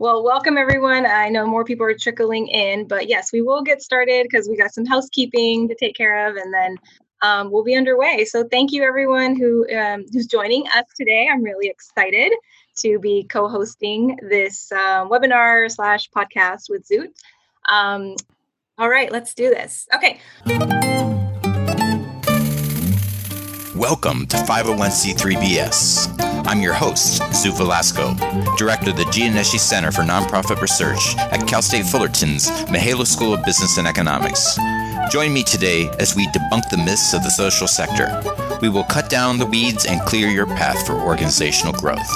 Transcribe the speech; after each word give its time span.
Well, 0.00 0.24
welcome 0.24 0.58
everyone. 0.58 1.06
I 1.06 1.28
know 1.28 1.46
more 1.46 1.62
people 1.64 1.86
are 1.86 1.94
trickling 1.94 2.48
in, 2.48 2.88
but 2.88 3.08
yes, 3.08 3.32
we 3.32 3.42
will 3.42 3.62
get 3.62 3.80
started 3.80 4.26
because 4.28 4.48
we 4.48 4.56
got 4.56 4.74
some 4.74 4.84
housekeeping 4.84 5.68
to 5.68 5.76
take 5.76 5.94
care 5.94 6.28
of, 6.28 6.34
and 6.34 6.52
then 6.52 6.76
um, 7.22 7.52
we'll 7.52 7.62
be 7.62 7.76
underway. 7.76 8.24
So 8.24 8.42
thank 8.42 8.72
you 8.72 8.82
everyone 8.82 9.36
who 9.36 9.64
um, 9.72 10.04
who's 10.12 10.26
joining 10.26 10.66
us 10.74 10.86
today. 10.96 11.28
I'm 11.32 11.44
really 11.44 11.68
excited 11.68 12.32
to 12.78 12.98
be 12.98 13.22
co-hosting 13.30 14.18
this 14.28 14.72
uh, 14.72 15.06
webinar 15.06 15.70
slash 15.70 16.10
podcast 16.10 16.68
with 16.68 16.88
Zoot. 16.88 17.12
Um, 17.66 18.16
all 18.78 18.88
right, 18.88 19.12
let's 19.12 19.32
do 19.32 19.48
this. 19.48 19.86
Okay. 19.94 20.18
Welcome 23.76 24.26
to 24.26 24.36
501c3BS. 24.38 26.13
I'm 26.46 26.60
your 26.60 26.74
host, 26.74 27.22
Zoot 27.32 27.56
Velasco, 27.56 28.14
Director 28.58 28.90
of 28.90 28.96
the 28.96 29.04
Gianneschi 29.04 29.58
Center 29.58 29.90
for 29.90 30.02
Nonprofit 30.02 30.60
Research 30.60 31.16
at 31.16 31.48
Cal 31.48 31.62
State 31.62 31.86
Fullerton's 31.86 32.50
Mihaylo 32.66 33.06
School 33.06 33.32
of 33.32 33.42
Business 33.46 33.78
and 33.78 33.88
Economics. 33.88 34.58
Join 35.10 35.32
me 35.32 35.42
today 35.42 35.88
as 35.98 36.14
we 36.14 36.26
debunk 36.28 36.68
the 36.68 36.76
myths 36.76 37.14
of 37.14 37.22
the 37.22 37.30
social 37.30 37.66
sector. 37.66 38.22
We 38.60 38.68
will 38.68 38.84
cut 38.84 39.08
down 39.08 39.38
the 39.38 39.46
weeds 39.46 39.86
and 39.86 40.02
clear 40.02 40.28
your 40.28 40.46
path 40.46 40.86
for 40.86 40.92
organizational 41.00 41.72
growth. 41.72 42.10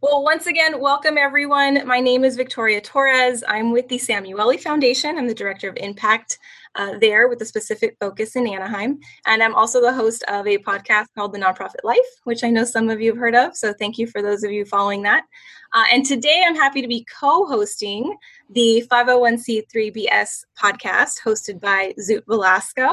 Well, 0.00 0.22
once 0.22 0.46
again, 0.46 0.80
welcome 0.80 1.18
everyone. 1.18 1.84
My 1.88 1.98
name 1.98 2.24
is 2.24 2.36
Victoria 2.36 2.80
Torres. 2.80 3.42
I'm 3.48 3.72
with 3.72 3.88
the 3.88 3.98
Samueli 3.98 4.60
Foundation. 4.60 5.18
I'm 5.18 5.26
the 5.26 5.34
Director 5.34 5.68
of 5.68 5.76
Impact 5.78 6.38
uh, 6.74 6.98
there 6.98 7.28
with 7.28 7.40
a 7.42 7.44
specific 7.44 7.96
focus 8.00 8.36
in 8.36 8.46
Anaheim. 8.46 8.98
And 9.26 9.42
I'm 9.42 9.54
also 9.54 9.80
the 9.80 9.92
host 9.92 10.22
of 10.28 10.46
a 10.46 10.58
podcast 10.58 11.06
called 11.16 11.32
The 11.32 11.38
Nonprofit 11.38 11.84
Life, 11.84 11.98
which 12.24 12.44
I 12.44 12.50
know 12.50 12.64
some 12.64 12.90
of 12.90 13.00
you 13.00 13.10
have 13.10 13.18
heard 13.18 13.34
of. 13.34 13.56
So 13.56 13.72
thank 13.72 13.98
you 13.98 14.06
for 14.06 14.22
those 14.22 14.44
of 14.44 14.52
you 14.52 14.64
following 14.64 15.02
that. 15.02 15.24
Uh, 15.72 15.84
and 15.92 16.04
today 16.04 16.42
I'm 16.46 16.54
happy 16.54 16.80
to 16.80 16.88
be 16.88 17.06
co 17.20 17.46
hosting 17.46 18.16
the 18.50 18.84
501c3BS 18.90 20.44
podcast 20.58 21.20
hosted 21.24 21.60
by 21.60 21.94
Zoot 22.00 22.22
Velasco. 22.26 22.90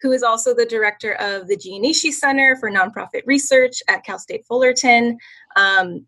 Who 0.00 0.12
is 0.12 0.22
also 0.22 0.54
the 0.54 0.66
director 0.66 1.14
of 1.14 1.48
the 1.48 1.56
Gianneschi 1.56 2.12
Center 2.12 2.56
for 2.56 2.70
Nonprofit 2.70 3.22
Research 3.24 3.82
at 3.88 4.04
Cal 4.04 4.18
State 4.18 4.44
Fullerton, 4.46 5.16
um, 5.56 6.04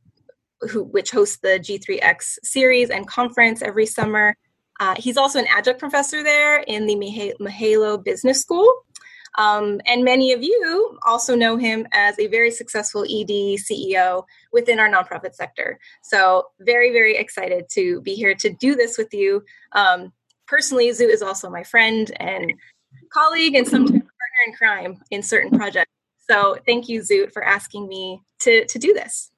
who, 0.61 0.85
which 0.85 1.11
hosts 1.11 1.39
the 1.39 1.59
G3X 1.61 2.39
series 2.43 2.91
and 2.91 3.07
conference 3.07 3.63
every 3.63 3.87
summer. 3.87 4.37
Uh, 4.81 4.95
he's 4.99 5.17
also 5.17 5.39
an 5.39 5.47
adjunct 5.49 5.81
professor 5.81 6.23
there 6.23 6.59
in 6.61 6.87
the 6.87 6.95
Mihaylo 7.41 8.03
Business 8.03 8.41
School. 8.41 8.73
Um, 9.39 9.81
and 9.87 10.03
many 10.03 10.33
of 10.33 10.43
you 10.43 10.99
also 11.07 11.35
know 11.35 11.57
him 11.57 11.87
as 11.93 12.19
a 12.19 12.27
very 12.27 12.51
successful 12.51 13.03
ED 13.05 13.59
CEO 13.59 14.25
within 14.53 14.79
our 14.79 14.89
nonprofit 14.89 15.35
sector. 15.35 15.79
So, 16.03 16.45
very, 16.61 16.93
very 16.93 17.17
excited 17.17 17.67
to 17.73 18.01
be 18.01 18.15
here 18.15 18.35
to 18.35 18.51
do 18.51 18.75
this 18.75 18.97
with 18.97 19.13
you. 19.13 19.45
Um, 19.73 20.13
personally, 20.47 20.89
Zoot 20.89 21.11
is 21.11 21.23
also 21.23 21.51
my 21.51 21.65
friend 21.65 22.11
and 22.19 22.55
colleague 23.13 23.55
and 23.55 23.67
sometimes 23.69 24.01
partner 24.01 24.43
in 24.47 24.53
crime 24.55 25.03
in 25.11 25.23
certain 25.23 25.51
projects. 25.51 25.93
So, 26.31 26.57
thank 26.65 26.89
you, 26.89 27.01
Zoot, 27.01 27.33
for 27.33 27.45
asking 27.45 27.89
me 27.89 28.23
to, 28.41 28.65
to 28.67 28.79
do 28.79 28.95
this. 28.95 29.31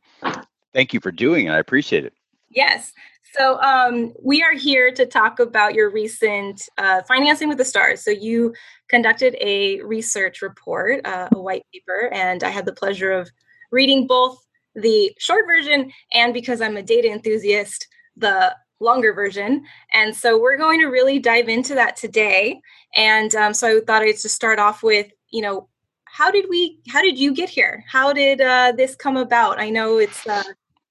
Thank 0.73 0.95
you 0.95 1.01
for 1.01 1.11
doing 1.11 1.47
it. 1.47 1.51
I 1.51 1.59
appreciate 1.59 2.05
it. 2.05 2.13
Yes. 2.51 2.93
So 3.37 3.61
um, 3.61 4.13
we 4.23 4.43
are 4.43 4.55
here 4.55 4.91
to 4.93 5.05
talk 5.05 5.39
about 5.39 5.75
your 5.75 5.91
recent 5.91 6.69
uh, 6.79 7.03
financing 7.03 7.49
with 7.49 7.59
the 7.59 7.65
stars. 7.65 8.03
So 8.03 8.11
you 8.11 8.55
conducted 8.89 9.37
a 9.41 9.81
research 9.83 10.41
report, 10.41 11.07
uh, 11.07 11.29
a 11.33 11.41
white 11.41 11.67
paper, 11.73 12.09
and 12.13 12.43
I 12.43 12.49
had 12.49 12.65
the 12.65 12.73
pleasure 12.73 13.13
of 13.13 13.31
reading 13.71 14.07
both 14.07 14.39
the 14.75 15.13
short 15.19 15.45
version 15.47 15.93
and 16.13 16.33
because 16.33 16.61
I'm 16.61 16.77
a 16.77 16.83
data 16.83 17.11
enthusiast, 17.11 17.87
the 18.17 18.55
longer 18.81 19.13
version. 19.13 19.65
And 19.93 20.15
so 20.15 20.41
we're 20.41 20.57
going 20.57 20.81
to 20.81 20.87
really 20.87 21.19
dive 21.19 21.49
into 21.49 21.75
that 21.75 21.97
today. 21.97 22.61
And 22.95 23.35
um, 23.35 23.53
so 23.53 23.79
I 23.79 23.81
thought 23.81 24.03
I'd 24.03 24.13
just 24.13 24.31
start 24.31 24.59
off 24.59 24.83
with, 24.83 25.09
you 25.31 25.43
know, 25.43 25.69
how 26.05 26.31
did 26.31 26.47
we, 26.49 26.81
how 26.89 27.03
did 27.03 27.19
you 27.19 27.35
get 27.35 27.51
here? 27.51 27.85
How 27.91 28.13
did 28.13 28.41
uh, 28.41 28.73
this 28.77 28.95
come 28.95 29.17
about? 29.17 29.61
I 29.61 29.69
know 29.69 29.99
it's, 29.99 30.27
uh, 30.27 30.45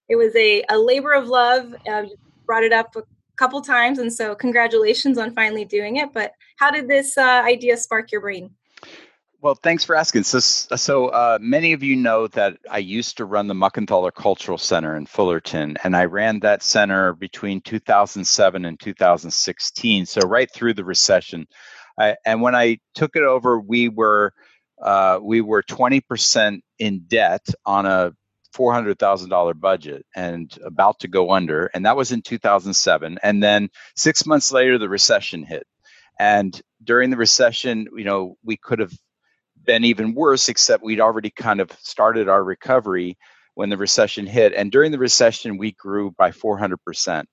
it 0.09 0.15
was 0.15 0.35
a, 0.35 0.63
a 0.69 0.77
labor 0.77 1.13
of 1.13 1.27
love. 1.27 1.73
Uh, 1.89 2.03
brought 2.47 2.63
it 2.63 2.73
up 2.73 2.95
a 2.95 3.03
couple 3.35 3.61
times, 3.61 3.99
and 3.99 4.11
so 4.11 4.33
congratulations 4.33 5.19
on 5.19 5.35
finally 5.35 5.65
doing 5.65 5.97
it. 5.97 6.11
But 6.13 6.31
how 6.57 6.71
did 6.71 6.87
this 6.87 7.17
uh, 7.17 7.43
idea 7.45 7.77
spark 7.77 8.11
your 8.11 8.21
brain? 8.21 8.49
Well, 9.39 9.53
thanks 9.53 9.83
for 9.83 9.95
asking. 9.95 10.23
So, 10.23 10.39
so 10.39 11.07
uh, 11.09 11.37
many 11.39 11.73
of 11.73 11.83
you 11.83 11.95
know 11.95 12.25
that 12.29 12.57
I 12.71 12.79
used 12.79 13.17
to 13.17 13.25
run 13.25 13.45
the 13.45 13.53
Muckenthaler 13.53 14.11
Cultural 14.11 14.57
Center 14.57 14.97
in 14.97 15.05
Fullerton, 15.05 15.77
and 15.83 15.95
I 15.95 16.05
ran 16.05 16.39
that 16.39 16.63
center 16.63 17.13
between 17.13 17.61
2007 17.61 18.65
and 18.65 18.79
2016. 18.79 20.05
So, 20.07 20.21
right 20.21 20.51
through 20.51 20.73
the 20.73 20.83
recession. 20.83 21.45
I, 21.99 22.15
and 22.25 22.41
when 22.41 22.55
I 22.55 22.79
took 22.95 23.15
it 23.15 23.23
over, 23.23 23.59
we 23.59 23.89
were 23.89 24.33
uh, 24.81 25.19
we 25.21 25.41
were 25.41 25.63
20% 25.63 26.59
in 26.79 26.99
debt 27.07 27.47
on 27.65 27.85
a 27.85 28.11
$400,000 28.57 29.59
budget 29.59 30.05
and 30.15 30.57
about 30.63 30.99
to 30.99 31.07
go 31.07 31.31
under. 31.31 31.67
And 31.73 31.85
that 31.85 31.97
was 31.97 32.11
in 32.11 32.21
2007. 32.21 33.19
And 33.23 33.43
then 33.43 33.69
six 33.95 34.25
months 34.25 34.51
later, 34.51 34.77
the 34.77 34.89
recession 34.89 35.43
hit. 35.43 35.67
And 36.19 36.59
during 36.83 37.09
the 37.09 37.17
recession, 37.17 37.87
you 37.95 38.03
know, 38.03 38.37
we 38.43 38.57
could 38.57 38.79
have 38.79 38.93
been 39.63 39.83
even 39.83 40.13
worse, 40.13 40.49
except 40.49 40.83
we'd 40.83 41.01
already 41.01 41.29
kind 41.29 41.59
of 41.59 41.71
started 41.79 42.29
our 42.29 42.43
recovery 42.43 43.17
when 43.53 43.69
the 43.69 43.77
recession 43.77 44.25
hit. 44.25 44.53
And 44.53 44.71
during 44.71 44.91
the 44.91 44.99
recession, 44.99 45.57
we 45.57 45.73
grew 45.73 46.11
by 46.11 46.31
400%. 46.31 47.25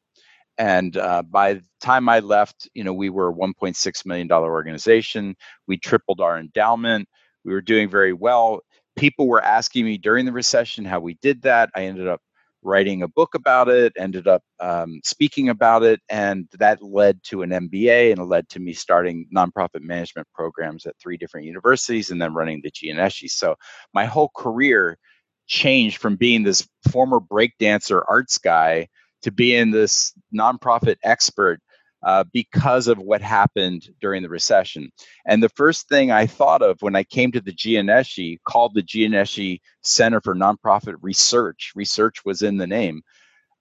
And 0.56 0.97
uh, 0.97 1.23
by 1.23 1.55
the 1.55 1.65
time 1.81 2.09
I 2.09 2.21
left, 2.21 2.69
you 2.75 2.85
know, 2.85 2.93
we 2.93 3.11
were 3.11 3.31
a 3.31 3.35
$1.6 3.35 4.06
million 4.06 4.31
organization. 4.31 5.35
We 5.67 5.79
tripled 5.79 6.21
our 6.21 6.39
endowment. 6.39 7.09
We 7.45 7.53
were 7.53 7.61
doing 7.61 7.91
very 7.91 8.12
well 8.12 8.61
people 8.97 9.28
were 9.28 9.43
asking 9.43 9.84
me 9.84 9.99
during 9.99 10.25
the 10.25 10.32
recession 10.32 10.84
how 10.84 11.00
we 11.00 11.15
did 11.22 11.43
that. 11.43 11.71
I 11.75 11.84
ended 11.84 12.09
up 12.09 12.21
writing 12.62 13.03
a 13.03 13.09
book 13.09 13.34
about 13.34 13.69
it, 13.69 13.93
ended 13.97 14.27
up 14.27 14.43
um, 14.59 15.00
speaking 15.05 15.50
about 15.50 15.82
it, 15.82 16.00
and 16.09 16.49
that 16.59 16.82
led 16.82 17.22
to 17.25 17.43
an 17.43 17.50
MBA 17.50 18.10
and 18.10 18.21
it 18.21 18.25
led 18.25 18.49
to 18.49 18.59
me 18.59 18.72
starting 18.72 19.27
nonprofit 19.34 19.82
management 19.82 20.27
programs 20.34 20.87
at 20.87 20.94
three 21.00 21.16
different 21.16 21.47
universities 21.47 22.10
and 22.10 22.21
then 22.21 22.34
running 22.34 22.62
the 22.62 22.71
Gianneschi. 22.71 23.28
So 23.28 23.55
my 23.93 24.06
whole 24.06 24.31
career 24.34 24.99
changed 25.47 25.99
from 25.99 26.16
being 26.16 26.43
this 26.43 26.66
former 26.91 27.21
breakdancer 27.21 28.03
arts 28.09 28.38
guy 28.38 28.88
to 29.22 29.31
being 29.31 29.71
this 29.71 30.12
nonprofit 30.34 30.97
expert 31.03 31.61
uh, 32.05 32.25
because 32.33 32.87
of 32.89 32.99
what 32.99 33.23
happened 33.23 33.89
during 34.01 34.23
the 34.23 34.29
recession. 34.29 34.91
And 35.27 35.43
the 35.43 35.49
first 35.49 35.89
thing 35.89 36.11
I 36.11 36.27
thought 36.27 36.63
of 36.63 36.77
when 36.81 36.97
I 36.97 37.03
came 37.03 37.33
to 37.33 37.41
the 37.41 37.53
Gianneschi, 37.53 38.39
called 38.47 38.75
the 38.75 38.83
Gianneschi 38.83 39.61
Center 39.83 40.21
for 40.21 40.35
Nonprofit 40.35 40.97
Research, 41.01 41.73
research 41.75 42.25
was 42.25 42.43
in 42.43 42.59
the 42.59 42.67
name, 42.67 43.03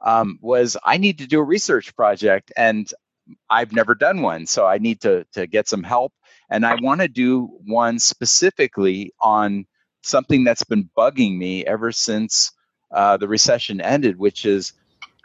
um, 0.02 0.38
was 0.42 0.76
I 0.84 0.98
need 0.98 1.20
to 1.20 1.28
do 1.28 1.40
a 1.40 1.44
research 1.44 1.96
project. 1.96 2.52
And 2.58 2.92
I've 3.50 3.72
never 3.72 3.96
done 3.96 4.22
one, 4.22 4.46
so 4.46 4.66
I 4.66 4.78
need 4.78 5.00
to, 5.02 5.26
to 5.34 5.48
get 5.48 5.70
some 5.70 5.84
help. 5.84 6.12
And 6.50 6.66
I 6.66 6.76
want 6.82 7.02
to 7.02 7.08
do 7.08 7.50
one 7.66 7.98
specifically 7.98 9.14
on 9.22 9.66
something 10.02 10.44
that's 10.44 10.66
been 10.66 10.90
bugging 10.98 11.38
me 11.38 11.66
ever 11.66 11.92
since 11.94 12.52
uh, 12.94 13.16
the 13.16 13.28
recession 13.28 13.80
ended, 13.80 14.18
which 14.18 14.46
is 14.46 14.74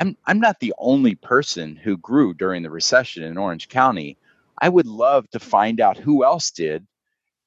I'm 0.00 0.16
I'm 0.26 0.40
not 0.40 0.60
the 0.60 0.74
only 0.78 1.14
person 1.14 1.76
who 1.76 1.96
grew 1.98 2.34
during 2.34 2.62
the 2.62 2.70
recession 2.70 3.24
in 3.24 3.38
Orange 3.38 3.68
County. 3.68 4.18
I 4.60 4.68
would 4.68 4.86
love 4.86 5.28
to 5.30 5.40
find 5.40 5.80
out 5.80 5.96
who 5.96 6.24
else 6.24 6.50
did 6.50 6.86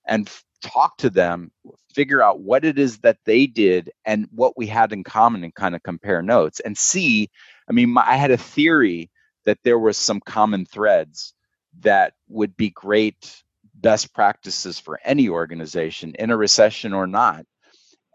and 0.08 0.28
f- 0.28 0.44
talk 0.62 0.98
to 0.98 1.10
them, 1.10 1.52
figure 1.94 2.22
out 2.22 2.42
what 2.42 2.66
it 2.66 2.80
is 2.80 3.00
that 3.00 3.20
they 3.26 3.48
did 3.48 3.92
and 4.06 4.28
what 4.32 4.58
we 4.58 4.68
had 4.68 4.94
in 4.94 5.04
common 5.04 5.44
and 5.44 5.56
kind 5.56 5.76
of 5.76 5.84
compare 5.84 6.22
notes 6.22 6.60
and 6.62 6.78
see. 6.78 7.30
I 7.70 7.74
mean, 7.74 7.92
my, 7.92 8.04
I 8.08 8.16
had 8.18 8.32
a 8.32 8.38
theory 8.38 9.10
that 9.46 9.60
there 9.64 9.80
was 9.80 9.98
some 9.98 10.22
common 10.22 10.66
threads 10.66 11.34
that 11.82 12.14
would 12.30 12.56
be 12.58 12.70
great 12.72 13.44
best 13.76 14.14
practices 14.14 14.80
for 14.80 15.00
any 15.04 15.30
organization 15.30 16.16
in 16.20 16.32
a 16.32 16.38
recession 16.38 16.94
or 16.94 17.08
not. 17.08 17.46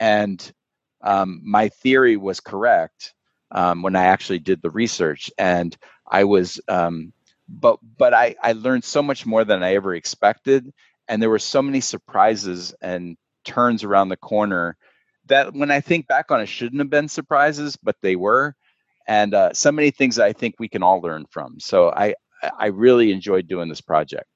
And 0.01 0.53
um, 1.03 1.41
my 1.45 1.69
theory 1.71 2.17
was 2.17 2.41
correct 2.41 3.15
um, 3.51 3.83
when 3.83 3.97
I 3.97 4.07
actually 4.07 4.39
did 4.39 4.63
the 4.63 4.71
research, 4.71 5.31
and 5.39 5.77
I 6.07 6.25
was, 6.25 6.61
um, 6.69 7.13
but 7.49 7.79
but 7.97 8.15
I 8.15 8.35
I 8.43 8.53
learned 8.53 8.85
so 8.85 9.03
much 9.03 9.27
more 9.27 9.45
than 9.45 9.63
I 9.63 9.75
ever 9.75 9.95
expected, 9.95 10.73
and 11.09 11.23
there 11.23 11.31
were 11.31 11.39
so 11.39 11.63
many 11.63 11.81
surprises 11.81 12.75
and 12.81 13.17
turns 13.45 13.85
around 13.85 14.09
the 14.09 14.17
corner 14.17 14.77
that 15.27 15.55
when 15.55 15.71
I 15.71 15.81
think 15.81 16.07
back 16.07 16.31
on 16.31 16.41
it, 16.41 16.47
shouldn't 16.47 16.81
have 16.81 16.91
been 16.91 17.09
surprises, 17.09 17.77
but 17.83 17.97
they 18.03 18.17
were, 18.17 18.55
and 19.07 19.35
uh, 19.35 19.53
so 19.53 19.73
many 19.73 19.91
things 19.91 20.19
I 20.19 20.33
think 20.33 20.57
we 20.59 20.69
can 20.69 20.83
all 20.83 21.01
learn 21.01 21.27
from. 21.31 21.61
So 21.61 21.91
I 21.91 22.15
I 22.59 22.67
really 22.67 23.13
enjoyed 23.13 23.49
doing 23.49 23.69
this 23.69 23.81
project. 23.81 24.27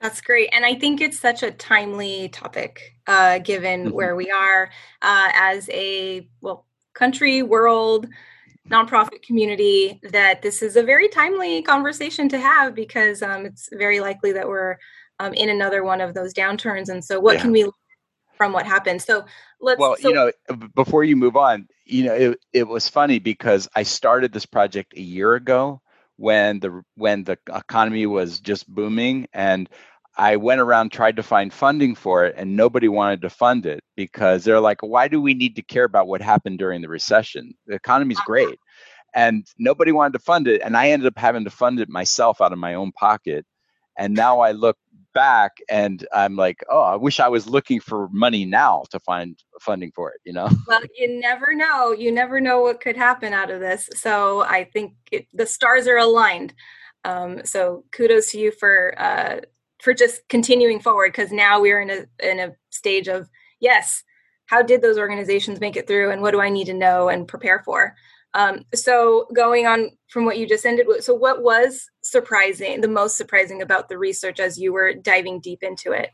That's 0.00 0.20
great. 0.20 0.50
And 0.52 0.64
I 0.64 0.74
think 0.74 1.00
it's 1.00 1.18
such 1.18 1.42
a 1.42 1.50
timely 1.50 2.28
topic, 2.28 2.96
uh, 3.06 3.38
given 3.38 3.86
mm-hmm. 3.86 3.94
where 3.94 4.14
we 4.14 4.30
are 4.30 4.70
uh, 5.00 5.30
as 5.32 5.70
a, 5.70 6.28
well, 6.42 6.65
country, 6.96 7.42
world, 7.42 8.08
nonprofit 8.70 9.22
community 9.22 10.00
that 10.10 10.42
this 10.42 10.62
is 10.62 10.76
a 10.76 10.82
very 10.82 11.08
timely 11.08 11.62
conversation 11.62 12.28
to 12.28 12.38
have 12.38 12.74
because 12.74 13.22
um, 13.22 13.46
it's 13.46 13.68
very 13.72 14.00
likely 14.00 14.32
that 14.32 14.48
we're 14.48 14.76
um, 15.20 15.32
in 15.34 15.48
another 15.48 15.84
one 15.84 16.00
of 16.00 16.14
those 16.14 16.34
downturns. 16.34 16.88
And 16.88 17.04
so, 17.04 17.20
what 17.20 17.36
yeah. 17.36 17.42
can 17.42 17.52
we 17.52 17.64
learn 17.64 17.72
from 18.36 18.52
what 18.52 18.66
happened? 18.66 19.00
So, 19.02 19.24
let's. 19.60 19.78
Well, 19.78 19.96
so, 20.00 20.08
you 20.08 20.14
know, 20.14 20.32
before 20.74 21.04
you 21.04 21.16
move 21.16 21.36
on, 21.36 21.68
you 21.84 22.04
know, 22.04 22.14
it, 22.14 22.40
it 22.52 22.68
was 22.68 22.88
funny 22.88 23.18
because 23.18 23.68
I 23.74 23.84
started 23.84 24.32
this 24.32 24.46
project 24.46 24.94
a 24.96 25.00
year 25.00 25.34
ago 25.34 25.80
when 26.16 26.60
the 26.60 26.82
when 26.96 27.24
the 27.24 27.38
economy 27.54 28.06
was 28.06 28.40
just 28.40 28.68
booming 28.68 29.28
and 29.32 29.68
I 30.16 30.36
went 30.36 30.60
around 30.60 30.90
tried 30.90 31.16
to 31.16 31.22
find 31.22 31.52
funding 31.52 31.94
for 31.94 32.24
it 32.24 32.34
and 32.36 32.56
nobody 32.56 32.88
wanted 32.88 33.22
to 33.22 33.30
fund 33.30 33.66
it 33.66 33.80
because 33.96 34.44
they're 34.44 34.60
like 34.60 34.82
why 34.82 35.08
do 35.08 35.20
we 35.20 35.34
need 35.34 35.56
to 35.56 35.62
care 35.62 35.84
about 35.84 36.08
what 36.08 36.22
happened 36.22 36.58
during 36.58 36.82
the 36.82 36.88
recession 36.88 37.54
the 37.66 37.74
economy's 37.74 38.20
great 38.20 38.58
and 39.14 39.46
nobody 39.58 39.92
wanted 39.92 40.12
to 40.12 40.18
fund 40.18 40.48
it 40.48 40.60
and 40.62 40.76
I 40.76 40.90
ended 40.90 41.06
up 41.06 41.18
having 41.18 41.44
to 41.44 41.50
fund 41.50 41.80
it 41.80 41.88
myself 41.88 42.40
out 42.40 42.52
of 42.52 42.58
my 42.58 42.74
own 42.74 42.92
pocket 42.92 43.44
and 43.98 44.14
now 44.14 44.40
I 44.40 44.52
look 44.52 44.76
back 45.16 45.56
and 45.70 46.06
I'm 46.12 46.36
like, 46.36 46.62
oh, 46.68 46.82
I 46.82 46.96
wish 46.96 47.20
I 47.20 47.28
was 47.28 47.48
looking 47.48 47.80
for 47.80 48.08
money 48.12 48.44
now 48.44 48.84
to 48.90 49.00
find 49.00 49.42
funding 49.62 49.90
for 49.94 50.10
it, 50.12 50.20
you 50.24 50.34
know? 50.34 50.48
Well, 50.68 50.82
you 50.94 51.18
never 51.18 51.54
know. 51.54 51.92
You 51.92 52.12
never 52.12 52.38
know 52.38 52.60
what 52.60 52.82
could 52.82 52.98
happen 52.98 53.32
out 53.32 53.50
of 53.50 53.60
this. 53.60 53.88
So 53.94 54.42
I 54.42 54.64
think 54.64 54.92
it, 55.10 55.26
the 55.32 55.46
stars 55.46 55.86
are 55.86 55.96
aligned. 55.96 56.52
Um, 57.04 57.46
so 57.46 57.84
kudos 57.92 58.32
to 58.32 58.38
you 58.38 58.52
for 58.52 58.94
uh, 58.98 59.40
for 59.82 59.94
just 59.94 60.28
continuing 60.28 60.80
forward 60.80 61.12
because 61.12 61.32
now 61.32 61.60
we're 61.60 61.80
in 61.80 61.90
a 61.90 62.06
in 62.26 62.40
a 62.40 62.52
stage 62.70 63.08
of 63.08 63.28
yes, 63.60 64.02
how 64.46 64.62
did 64.62 64.82
those 64.82 64.98
organizations 64.98 65.60
make 65.60 65.76
it 65.76 65.86
through, 65.86 66.10
and 66.10 66.22
what 66.22 66.32
do 66.32 66.40
I 66.40 66.48
need 66.48 66.66
to 66.66 66.74
know 66.74 67.08
and 67.08 67.28
prepare 67.28 67.62
for? 67.64 67.94
Um, 68.34 68.64
so 68.74 69.26
going 69.34 69.66
on 69.66 69.92
from 70.08 70.26
what 70.26 70.38
you 70.38 70.46
just 70.46 70.66
ended 70.66 70.86
with, 70.86 71.02
so 71.02 71.14
what 71.14 71.42
was 71.42 71.88
surprising, 72.02 72.82
the 72.82 72.88
most 72.88 73.16
surprising 73.16 73.62
about 73.62 73.88
the 73.88 73.96
research 73.96 74.40
as 74.40 74.58
you 74.58 74.74
were 74.74 74.92
diving 74.92 75.40
deep 75.40 75.62
into 75.62 75.92
it? 75.92 76.10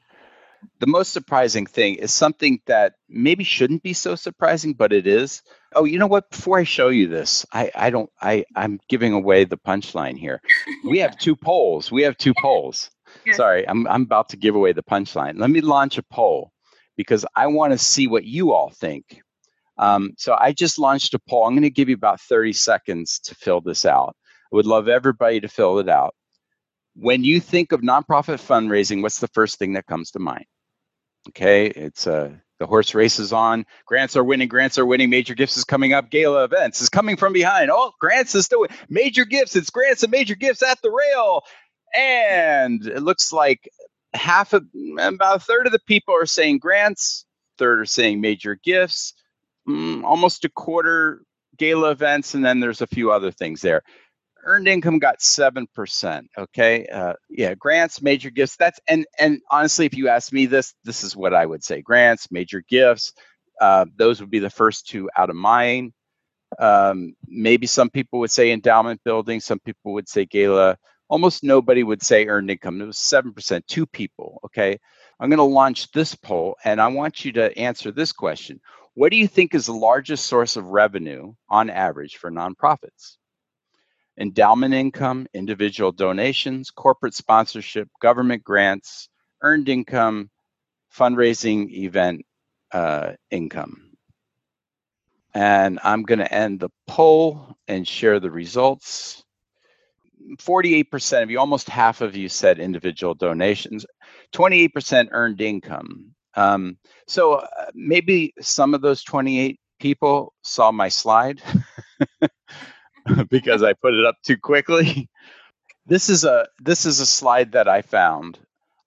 The 0.78 0.86
most 0.86 1.12
surprising 1.12 1.66
thing 1.66 1.96
is 1.96 2.14
something 2.14 2.60
that 2.66 2.94
maybe 3.08 3.42
shouldn't 3.42 3.82
be 3.82 3.92
so 3.92 4.14
surprising, 4.14 4.74
but 4.74 4.92
it 4.92 5.08
is. 5.08 5.42
Oh, 5.74 5.84
you 5.84 5.98
know 5.98 6.06
what? 6.06 6.30
Before 6.30 6.58
I 6.58 6.64
show 6.64 6.90
you 6.90 7.08
this, 7.08 7.44
I, 7.52 7.72
I 7.74 7.90
don't 7.90 8.10
I, 8.20 8.44
I'm 8.54 8.78
giving 8.88 9.12
away 9.12 9.44
the 9.44 9.58
punchline 9.58 10.16
here. 10.16 10.40
We 10.84 11.00
have 11.00 11.18
two 11.18 11.34
polls. 11.34 11.90
We 11.90 12.02
have 12.02 12.16
two 12.16 12.34
polls. 12.40 12.90
Sorry, 13.34 13.68
I'm 13.68 13.86
I'm 13.86 14.02
about 14.02 14.30
to 14.30 14.36
give 14.36 14.54
away 14.54 14.72
the 14.72 14.82
punchline. 14.82 15.38
Let 15.38 15.50
me 15.50 15.60
launch 15.60 15.98
a 15.98 16.02
poll 16.02 16.52
because 16.96 17.24
I 17.34 17.46
want 17.48 17.72
to 17.72 17.78
see 17.78 18.06
what 18.06 18.24
you 18.24 18.52
all 18.52 18.70
think. 18.70 19.22
Um, 19.78 20.12
so 20.18 20.36
I 20.38 20.52
just 20.52 20.78
launched 20.78 21.14
a 21.14 21.18
poll. 21.18 21.46
I'm 21.46 21.54
going 21.54 21.62
to 21.62 21.70
give 21.70 21.88
you 21.88 21.94
about 21.94 22.20
30 22.20 22.52
seconds 22.52 23.20
to 23.24 23.34
fill 23.34 23.60
this 23.60 23.84
out. 23.84 24.14
I 24.52 24.56
would 24.56 24.66
love 24.66 24.88
everybody 24.88 25.40
to 25.40 25.48
fill 25.48 25.78
it 25.78 25.88
out. 25.88 26.14
When 26.94 27.24
you 27.24 27.40
think 27.40 27.72
of 27.72 27.80
nonprofit 27.80 28.38
fundraising, 28.38 29.00
what's 29.00 29.18
the 29.18 29.28
first 29.28 29.58
thing 29.58 29.72
that 29.74 29.86
comes 29.86 30.10
to 30.10 30.18
mind? 30.18 30.44
Okay, 31.30 31.66
it's 31.66 32.06
uh, 32.06 32.32
the 32.58 32.66
horse 32.66 32.94
race 32.94 33.18
is 33.18 33.32
on. 33.32 33.64
Grants 33.86 34.16
are 34.16 34.22
winning. 34.22 34.48
Grants 34.48 34.78
are 34.78 34.84
winning. 34.84 35.10
Major 35.10 35.34
gifts 35.34 35.56
is 35.56 35.64
coming 35.64 35.92
up. 35.92 36.10
Gala 36.10 36.44
events 36.44 36.80
is 36.80 36.88
coming 36.88 37.16
from 37.16 37.32
behind. 37.32 37.70
Oh, 37.72 37.92
grants 37.98 38.34
is 38.34 38.44
still 38.44 38.66
major 38.88 39.24
gifts. 39.24 39.56
It's 39.56 39.70
grants 39.70 40.02
and 40.02 40.12
major 40.12 40.34
gifts 40.34 40.62
at 40.62 40.80
the 40.82 40.90
rail. 40.90 41.42
And 41.96 42.86
it 42.86 43.02
looks 43.02 43.32
like 43.32 43.68
half 44.14 44.52
of 44.52 44.64
about 44.98 45.36
a 45.36 45.40
third 45.40 45.66
of 45.66 45.72
the 45.72 45.80
people 45.86 46.14
are 46.14 46.26
saying 46.26 46.58
grants. 46.58 47.26
Third 47.58 47.80
are 47.80 47.86
saying 47.86 48.20
major 48.20 48.56
gifts 48.56 49.14
mm, 49.68 50.02
almost 50.04 50.44
a 50.44 50.48
quarter 50.50 51.22
gala 51.56 51.90
events, 51.90 52.34
and 52.34 52.44
then 52.44 52.60
there's 52.60 52.82
a 52.82 52.86
few 52.86 53.12
other 53.12 53.30
things 53.30 53.60
there. 53.60 53.82
Earned 54.44 54.66
income 54.68 54.98
got 54.98 55.22
seven 55.22 55.68
percent. 55.74 56.28
Okay, 56.36 56.86
uh, 56.86 57.14
yeah, 57.30 57.54
grants, 57.54 58.02
major 58.02 58.30
gifts. 58.30 58.56
That's 58.56 58.80
and 58.88 59.06
and 59.18 59.40
honestly, 59.50 59.86
if 59.86 59.94
you 59.94 60.08
ask 60.08 60.32
me 60.32 60.46
this, 60.46 60.74
this 60.84 61.04
is 61.04 61.16
what 61.16 61.34
I 61.34 61.46
would 61.46 61.62
say: 61.62 61.80
grants, 61.80 62.30
major 62.30 62.62
gifts. 62.68 63.12
Uh, 63.60 63.86
those 63.96 64.20
would 64.20 64.30
be 64.30 64.40
the 64.40 64.50
first 64.50 64.88
two 64.88 65.08
out 65.16 65.30
of 65.30 65.36
mine. 65.36 65.92
Um, 66.58 67.14
maybe 67.28 67.66
some 67.66 67.88
people 67.90 68.18
would 68.20 68.32
say 68.32 68.50
endowment 68.50 69.00
building. 69.04 69.40
Some 69.40 69.60
people 69.60 69.92
would 69.94 70.08
say 70.08 70.26
gala. 70.26 70.76
Almost 71.12 71.44
nobody 71.44 71.82
would 71.82 72.02
say 72.02 72.26
earned 72.26 72.50
income. 72.50 72.80
It 72.80 72.86
was 72.86 72.96
seven 72.96 73.34
percent. 73.34 73.66
Two 73.68 73.84
people. 73.84 74.40
Okay, 74.46 74.78
I'm 75.20 75.28
going 75.28 75.36
to 75.36 75.42
launch 75.60 75.92
this 75.92 76.14
poll, 76.14 76.56
and 76.64 76.80
I 76.80 76.88
want 76.88 77.22
you 77.22 77.32
to 77.32 77.56
answer 77.58 77.92
this 77.92 78.12
question: 78.12 78.58
what 78.94 79.10
do 79.10 79.18
you 79.18 79.28
think 79.28 79.54
is 79.54 79.66
the 79.66 79.74
largest 79.74 80.24
source 80.24 80.56
of 80.56 80.68
revenue 80.68 81.34
on 81.50 81.68
average 81.68 82.16
for 82.16 82.30
nonprofits? 82.30 83.18
Endowment 84.18 84.72
income, 84.72 85.26
individual 85.34 85.92
donations, 85.92 86.70
corporate 86.70 87.14
sponsorship, 87.14 87.88
government 88.00 88.42
grants, 88.42 89.10
earned 89.42 89.68
income, 89.68 90.30
fundraising 90.96 91.70
event 91.72 92.24
uh, 92.72 93.12
income. 93.30 93.90
And 95.34 95.78
I'm 95.84 96.04
going 96.04 96.20
to 96.20 96.34
end 96.34 96.60
the 96.60 96.70
poll 96.86 97.56
and 97.68 97.86
share 97.86 98.18
the 98.18 98.30
results. 98.30 99.24
48% 100.38 101.22
of 101.22 101.30
you, 101.30 101.38
almost 101.38 101.68
half 101.68 102.00
of 102.00 102.16
you 102.16 102.28
said 102.28 102.58
individual 102.58 103.14
donations, 103.14 103.86
28% 104.32 105.08
earned 105.12 105.40
income. 105.40 106.14
Um, 106.34 106.78
so 107.06 107.34
uh, 107.34 107.46
maybe 107.74 108.34
some 108.40 108.74
of 108.74 108.80
those 108.80 109.02
28 109.02 109.58
people 109.78 110.32
saw 110.42 110.70
my 110.72 110.88
slide 110.88 111.42
because 113.28 113.62
I 113.62 113.72
put 113.74 113.94
it 113.94 114.06
up 114.06 114.16
too 114.24 114.38
quickly. 114.38 115.10
This 115.86 116.08
is 116.08 116.24
a 116.24 116.46
this 116.60 116.86
is 116.86 117.00
a 117.00 117.06
slide 117.06 117.52
that 117.52 117.68
I 117.68 117.82
found 117.82 118.38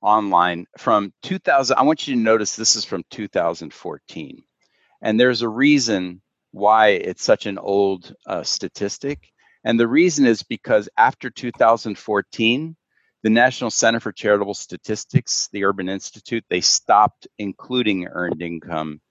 online 0.02 0.66
from 0.78 1.14
2000. 1.24 1.78
I 1.78 1.82
want 1.84 2.08
you 2.08 2.16
to 2.16 2.20
notice 2.22 2.56
this 2.56 2.78
is 2.78 2.86
from 2.86 3.04
2014, 3.12 4.42
and 5.02 5.20
there's 5.20 5.42
a 5.42 5.50
reason 5.50 6.22
why 6.52 6.90
it's 6.90 7.24
such 7.24 7.46
an 7.48 7.58
old 7.58 8.16
uh, 8.26 8.44
statistic. 8.44 9.34
And 9.66 9.80
the 9.80 9.88
reason 9.88 10.26
is 10.26 10.44
because 10.44 10.88
after 10.98 11.30
2014, 11.30 12.76
the 13.24 13.30
National 13.32 13.72
Center 13.72 14.00
for 14.00 14.12
Charitable 14.12 14.54
Statistics, 14.54 15.50
the 15.52 15.66
Urban 15.66 15.90
Institute, 15.90 16.46
they 16.48 16.62
stopped 16.62 17.28
including 17.40 18.06
earned 18.06 18.44
income 18.44 19.02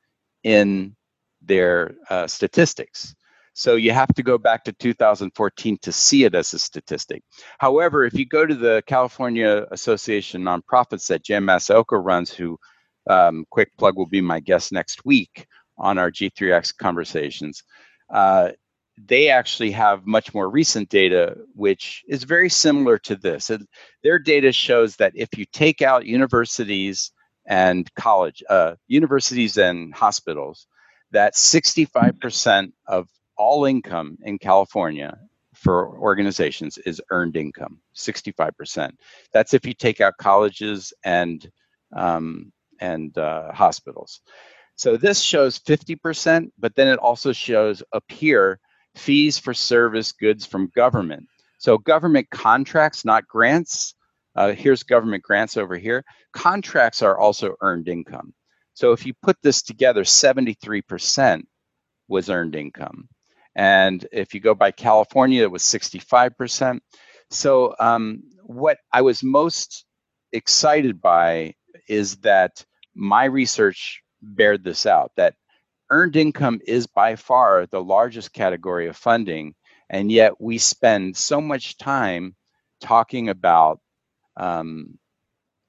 in 0.44 0.94
their 1.42 1.96
uh, 2.08 2.28
statistics. 2.28 3.16
So 3.54 3.74
you 3.74 3.90
have 3.90 4.12
to 4.14 4.22
go 4.22 4.38
back 4.38 4.64
to 4.64 4.72
2014 4.72 5.78
to 5.82 5.92
see 5.92 6.24
it 6.24 6.34
as 6.34 6.54
a 6.54 6.58
statistic. 6.60 7.22
However, 7.58 8.04
if 8.04 8.14
you 8.14 8.24
go 8.24 8.46
to 8.46 8.54
the 8.54 8.82
California 8.86 9.66
Association 9.72 10.42
Nonprofits 10.42 11.08
that 11.08 11.24
Jim 11.24 11.46
Masaoka 11.46 12.02
runs, 12.02 12.32
who 12.32 12.58
um, 13.10 13.44
quick 13.50 13.76
plug 13.76 13.96
will 13.96 14.06
be 14.06 14.20
my 14.20 14.38
guest 14.38 14.72
next 14.72 15.04
week 15.04 15.46
on 15.76 15.98
our 15.98 16.10
G3X 16.10 16.76
conversations, 16.76 17.64
uh, 18.12 18.50
they 18.96 19.28
actually 19.28 19.72
have 19.72 20.06
much 20.06 20.32
more 20.34 20.48
recent 20.48 20.88
data, 20.88 21.36
which 21.54 22.04
is 22.08 22.22
very 22.24 22.48
similar 22.48 22.98
to 22.98 23.16
this. 23.16 23.50
And 23.50 23.66
their 24.02 24.18
data 24.18 24.52
shows 24.52 24.96
that 24.96 25.12
if 25.14 25.36
you 25.36 25.44
take 25.46 25.82
out 25.82 26.06
universities 26.06 27.12
and 27.46 27.92
college, 27.94 28.42
uh, 28.48 28.74
universities 28.86 29.58
and 29.58 29.92
hospitals, 29.92 30.66
that 31.10 31.34
65% 31.34 32.72
of 32.86 33.08
all 33.36 33.64
income 33.64 34.18
in 34.22 34.38
California 34.38 35.18
for 35.54 35.98
organizations 35.98 36.78
is 36.78 37.00
earned 37.10 37.36
income. 37.36 37.80
65%. 37.96 38.92
That's 39.32 39.54
if 39.54 39.66
you 39.66 39.74
take 39.74 40.00
out 40.00 40.16
colleges 40.18 40.92
and 41.04 41.48
um, 41.92 42.52
and 42.80 43.16
uh, 43.16 43.52
hospitals. 43.52 44.20
So 44.76 44.96
this 44.96 45.20
shows 45.20 45.60
50%, 45.60 46.50
but 46.58 46.74
then 46.74 46.88
it 46.88 46.98
also 46.98 47.32
shows 47.32 47.82
up 47.92 48.04
here 48.08 48.58
fees 48.96 49.38
for 49.38 49.54
service 49.54 50.12
goods 50.12 50.46
from 50.46 50.70
government. 50.74 51.26
So 51.58 51.78
government 51.78 52.28
contracts, 52.30 53.04
not 53.04 53.26
grants. 53.26 53.94
Uh, 54.36 54.52
here's 54.52 54.82
government 54.82 55.22
grants 55.22 55.56
over 55.56 55.76
here. 55.76 56.04
Contracts 56.32 57.02
are 57.02 57.18
also 57.18 57.54
earned 57.60 57.88
income. 57.88 58.34
So 58.74 58.92
if 58.92 59.06
you 59.06 59.14
put 59.22 59.36
this 59.42 59.62
together, 59.62 60.02
73% 60.02 61.42
was 62.08 62.28
earned 62.28 62.54
income. 62.54 63.08
And 63.54 64.04
if 64.12 64.34
you 64.34 64.40
go 64.40 64.54
by 64.54 64.72
California, 64.72 65.42
it 65.42 65.50
was 65.50 65.62
65%. 65.62 66.80
So 67.30 67.74
um, 67.78 68.24
what 68.42 68.78
I 68.92 69.02
was 69.02 69.22
most 69.22 69.84
excited 70.32 71.00
by 71.00 71.54
is 71.88 72.16
that 72.18 72.64
my 72.94 73.24
research 73.24 74.02
bared 74.20 74.64
this 74.64 74.86
out 74.86 75.12
that 75.16 75.34
earned 75.94 76.16
income 76.16 76.60
is 76.66 76.88
by 76.88 77.14
far 77.14 77.66
the 77.66 77.82
largest 77.82 78.32
category 78.32 78.88
of 78.88 78.96
funding, 78.96 79.54
and 79.88 80.10
yet 80.10 80.40
we 80.40 80.58
spend 80.58 81.16
so 81.16 81.40
much 81.40 81.78
time 81.78 82.34
talking 82.80 83.28
about 83.28 83.78
um, 84.36 84.98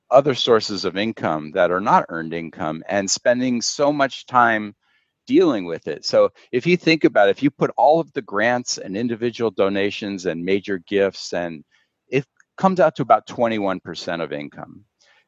other 0.09 0.33
sources 0.33 0.83
of 0.83 0.97
income 0.97 1.51
that 1.51 1.69
are 1.69 1.79
not 1.79 2.05
earned 2.09 2.33
income 2.33 2.83
and 2.89 3.09
spending 3.09 3.61
so 3.61 3.93
much 3.93 4.25
time 4.25 4.75
dealing 5.27 5.65
with 5.65 5.87
it. 5.87 6.03
So 6.03 6.31
if 6.51 6.65
you 6.65 6.75
think 6.75 7.03
about 7.03 7.27
it, 7.27 7.37
if 7.37 7.43
you 7.43 7.51
put 7.51 7.71
all 7.77 7.99
of 7.99 8.11
the 8.13 8.23
grants 8.23 8.79
and 8.79 8.97
individual 8.97 9.51
donations 9.51 10.25
and 10.25 10.43
major 10.43 10.79
gifts, 10.79 11.33
and 11.33 11.63
it 12.07 12.25
comes 12.57 12.79
out 12.79 12.95
to 12.95 13.03
about 13.03 13.27
21% 13.27 14.23
of 14.23 14.33
income. 14.33 14.85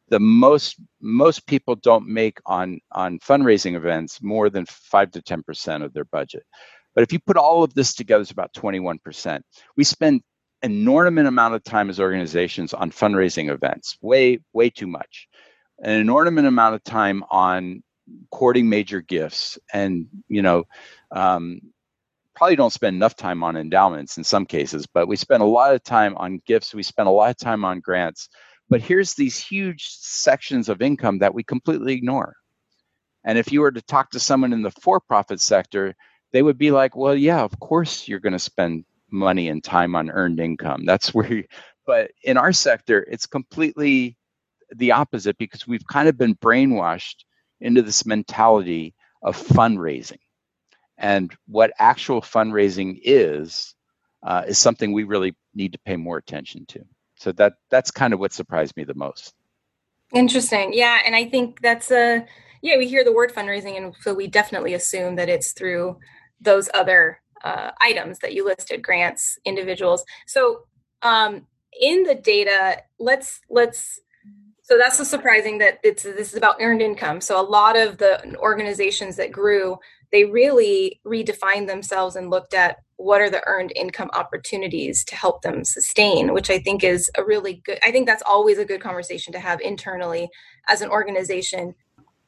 The 0.09 0.19
most 0.19 0.77
most 1.01 1.45
people 1.47 1.75
don't 1.75 2.07
make 2.07 2.39
on 2.45 2.79
on 2.91 3.19
fundraising 3.19 3.75
events 3.75 4.21
more 4.21 4.49
than 4.49 4.65
five 4.65 5.11
to 5.11 5.21
10% 5.21 5.83
of 5.83 5.93
their 5.93 6.05
budget. 6.05 6.43
But 6.95 7.03
if 7.03 7.13
you 7.13 7.19
put 7.19 7.37
all 7.37 7.63
of 7.63 7.73
this 7.73 7.93
together, 7.93 8.21
it's 8.21 8.31
about 8.31 8.53
21%. 8.53 9.41
We 9.75 9.83
spend 9.83 10.21
enormous 10.63 11.27
amount 11.27 11.53
of 11.53 11.63
time 11.63 11.89
as 11.89 11.99
organizations 11.99 12.73
on 12.73 12.89
fundraising 12.91 13.51
events, 13.51 13.97
way, 14.01 14.39
way 14.53 14.69
too 14.69 14.87
much. 14.87 15.27
An 15.79 15.99
enormous 15.99 16.43
amount 16.43 16.73
of 16.73 16.83
time 16.83 17.23
on 17.29 17.83
courting 18.31 18.69
major 18.69 19.01
gifts 19.01 19.57
and 19.73 20.07
you 20.27 20.41
know 20.41 20.63
um, 21.11 21.59
probably 22.35 22.55
don't 22.55 22.73
spend 22.73 22.95
enough 22.95 23.15
time 23.15 23.43
on 23.43 23.57
endowments 23.57 24.17
in 24.17 24.23
some 24.23 24.45
cases 24.45 24.87
but 24.87 25.07
we 25.07 25.15
spend 25.15 25.43
a 25.43 25.45
lot 25.45 25.73
of 25.73 25.83
time 25.83 26.15
on 26.17 26.41
gifts 26.45 26.73
we 26.73 26.83
spend 26.83 27.07
a 27.07 27.11
lot 27.11 27.29
of 27.29 27.37
time 27.37 27.65
on 27.65 27.79
grants 27.79 28.29
but 28.69 28.81
here's 28.81 29.13
these 29.13 29.37
huge 29.39 29.87
sections 29.87 30.69
of 30.69 30.81
income 30.81 31.19
that 31.19 31.33
we 31.33 31.43
completely 31.43 31.93
ignore 31.93 32.35
and 33.23 33.37
if 33.37 33.51
you 33.51 33.61
were 33.61 33.71
to 33.71 33.81
talk 33.81 34.09
to 34.11 34.19
someone 34.19 34.53
in 34.53 34.61
the 34.61 34.71
for-profit 34.71 35.39
sector 35.39 35.95
they 36.33 36.41
would 36.41 36.57
be 36.57 36.71
like 36.71 36.95
well 36.95 37.15
yeah 37.15 37.41
of 37.41 37.59
course 37.59 38.07
you're 38.07 38.19
going 38.19 38.33
to 38.33 38.39
spend 38.39 38.85
money 39.09 39.49
and 39.49 39.63
time 39.63 39.95
on 39.95 40.09
earned 40.09 40.39
income 40.39 40.85
that's 40.85 41.13
where 41.13 41.31
you, 41.31 41.43
but 41.85 42.11
in 42.23 42.37
our 42.37 42.53
sector 42.53 43.05
it's 43.09 43.25
completely 43.25 44.17
the 44.75 44.91
opposite 44.91 45.37
because 45.37 45.67
we've 45.67 45.85
kind 45.87 46.09
of 46.09 46.17
been 46.17 46.35
brainwashed 46.35 47.23
into 47.59 47.81
this 47.81 48.05
mentality 48.05 48.93
of 49.21 49.37
fundraising. 49.37 50.19
And 50.97 51.33
what 51.47 51.73
actual 51.79 52.21
fundraising 52.21 52.99
is, 53.03 53.75
uh, 54.23 54.43
is 54.47 54.57
something 54.57 54.91
we 54.91 55.03
really 55.03 55.35
need 55.53 55.73
to 55.73 55.79
pay 55.79 55.95
more 55.95 56.17
attention 56.17 56.65
to. 56.67 56.83
So 57.17 57.31
that 57.33 57.55
that's 57.69 57.91
kind 57.91 58.13
of 58.13 58.19
what 58.19 58.33
surprised 58.33 58.77
me 58.77 58.83
the 58.83 58.93
most. 58.93 59.33
Interesting. 60.13 60.71
Yeah. 60.73 60.99
And 61.05 61.15
I 61.15 61.25
think 61.25 61.61
that's 61.61 61.91
a, 61.91 62.25
yeah, 62.61 62.77
we 62.77 62.87
hear 62.87 63.03
the 63.03 63.13
word 63.13 63.33
fundraising, 63.33 63.75
and 63.75 63.93
so 63.99 64.13
we 64.13 64.27
definitely 64.27 64.73
assume 64.73 65.15
that 65.17 65.27
it's 65.27 65.51
through 65.51 65.97
those 66.39 66.69
other 66.73 67.19
uh, 67.43 67.71
items 67.81 68.19
that 68.19 68.33
you 68.33 68.45
listed 68.45 68.81
grants 68.81 69.37
individuals 69.45 70.03
so 70.25 70.63
um, 71.03 71.45
in 71.79 72.03
the 72.03 72.15
data 72.15 72.81
let's 72.99 73.41
let's 73.49 74.01
so 74.67 74.77
that's 74.77 74.97
so 74.97 75.05
surprising 75.05 75.59
that 75.59 75.79
it's 75.81 76.03
this 76.03 76.31
is 76.31 76.35
about 76.35 76.57
earned 76.59 76.81
income. 76.81 77.21
So 77.21 77.39
a 77.39 77.41
lot 77.41 77.77
of 77.77 77.99
the 77.99 78.35
organizations 78.35 79.15
that 79.15 79.31
grew, 79.31 79.77
they 80.11 80.25
really 80.25 80.99
redefined 81.05 81.67
themselves 81.67 82.15
and 82.15 82.29
looked 82.29 82.53
at 82.53 82.77
what 82.97 83.21
are 83.21 83.29
the 83.29 83.43
earned 83.45 83.71
income 83.75 84.09
opportunities 84.13 85.03
to 85.05 85.15
help 85.15 85.41
them 85.41 85.63
sustain, 85.63 86.33
which 86.33 86.49
I 86.49 86.59
think 86.59 86.83
is 86.83 87.11
a 87.17 87.23
really 87.23 87.61
good 87.65 87.79
I 87.83 87.91
think 87.91 88.07
that's 88.07 88.23
always 88.25 88.57
a 88.57 88.65
good 88.65 88.81
conversation 88.81 89.33
to 89.33 89.39
have 89.39 89.61
internally 89.61 90.29
as 90.67 90.81
an 90.81 90.89
organization. 90.89 91.75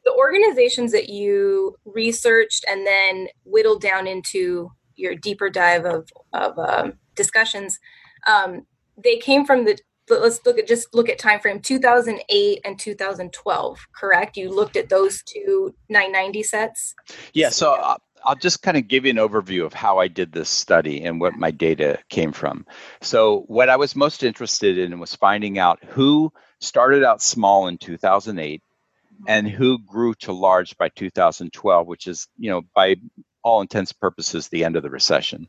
The 0.05 0.13
organizations 0.13 0.91
that 0.91 1.09
you 1.09 1.75
researched 1.85 2.65
and 2.69 2.85
then 2.85 3.27
whittled 3.45 3.81
down 3.81 4.07
into 4.07 4.71
your 4.95 5.15
deeper 5.15 5.49
dive 5.49 5.85
of, 5.85 6.09
of 6.33 6.57
um, 6.57 6.93
discussions, 7.15 7.79
um, 8.27 8.65
they 9.01 9.17
came 9.17 9.45
from 9.45 9.65
the 9.65 9.77
let's 10.09 10.39
look 10.45 10.57
at 10.57 10.67
just 10.67 10.93
look 10.93 11.09
at 11.09 11.19
time 11.19 11.39
frame 11.39 11.59
2008 11.59 12.61
and 12.63 12.79
2012 12.79 13.87
correct? 13.95 14.37
You 14.37 14.53
looked 14.53 14.75
at 14.75 14.89
those 14.89 15.23
two 15.23 15.75
990 15.89 16.43
sets? 16.43 16.95
Yeah 17.33 17.49
so 17.49 17.73
I'll, 17.73 18.01
I'll 18.23 18.35
just 18.35 18.61
kind 18.61 18.77
of 18.77 18.87
give 18.87 19.05
you 19.05 19.11
an 19.11 19.17
overview 19.17 19.65
of 19.65 19.73
how 19.73 19.99
i 19.99 20.07
did 20.07 20.31
this 20.31 20.49
study 20.49 21.03
and 21.03 21.21
what 21.21 21.35
my 21.35 21.51
data 21.51 21.99
came 22.09 22.31
from. 22.31 22.65
So 23.01 23.41
what 23.47 23.69
i 23.69 23.75
was 23.75 23.95
most 23.95 24.23
interested 24.23 24.77
in 24.77 24.99
was 24.99 25.15
finding 25.15 25.59
out 25.59 25.83
who 25.83 26.31
started 26.59 27.03
out 27.03 27.21
small 27.21 27.67
in 27.67 27.77
2008 27.77 28.61
mm-hmm. 28.61 29.23
and 29.27 29.47
who 29.47 29.79
grew 29.79 30.13
to 30.15 30.31
large 30.33 30.77
by 30.77 30.89
2012 30.89 31.87
which 31.87 32.07
is 32.07 32.27
you 32.37 32.49
know 32.49 32.61
by 32.75 32.95
all 33.43 33.61
intents 33.61 33.93
purposes 33.93 34.49
the 34.49 34.65
end 34.65 34.75
of 34.75 34.83
the 34.83 34.89
recession 34.89 35.47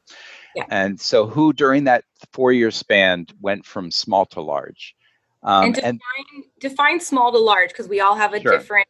yeah. 0.54 0.64
And 0.70 1.00
so, 1.00 1.26
who 1.26 1.52
during 1.52 1.84
that 1.84 2.04
four 2.32 2.52
year 2.52 2.70
span 2.70 3.26
went 3.40 3.66
from 3.66 3.90
small 3.90 4.26
to 4.26 4.40
large? 4.40 4.94
Um, 5.42 5.64
and, 5.64 5.74
define, 5.74 5.90
and 6.34 6.44
define 6.60 7.00
small 7.00 7.32
to 7.32 7.38
large 7.38 7.70
because 7.70 7.88
we 7.88 8.00
all 8.00 8.16
have 8.16 8.34
a 8.34 8.40
sure. 8.40 8.52
different, 8.52 8.86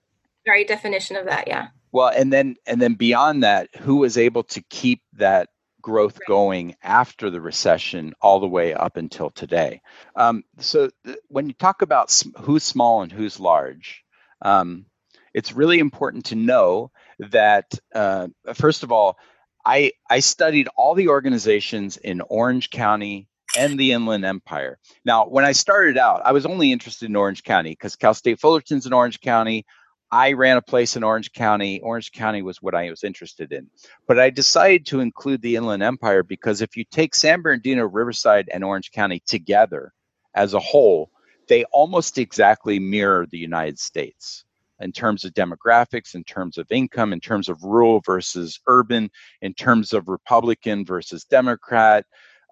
right 0.46 0.66
definition 0.66 1.16
of 1.16 1.26
that. 1.26 1.46
Yeah. 1.46 1.68
Well, 1.92 2.08
and 2.08 2.32
then 2.32 2.56
and 2.66 2.80
then 2.80 2.94
beyond 2.94 3.42
that, 3.42 3.68
who 3.76 3.96
was 3.96 4.16
able 4.16 4.44
to 4.44 4.62
keep 4.70 5.02
that 5.14 5.48
growth 5.80 6.18
right. 6.20 6.26
going 6.28 6.76
after 6.82 7.30
the 7.30 7.40
recession 7.40 8.14
all 8.20 8.40
the 8.40 8.48
way 8.48 8.74
up 8.74 8.96
until 8.96 9.30
today? 9.30 9.80
Um, 10.16 10.44
so 10.58 10.90
th- 11.04 11.18
when 11.28 11.46
you 11.46 11.54
talk 11.54 11.82
about 11.82 12.10
sm- 12.10 12.36
who's 12.38 12.64
small 12.64 13.02
and 13.02 13.10
who's 13.10 13.40
large, 13.40 14.04
um, 14.42 14.86
it's 15.34 15.52
really 15.52 15.78
important 15.78 16.26
to 16.26 16.34
know 16.34 16.90
that 17.18 17.78
uh, 17.94 18.28
first 18.54 18.82
of 18.82 18.92
all, 18.92 19.16
I 19.64 19.92
I 20.08 20.20
studied 20.20 20.68
all 20.76 20.94
the 20.94 21.08
organizations 21.08 21.96
in 21.96 22.20
Orange 22.22 22.70
County 22.70 23.28
and 23.56 23.78
the 23.78 23.92
Inland 23.92 24.24
Empire. 24.24 24.78
Now, 25.04 25.26
when 25.26 25.44
I 25.44 25.52
started 25.52 25.98
out, 25.98 26.22
I 26.24 26.32
was 26.32 26.46
only 26.46 26.72
interested 26.72 27.08
in 27.08 27.16
Orange 27.16 27.42
County 27.42 27.70
because 27.70 27.96
Cal 27.96 28.14
State 28.14 28.40
Fullerton's 28.40 28.86
in 28.86 28.92
Orange 28.92 29.20
County. 29.20 29.64
I 30.12 30.32
ran 30.32 30.56
a 30.56 30.62
place 30.62 30.96
in 30.96 31.04
Orange 31.04 31.32
County. 31.32 31.80
Orange 31.80 32.10
County 32.12 32.42
was 32.42 32.60
what 32.60 32.74
I 32.74 32.90
was 32.90 33.04
interested 33.04 33.52
in. 33.52 33.68
But 34.08 34.18
I 34.18 34.30
decided 34.30 34.86
to 34.86 35.00
include 35.00 35.40
the 35.42 35.56
Inland 35.56 35.82
Empire 35.82 36.22
because 36.22 36.62
if 36.62 36.76
you 36.76 36.84
take 36.84 37.14
San 37.14 37.42
Bernardino, 37.42 37.86
Riverside, 37.86 38.48
and 38.52 38.64
Orange 38.64 38.90
County 38.90 39.22
together 39.26 39.92
as 40.34 40.54
a 40.54 40.60
whole, 40.60 41.10
they 41.48 41.64
almost 41.72 42.18
exactly 42.18 42.78
mirror 42.78 43.26
the 43.26 43.38
United 43.38 43.78
States 43.78 44.44
in 44.80 44.92
terms 44.92 45.24
of 45.24 45.32
demographics, 45.34 46.14
in 46.14 46.24
terms 46.24 46.58
of 46.58 46.66
income, 46.70 47.12
in 47.12 47.20
terms 47.20 47.48
of 47.48 47.62
rural 47.62 48.00
versus 48.04 48.60
urban, 48.66 49.10
in 49.42 49.54
terms 49.54 49.92
of 49.92 50.08
Republican 50.08 50.84
versus 50.84 51.24
Democrat. 51.24 52.04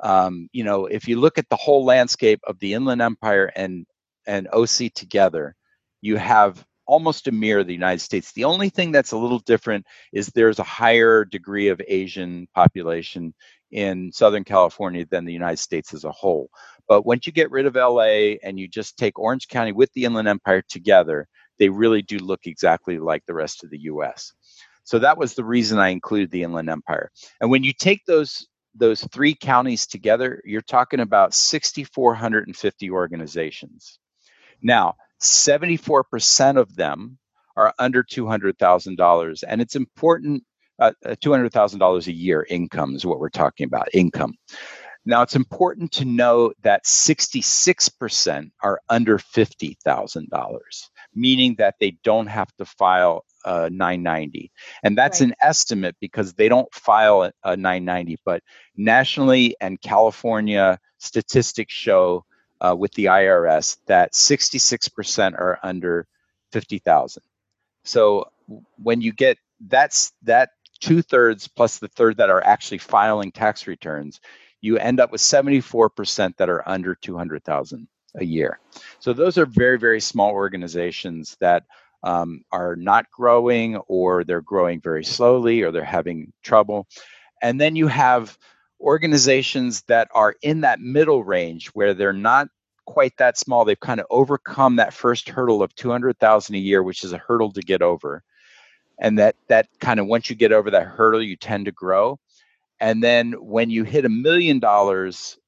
Um, 0.03 0.49
you 0.53 0.65
know, 0.65 0.87
if 0.87 1.09
you 1.09 1.19
look 1.19 1.39
at 1.39 1.49
the 1.49 1.57
whole 1.57 1.85
landscape 1.85 2.41
of 2.47 2.59
the 2.61 2.75
Inland 2.75 3.03
Empire 3.03 3.51
and 3.57 3.87
and 4.27 4.47
OC 4.53 4.93
together, 4.95 5.55
you 6.01 6.17
have 6.17 6.65
almost 6.87 7.29
a 7.29 7.33
mirror 7.33 7.61
of 7.61 7.67
the 7.67 7.73
United 7.73 8.01
States. 8.01 8.33
The 8.33 8.45
only 8.45 8.71
thing 8.71 8.93
that's 8.93 9.13
a 9.13 9.17
little 9.17 9.41
different 9.41 9.87
is 10.13 10.29
there's 10.29 10.59
a 10.59 10.65
higher 10.65 11.25
degree 11.25 11.69
of 11.69 11.81
Asian 11.87 12.49
population 12.55 13.35
in 13.71 14.11
Southern 14.13 14.45
California 14.45 15.05
than 15.11 15.25
the 15.25 15.33
United 15.33 15.59
States 15.59 15.93
as 15.93 16.05
a 16.05 16.11
whole. 16.11 16.49
But 16.89 17.05
once 17.05 17.27
you 17.27 17.33
get 17.33 17.51
rid 17.51 17.67
of 17.67 17.75
LA 17.75 18.37
and 18.43 18.59
you 18.59 18.67
just 18.67 18.97
take 18.97 19.19
Orange 19.19 19.49
County 19.49 19.73
with 19.73 19.93
the 19.93 20.05
Inland 20.05 20.29
Empire 20.29 20.63
together, 20.67 21.29
they 21.59 21.69
really 21.69 22.03
do 22.03 22.19
look 22.19 22.47
exactly 22.47 22.99
like 22.99 23.25
the 23.27 23.35
rest 23.35 23.65
of 23.65 23.71
the 23.71 23.81
US. 23.81 24.33
So 24.85 24.99
that 24.99 25.19
was 25.19 25.35
the 25.35 25.45
reason 25.45 25.79
I 25.79 25.89
included 25.89 26.31
the 26.31 26.43
Inland 26.43 26.71
Empire. 26.71 27.11
And 27.41 27.51
when 27.51 27.63
you 27.65 27.73
take 27.73 28.05
those 28.07 28.47
those 28.75 29.03
three 29.13 29.35
counties 29.35 29.87
together, 29.87 30.41
you're 30.45 30.61
talking 30.61 31.01
about 31.01 31.35
6,450 31.35 32.91
organizations. 32.91 33.99
Now, 34.63 34.95
74% 35.21 36.57
of 36.59 36.75
them 36.77 37.19
are 37.57 37.75
under 37.79 38.03
$200,000. 38.05 39.45
And 39.49 39.61
it's 39.61 39.75
important, 39.75 40.45
uh, 40.79 40.93
$200,000 41.05 42.07
a 42.07 42.13
year 42.13 42.47
income 42.49 42.95
is 42.95 43.05
what 43.05 43.19
we're 43.19 43.31
talking 43.31 43.67
about, 43.67 43.89
income. 43.93 44.35
Now, 45.05 45.23
it's 45.23 45.37
important 45.37 45.93
to 45.93 46.05
know 46.05 46.53
that 46.63 46.85
66% 46.85 48.51
are 48.63 48.81
under 48.89 49.19
$50,000 49.19 50.59
meaning 51.15 51.55
that 51.59 51.75
they 51.81 51.93
don't 52.03 52.27
have 52.27 52.55
to 52.57 52.65
file 52.65 53.25
a 53.45 53.71
990. 53.71 54.51
And 54.83 54.97
that's 54.97 55.21
right. 55.21 55.31
an 55.31 55.35
estimate 55.43 55.97
because 56.01 56.35
they 56.35 56.49
don't 56.49 56.73
file 56.73 57.31
a 57.45 57.57
990, 57.57 58.19
but 58.25 58.43
nationally 58.77 59.57
and 59.61 59.81
California 59.81 60.79
statistics 60.99 61.75
show 61.75 62.25
uh, 62.61 62.75
with 62.77 62.93
the 62.95 63.07
IRS 63.07 63.79
that 63.87 64.13
66% 64.13 65.35
are 65.35 65.59
under 65.63 66.07
50,000. 66.53 67.23
So 67.85 68.31
when 68.77 69.01
you 69.01 69.13
get 69.13 69.39
that's 69.61 70.13
that 70.23 70.51
two 70.81 71.03
thirds 71.03 71.49
plus 71.49 71.79
the 71.79 71.89
third 71.89 72.19
that 72.19 72.31
are 72.31 72.45
actually 72.45 72.79
filing 72.79 73.33
tax 73.33 73.67
returns, 73.67 74.21
you 74.61 74.79
end 74.79 75.01
up 75.01 75.13
with 75.13 75.21
74% 75.21 76.37
that 76.37 76.49
are 76.49 76.69
under 76.69 76.95
200,000 76.95 77.89
a 78.17 78.25
year. 78.25 78.59
So 78.99 79.13
those 79.13 79.39
are 79.39 79.47
very, 79.47 79.79
very 79.79 80.01
small 80.01 80.31
organizations 80.31 81.37
that 81.41 81.65
um, 82.03 82.43
are 82.53 82.77
not 82.77 83.11
growing 83.11 83.77
or 83.77 84.25
they're 84.25 84.41
growing 84.41 84.81
very 84.81 85.05
slowly 85.05 85.63
or 85.63 85.71
they're 85.71 85.85
having 85.85 86.33
trouble. 86.43 86.87
And 87.43 87.61
then 87.61 87.77
you 87.77 87.89
have 87.89 88.37
organizations 88.81 89.83
that 89.83 90.09
are 90.15 90.35
in 90.43 90.61
that 90.63 90.81
middle 90.81 91.25
range 91.25 91.69
where 91.69 91.95
they're 91.95 92.13
not 92.13 92.49
quite 92.87 93.17
that 93.19 93.37
small. 93.37 93.65
They've 93.65 93.79
kind 93.79 94.01
of 94.01 94.07
overcome 94.11 94.77
that 94.77 94.95
first 94.95 95.29
hurdle 95.29 95.63
of 95.63 95.75
200,000 95.75 96.55
a 96.55 96.59
year, 96.59 96.83
which 96.83 97.05
is 97.05 97.13
a 97.13 97.19
hurdle 97.19 97.53
to 97.53 97.61
get 97.61 97.83
over. 97.83 98.23
and 98.99 99.19
that 99.19 99.37
that 99.49 99.69
kind 99.81 100.01
of 100.01 100.07
once 100.07 100.29
you 100.29 100.37
get 100.37 100.53
over 100.53 100.71
that 100.71 100.87
hurdle, 100.87 101.23
you 101.23 101.37
tend 101.37 101.67
to 101.67 101.73
grow. 101.73 102.19
And 102.81 103.03
then 103.03 103.33
when 103.33 103.71
you 103.71 103.85
hit 103.85 104.05
a 104.05 104.11
million 104.11 104.59
dollars 104.59 105.39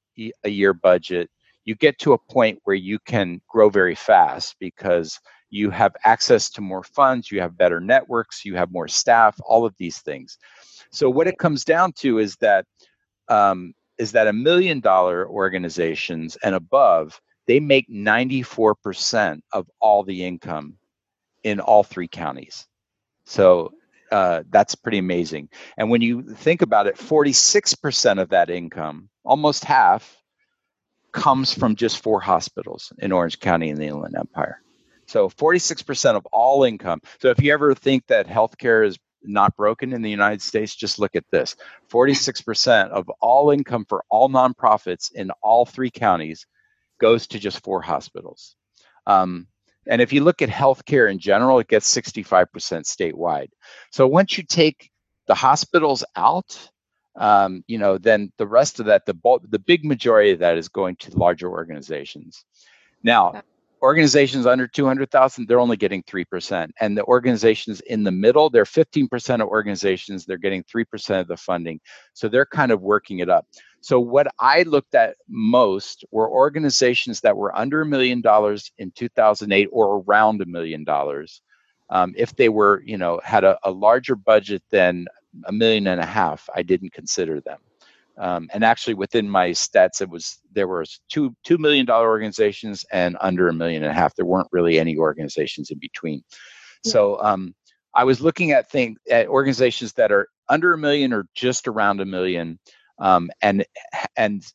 a 0.43 0.49
year 0.49 0.73
budget, 0.73 1.29
you 1.65 1.75
get 1.75 1.99
to 1.99 2.13
a 2.13 2.17
point 2.17 2.59
where 2.63 2.75
you 2.75 2.99
can 2.99 3.41
grow 3.47 3.69
very 3.69 3.95
fast 3.95 4.55
because 4.59 5.19
you 5.49 5.69
have 5.69 5.95
access 6.05 6.49
to 6.51 6.61
more 6.61 6.83
funds, 6.83 7.31
you 7.31 7.41
have 7.41 7.57
better 7.57 7.79
networks, 7.79 8.43
you 8.45 8.55
have 8.55 8.71
more 8.71 8.87
staff, 8.87 9.39
all 9.45 9.65
of 9.65 9.75
these 9.77 9.99
things. 9.99 10.37
So 10.91 11.09
what 11.09 11.27
it 11.27 11.37
comes 11.37 11.63
down 11.63 11.93
to 11.99 12.19
is 12.19 12.35
that 12.37 12.65
um, 13.27 13.73
is 13.97 14.11
that 14.13 14.27
a 14.27 14.33
million 14.33 14.79
dollar 14.79 15.27
organizations 15.27 16.37
and 16.43 16.55
above 16.55 17.21
they 17.47 17.59
make 17.59 17.89
94% 17.89 19.41
of 19.51 19.69
all 19.79 20.03
the 20.03 20.23
income 20.23 20.77
in 21.43 21.59
all 21.59 21.83
three 21.83 22.07
counties. 22.07 22.67
So 23.25 23.71
uh, 24.11 24.43
that's 24.49 24.75
pretty 24.75 24.97
amazing. 24.97 25.49
And 25.77 25.89
when 25.89 26.01
you 26.01 26.23
think 26.23 26.61
about 26.61 26.87
it, 26.87 26.97
46% 26.97 28.21
of 28.21 28.29
that 28.29 28.49
income, 28.49 29.09
almost 29.23 29.63
half, 29.63 30.17
comes 31.11 31.53
from 31.53 31.75
just 31.75 32.01
four 32.01 32.21
hospitals 32.21 32.91
in 32.99 33.11
Orange 33.11 33.39
County 33.39 33.69
in 33.69 33.77
the 33.77 33.87
Inland 33.87 34.15
Empire. 34.17 34.61
So 35.07 35.29
46% 35.29 36.15
of 36.15 36.25
all 36.27 36.63
income. 36.63 37.01
So 37.21 37.29
if 37.29 37.41
you 37.41 37.51
ever 37.53 37.73
think 37.73 38.07
that 38.07 38.27
healthcare 38.27 38.85
is 38.85 38.97
not 39.23 39.55
broken 39.55 39.93
in 39.93 40.01
the 40.01 40.09
United 40.09 40.41
States, 40.41 40.75
just 40.75 40.99
look 40.99 41.15
at 41.15 41.25
this 41.31 41.55
46% 41.91 42.89
of 42.89 43.09
all 43.19 43.51
income 43.51 43.85
for 43.87 44.03
all 44.09 44.29
nonprofits 44.29 45.11
in 45.11 45.31
all 45.41 45.65
three 45.65 45.91
counties 45.91 46.45
goes 46.99 47.27
to 47.27 47.39
just 47.39 47.63
four 47.63 47.81
hospitals. 47.81 48.55
Um, 49.05 49.47
and 49.87 50.01
if 50.01 50.13
you 50.13 50.23
look 50.23 50.41
at 50.41 50.49
healthcare 50.49 51.09
in 51.09 51.19
general, 51.19 51.59
it 51.59 51.67
gets 51.67 51.93
65% 51.93 52.47
statewide. 52.49 53.49
So 53.91 54.07
once 54.07 54.37
you 54.37 54.43
take 54.43 54.91
the 55.27 55.35
hospitals 55.35 56.03
out, 56.15 56.69
um, 57.15 57.63
you 57.67 57.77
know, 57.77 57.97
then 57.97 58.31
the 58.37 58.47
rest 58.47 58.79
of 58.79 58.85
that, 58.87 59.05
the 59.05 59.13
bulk, 59.13 59.43
the 59.49 59.59
big 59.59 59.83
majority 59.83 60.31
of 60.31 60.39
that 60.39 60.57
is 60.57 60.69
going 60.69 60.95
to 60.97 61.17
larger 61.17 61.49
organizations. 61.49 62.45
Now, 63.03 63.41
organizations 63.81 64.45
under 64.45 64.67
200,000, 64.67 65.47
they're 65.47 65.59
only 65.59 65.77
getting 65.77 66.03
3%. 66.03 66.69
And 66.79 66.97
the 66.97 67.03
organizations 67.05 67.81
in 67.81 68.03
the 68.03 68.11
middle, 68.11 68.49
they're 68.49 68.63
15% 68.63 69.41
of 69.41 69.47
organizations, 69.47 70.25
they're 70.25 70.37
getting 70.37 70.63
3% 70.63 71.19
of 71.19 71.27
the 71.27 71.37
funding. 71.37 71.79
So 72.13 72.27
they're 72.27 72.45
kind 72.45 72.71
of 72.71 72.81
working 72.81 73.19
it 73.19 73.29
up. 73.29 73.47
So 73.81 73.99
what 73.99 74.27
I 74.39 74.63
looked 74.63 74.95
at 74.95 75.15
most 75.27 76.05
were 76.11 76.29
organizations 76.29 77.21
that 77.21 77.35
were 77.35 77.55
under 77.57 77.81
a 77.81 77.85
million 77.85 78.21
dollars 78.21 78.71
in 78.77 78.91
2008 78.91 79.69
or 79.71 80.03
around 80.07 80.41
a 80.41 80.45
million 80.45 80.83
dollars. 80.83 81.41
Um, 81.89 82.13
if 82.15 82.35
they 82.35 82.47
were, 82.47 82.83
you 82.85 82.97
know, 82.97 83.19
had 83.23 83.43
a, 83.43 83.57
a 83.63 83.71
larger 83.71 84.15
budget 84.15 84.63
than 84.69 85.07
a 85.45 85.51
million 85.51 85.87
and 85.87 85.99
a 85.99 86.05
half, 86.05 86.47
I 86.55 86.61
didn't 86.61 86.93
consider 86.93 87.41
them. 87.41 87.59
Um, 88.17 88.49
and 88.53 88.63
actually, 88.63 88.93
within 88.93 89.29
my 89.29 89.49
stats, 89.49 90.01
it 90.01 90.09
was 90.09 90.39
there 90.53 90.67
were 90.67 90.85
two 91.09 91.35
two 91.43 91.57
million 91.57 91.85
dollar 91.85 92.07
organizations 92.07 92.85
and 92.91 93.17
under 93.19 93.47
a 93.47 93.53
million 93.53 93.83
and 93.83 93.91
a 93.91 93.95
half. 93.95 94.15
There 94.15 94.25
weren't 94.25 94.49
really 94.51 94.79
any 94.79 94.97
organizations 94.97 95.71
in 95.71 95.79
between. 95.79 96.23
So 96.83 97.21
um, 97.21 97.55
I 97.95 98.03
was 98.03 98.21
looking 98.21 98.51
at 98.51 98.69
things 98.69 98.99
at 99.09 99.27
organizations 99.27 99.93
that 99.93 100.11
are 100.11 100.27
under 100.49 100.73
a 100.73 100.77
million 100.77 101.13
or 101.13 101.25
just 101.33 101.67
around 101.67 102.01
a 102.01 102.05
million, 102.05 102.59
um, 103.01 103.29
and 103.41 103.65
and 104.15 104.45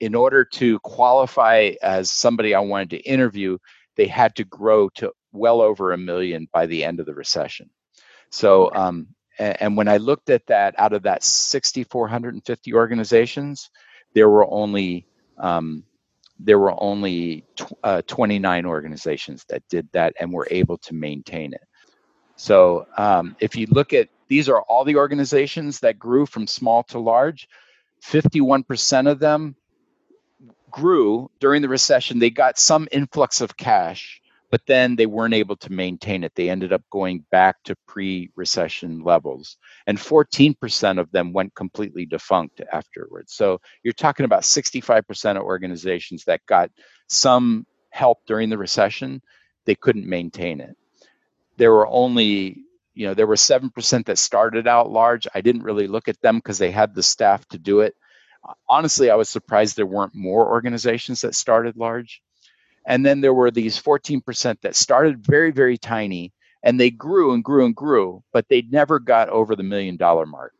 in 0.00 0.14
order 0.14 0.44
to 0.44 0.78
qualify 0.80 1.72
as 1.82 2.10
somebody 2.10 2.54
I 2.54 2.60
wanted 2.60 2.90
to 2.90 2.98
interview, 2.98 3.58
they 3.96 4.06
had 4.06 4.36
to 4.36 4.44
grow 4.44 4.88
to 4.90 5.12
well 5.32 5.60
over 5.60 5.92
a 5.92 5.98
million 5.98 6.48
by 6.52 6.66
the 6.66 6.84
end 6.84 7.00
of 7.00 7.06
the 7.06 7.14
recession. 7.14 7.68
So 8.30 8.72
um, 8.74 9.08
and 9.38 9.76
when 9.76 9.88
I 9.88 9.98
looked 9.98 10.30
at 10.30 10.46
that, 10.46 10.78
out 10.78 10.92
of 10.92 11.02
that 11.02 11.22
6,450 11.22 12.74
organizations, 12.74 13.70
there 14.14 14.30
were 14.30 14.50
only 14.50 15.06
um, 15.38 15.84
there 16.38 16.58
were 16.58 16.74
only 16.82 17.44
tw- 17.56 17.72
uh, 17.82 18.02
29 18.06 18.66
organizations 18.66 19.44
that 19.48 19.62
did 19.68 19.88
that 19.92 20.14
and 20.20 20.32
were 20.32 20.46
able 20.50 20.78
to 20.78 20.94
maintain 20.94 21.52
it. 21.54 21.64
So 22.36 22.86
um, 22.96 23.36
if 23.40 23.56
you 23.56 23.66
look 23.70 23.92
at 23.92 24.08
these 24.28 24.48
are 24.48 24.60
all 24.62 24.84
the 24.84 24.96
organizations 24.96 25.80
that 25.80 25.98
grew 25.98 26.26
from 26.26 26.46
small 26.46 26.82
to 26.84 26.98
large. 26.98 27.48
51% 28.08 29.10
of 29.10 29.18
them 29.18 29.56
grew 30.70 31.30
during 31.40 31.62
the 31.62 31.68
recession. 31.68 32.18
They 32.18 32.30
got 32.30 32.58
some 32.58 32.88
influx 32.92 33.40
of 33.40 33.56
cash 33.56 34.20
but 34.50 34.66
then 34.66 34.96
they 34.96 35.06
weren't 35.06 35.34
able 35.34 35.56
to 35.56 35.72
maintain 35.72 36.24
it. 36.24 36.32
They 36.34 36.48
ended 36.48 36.72
up 36.72 36.82
going 36.90 37.24
back 37.30 37.62
to 37.64 37.76
pre 37.86 38.30
recession 38.36 39.02
levels. 39.02 39.56
And 39.86 39.98
14% 39.98 40.98
of 40.98 41.10
them 41.10 41.32
went 41.32 41.54
completely 41.54 42.06
defunct 42.06 42.62
afterwards. 42.72 43.34
So 43.34 43.60
you're 43.82 43.92
talking 43.92 44.24
about 44.24 44.42
65% 44.42 45.36
of 45.36 45.42
organizations 45.42 46.24
that 46.24 46.46
got 46.46 46.70
some 47.08 47.66
help 47.90 48.20
during 48.26 48.50
the 48.50 48.58
recession, 48.58 49.22
they 49.64 49.74
couldn't 49.74 50.06
maintain 50.06 50.60
it. 50.60 50.76
There 51.56 51.72
were 51.72 51.88
only 51.88 52.64
you 52.96 53.06
know 53.06 53.14
there 53.14 53.26
were 53.26 53.36
7% 53.36 54.06
that 54.06 54.18
started 54.18 54.66
out 54.66 54.90
large. 54.90 55.28
I 55.34 55.42
didn't 55.42 55.62
really 55.62 55.86
look 55.86 56.08
at 56.08 56.20
them 56.22 56.38
because 56.38 56.58
they 56.58 56.70
had 56.70 56.94
the 56.94 57.02
staff 57.02 57.46
to 57.48 57.58
do 57.58 57.80
it. 57.80 57.94
Honestly 58.68 59.10
i 59.10 59.14
was 59.14 59.28
surprised 59.28 59.76
there 59.76 59.86
weren't 59.86 60.14
more 60.14 60.48
organizations 60.48 61.20
that 61.20 61.34
started 61.34 61.76
large. 61.76 62.22
And 62.86 63.04
then 63.04 63.20
there 63.20 63.34
were 63.34 63.50
these 63.50 63.80
14% 63.80 64.60
that 64.62 64.76
started 64.76 65.26
very, 65.26 65.50
very 65.50 65.76
tiny 65.76 66.32
and 66.62 66.80
they 66.80 66.90
grew 66.90 67.32
and 67.32 67.44
grew 67.44 67.66
and 67.66 67.74
grew, 67.76 68.22
but 68.32 68.48
they 68.48 68.62
never 68.62 68.98
got 68.98 69.28
over 69.28 69.54
the 69.56 69.62
million 69.62 69.96
dollar 69.96 70.26
mark. 70.26 70.54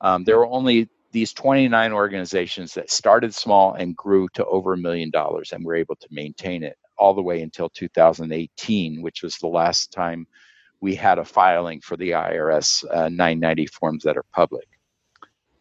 Um, 0.00 0.24
there 0.24 0.38
were 0.38 0.46
only 0.46 0.88
these 1.12 1.32
29 1.32 1.92
organizations 1.92 2.74
that 2.74 2.90
started 2.90 3.34
small 3.34 3.74
and 3.74 3.96
grew 3.96 4.28
to 4.34 4.44
over 4.46 4.74
a 4.74 4.78
million 4.78 5.10
dollars 5.10 5.52
and 5.52 5.64
were 5.64 5.74
able 5.74 5.96
to 5.96 6.08
maintain 6.10 6.62
it 6.62 6.76
all 6.98 7.14
the 7.14 7.22
way 7.22 7.42
until 7.42 7.68
2018, 7.70 9.02
which 9.02 9.22
was 9.22 9.36
the 9.38 9.46
last 9.46 9.92
time 9.92 10.26
we 10.84 10.94
had 10.94 11.18
a 11.18 11.24
filing 11.24 11.80
for 11.80 11.96
the 11.96 12.10
IRS 12.10 12.84
uh, 12.90 13.08
990 13.08 13.66
forms 13.68 14.02
that 14.04 14.18
are 14.18 14.26
public. 14.34 14.68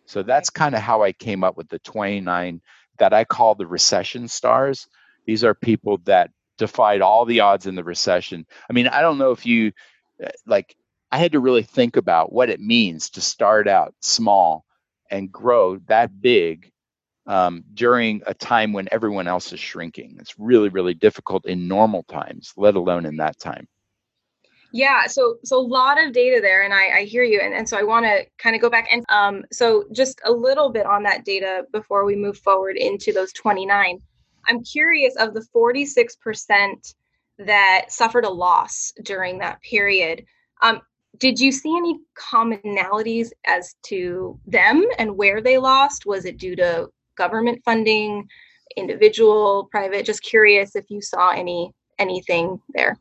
So 0.05 0.21
that's 0.21 0.49
kind 0.49 0.75
of 0.75 0.81
how 0.81 1.01
I 1.01 1.13
came 1.13 1.45
up 1.45 1.55
with 1.55 1.69
the 1.69 1.79
29 1.79 2.59
that 2.99 3.13
I 3.13 3.23
call 3.23 3.55
the 3.55 3.65
recession 3.65 4.27
stars. 4.27 4.85
These 5.25 5.45
are 5.45 5.53
people 5.53 5.99
that 6.03 6.31
defied 6.57 6.99
all 6.99 7.23
the 7.23 7.39
odds 7.39 7.67
in 7.67 7.75
the 7.75 7.85
recession. 7.85 8.45
I 8.69 8.73
mean, 8.73 8.89
I 8.89 8.99
don't 8.99 9.17
know 9.17 9.31
if 9.31 9.45
you 9.45 9.71
uh, 10.21 10.27
like, 10.45 10.75
I 11.09 11.19
had 11.19 11.31
to 11.31 11.39
really 11.39 11.63
think 11.63 11.95
about 11.95 12.33
what 12.33 12.49
it 12.49 12.59
means 12.59 13.09
to 13.11 13.21
start 13.21 13.65
out 13.65 13.95
small 14.01 14.65
and 15.09 15.31
grow 15.31 15.77
that 15.87 16.21
big 16.21 16.69
um, 17.27 17.63
during 17.73 18.23
a 18.27 18.33
time 18.33 18.73
when 18.73 18.89
everyone 18.91 19.29
else 19.29 19.53
is 19.53 19.59
shrinking. 19.61 20.17
It's 20.19 20.37
really, 20.37 20.67
really 20.67 20.95
difficult 20.95 21.45
in 21.45 21.69
normal 21.69 22.03
times, 22.03 22.51
let 22.57 22.75
alone 22.75 23.05
in 23.05 23.15
that 23.17 23.39
time. 23.39 23.69
Yeah, 24.75 25.05
so 25.05 25.37
so 25.43 25.59
a 25.59 25.61
lot 25.61 26.03
of 26.03 26.13
data 26.13 26.41
there, 26.41 26.63
and 26.63 26.73
I, 26.73 26.87
I 26.97 27.03
hear 27.03 27.23
you, 27.23 27.39
and, 27.39 27.53
and 27.53 27.69
so 27.69 27.77
I 27.77 27.83
want 27.83 28.05
to 28.07 28.25
kind 28.39 28.55
of 28.55 28.61
go 28.61 28.71
back 28.71 28.87
and 28.91 29.05
um, 29.07 29.45
so 29.51 29.85
just 29.91 30.19
a 30.25 30.31
little 30.31 30.71
bit 30.71 30.87
on 30.87 31.03
that 31.03 31.25
data 31.25 31.65
before 31.71 32.05
we 32.05 32.15
move 32.15 32.39
forward 32.39 32.75
into 32.75 33.13
those 33.13 33.31
29. 33.33 34.01
I'm 34.49 34.63
curious 34.63 35.15
of 35.17 35.35
the 35.35 35.45
46% 35.55 36.95
that 37.37 37.85
suffered 37.89 38.25
a 38.25 38.29
loss 38.29 38.91
during 39.03 39.37
that 39.39 39.61
period. 39.61 40.25
Um, 40.63 40.81
did 41.19 41.39
you 41.39 41.51
see 41.51 41.77
any 41.77 41.99
commonalities 42.17 43.29
as 43.45 43.75
to 43.83 44.39
them 44.47 44.83
and 44.97 45.15
where 45.15 45.39
they 45.39 45.59
lost? 45.59 46.07
Was 46.07 46.25
it 46.25 46.37
due 46.37 46.55
to 46.55 46.89
government 47.15 47.61
funding, 47.63 48.27
individual, 48.75 49.67
private? 49.69 50.03
Just 50.03 50.23
curious 50.23 50.75
if 50.75 50.89
you 50.89 50.99
saw 50.99 51.29
any 51.29 51.71
anything 51.99 52.59
there. 52.69 52.97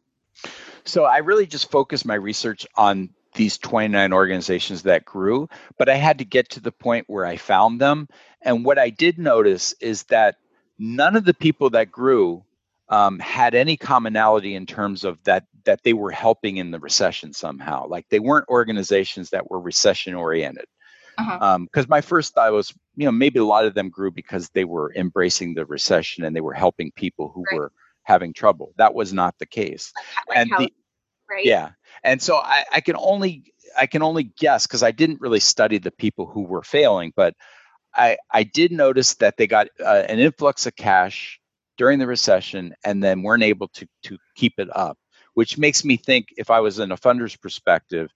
So 0.84 1.04
I 1.04 1.18
really 1.18 1.46
just 1.46 1.70
focused 1.70 2.04
my 2.04 2.14
research 2.14 2.66
on 2.76 3.10
these 3.34 3.58
29 3.58 4.12
organizations 4.12 4.82
that 4.82 5.04
grew, 5.04 5.48
but 5.78 5.88
I 5.88 5.94
had 5.94 6.18
to 6.18 6.24
get 6.24 6.50
to 6.50 6.60
the 6.60 6.72
point 6.72 7.06
where 7.08 7.24
I 7.24 7.36
found 7.36 7.80
them. 7.80 8.08
And 8.42 8.64
what 8.64 8.78
I 8.78 8.90
did 8.90 9.18
notice 9.18 9.74
is 9.80 10.04
that 10.04 10.36
none 10.78 11.16
of 11.16 11.24
the 11.24 11.34
people 11.34 11.70
that 11.70 11.90
grew 11.90 12.44
um, 12.88 13.18
had 13.18 13.54
any 13.54 13.76
commonality 13.76 14.54
in 14.54 14.66
terms 14.66 15.04
of 15.04 15.22
that 15.24 15.44
that 15.64 15.82
they 15.84 15.92
were 15.92 16.10
helping 16.10 16.56
in 16.56 16.72
the 16.72 16.80
recession 16.80 17.32
somehow. 17.32 17.86
Like 17.86 18.08
they 18.10 18.18
weren't 18.18 18.48
organizations 18.48 19.30
that 19.30 19.50
were 19.50 19.60
recession 19.60 20.14
oriented. 20.14 20.66
Because 21.16 21.38
uh-huh. 21.40 21.54
um, 21.54 21.86
my 21.88 22.00
first 22.00 22.34
thought 22.34 22.52
was, 22.52 22.74
you 22.96 23.04
know, 23.04 23.12
maybe 23.12 23.38
a 23.38 23.44
lot 23.44 23.64
of 23.64 23.74
them 23.74 23.90
grew 23.90 24.10
because 24.10 24.48
they 24.50 24.64
were 24.64 24.92
embracing 24.94 25.54
the 25.54 25.64
recession 25.64 26.24
and 26.24 26.34
they 26.34 26.40
were 26.40 26.54
helping 26.54 26.90
people 26.92 27.30
who 27.34 27.44
right. 27.50 27.58
were 27.58 27.72
having 28.02 28.32
trouble. 28.32 28.72
That 28.76 28.94
was 28.94 29.12
not 29.12 29.34
the 29.38 29.46
case. 29.46 29.92
Like 30.28 30.38
and 30.38 30.50
the, 30.50 30.72
right? 31.30 31.44
yeah, 31.44 31.70
and 32.04 32.20
so 32.20 32.36
I, 32.36 32.64
I 32.72 32.80
can 32.80 32.96
only 32.96 33.52
I 33.76 33.86
can 33.86 34.02
only 34.02 34.24
guess 34.24 34.66
because 34.66 34.82
I 34.82 34.90
didn't 34.90 35.20
really 35.20 35.40
study 35.40 35.78
the 35.78 35.90
people 35.90 36.26
who 36.26 36.42
were 36.42 36.62
failing, 36.62 37.12
but 37.16 37.34
I, 37.94 38.16
I 38.30 38.42
did 38.42 38.72
notice 38.72 39.14
that 39.14 39.36
they 39.36 39.46
got 39.46 39.68
uh, 39.80 40.04
an 40.08 40.18
influx 40.18 40.66
of 40.66 40.76
cash 40.76 41.40
during 41.76 41.98
the 41.98 42.06
recession 42.06 42.74
and 42.84 43.02
then 43.02 43.22
weren't 43.22 43.42
able 43.42 43.68
to, 43.68 43.86
to 44.04 44.18
keep 44.34 44.54
it 44.58 44.68
up, 44.74 44.98
which 45.34 45.58
makes 45.58 45.84
me 45.84 45.96
think 45.96 46.28
if 46.36 46.50
I 46.50 46.60
was 46.60 46.78
in 46.78 46.92
a 46.92 46.96
funder's 46.96 47.36
perspective, 47.36 48.10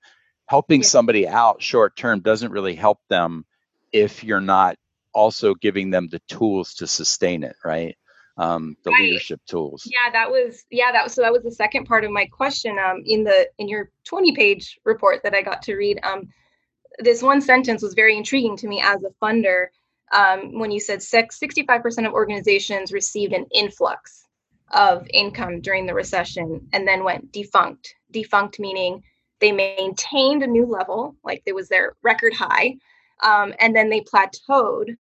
helping 0.46 0.80
yeah. 0.80 0.86
somebody 0.86 1.28
out 1.28 1.62
short 1.62 1.96
term 1.96 2.20
doesn't 2.20 2.52
really 2.52 2.74
help 2.74 2.98
them 3.08 3.44
if 3.92 4.24
you're 4.24 4.40
not 4.40 4.76
also 5.12 5.54
giving 5.54 5.90
them 5.90 6.08
the 6.08 6.20
tools 6.28 6.74
to 6.74 6.86
sustain 6.86 7.42
it, 7.42 7.56
right? 7.64 7.96
Um, 8.38 8.76
the 8.84 8.90
right. 8.90 9.02
leadership 9.02 9.40
tools. 9.46 9.90
Yeah, 9.90 10.10
that 10.12 10.30
was 10.30 10.64
yeah 10.70 10.92
that 10.92 11.04
was 11.04 11.14
so 11.14 11.22
that 11.22 11.32
was 11.32 11.42
the 11.42 11.50
second 11.50 11.86
part 11.86 12.04
of 12.04 12.10
my 12.10 12.26
question. 12.26 12.78
Um, 12.78 13.02
in 13.06 13.24
the 13.24 13.48
in 13.58 13.68
your 13.68 13.90
20 14.04 14.34
page 14.34 14.78
report 14.84 15.22
that 15.22 15.34
I 15.34 15.40
got 15.40 15.62
to 15.62 15.74
read, 15.74 15.98
um, 16.02 16.28
this 16.98 17.22
one 17.22 17.40
sentence 17.40 17.82
was 17.82 17.94
very 17.94 18.16
intriguing 18.16 18.56
to 18.58 18.68
me 18.68 18.82
as 18.82 19.02
a 19.02 19.24
funder. 19.24 19.68
Um, 20.12 20.60
when 20.60 20.70
you 20.70 20.78
said 20.78 21.00
65% 21.00 22.06
of 22.06 22.12
organizations 22.12 22.92
received 22.92 23.32
an 23.32 23.46
influx 23.52 24.26
of 24.70 25.06
income 25.12 25.60
during 25.60 25.86
the 25.86 25.94
recession 25.94 26.68
and 26.72 26.86
then 26.86 27.04
went 27.04 27.32
defunct. 27.32 27.94
Defunct 28.12 28.60
meaning 28.60 29.02
they 29.40 29.52
maintained 29.52 30.42
a 30.42 30.46
new 30.46 30.66
level, 30.66 31.16
like 31.24 31.42
it 31.46 31.54
was 31.54 31.68
their 31.68 31.94
record 32.02 32.34
high, 32.34 32.76
um, 33.22 33.52
and 33.60 33.74
then 33.74 33.90
they 33.90 34.00
plateaued, 34.00 34.96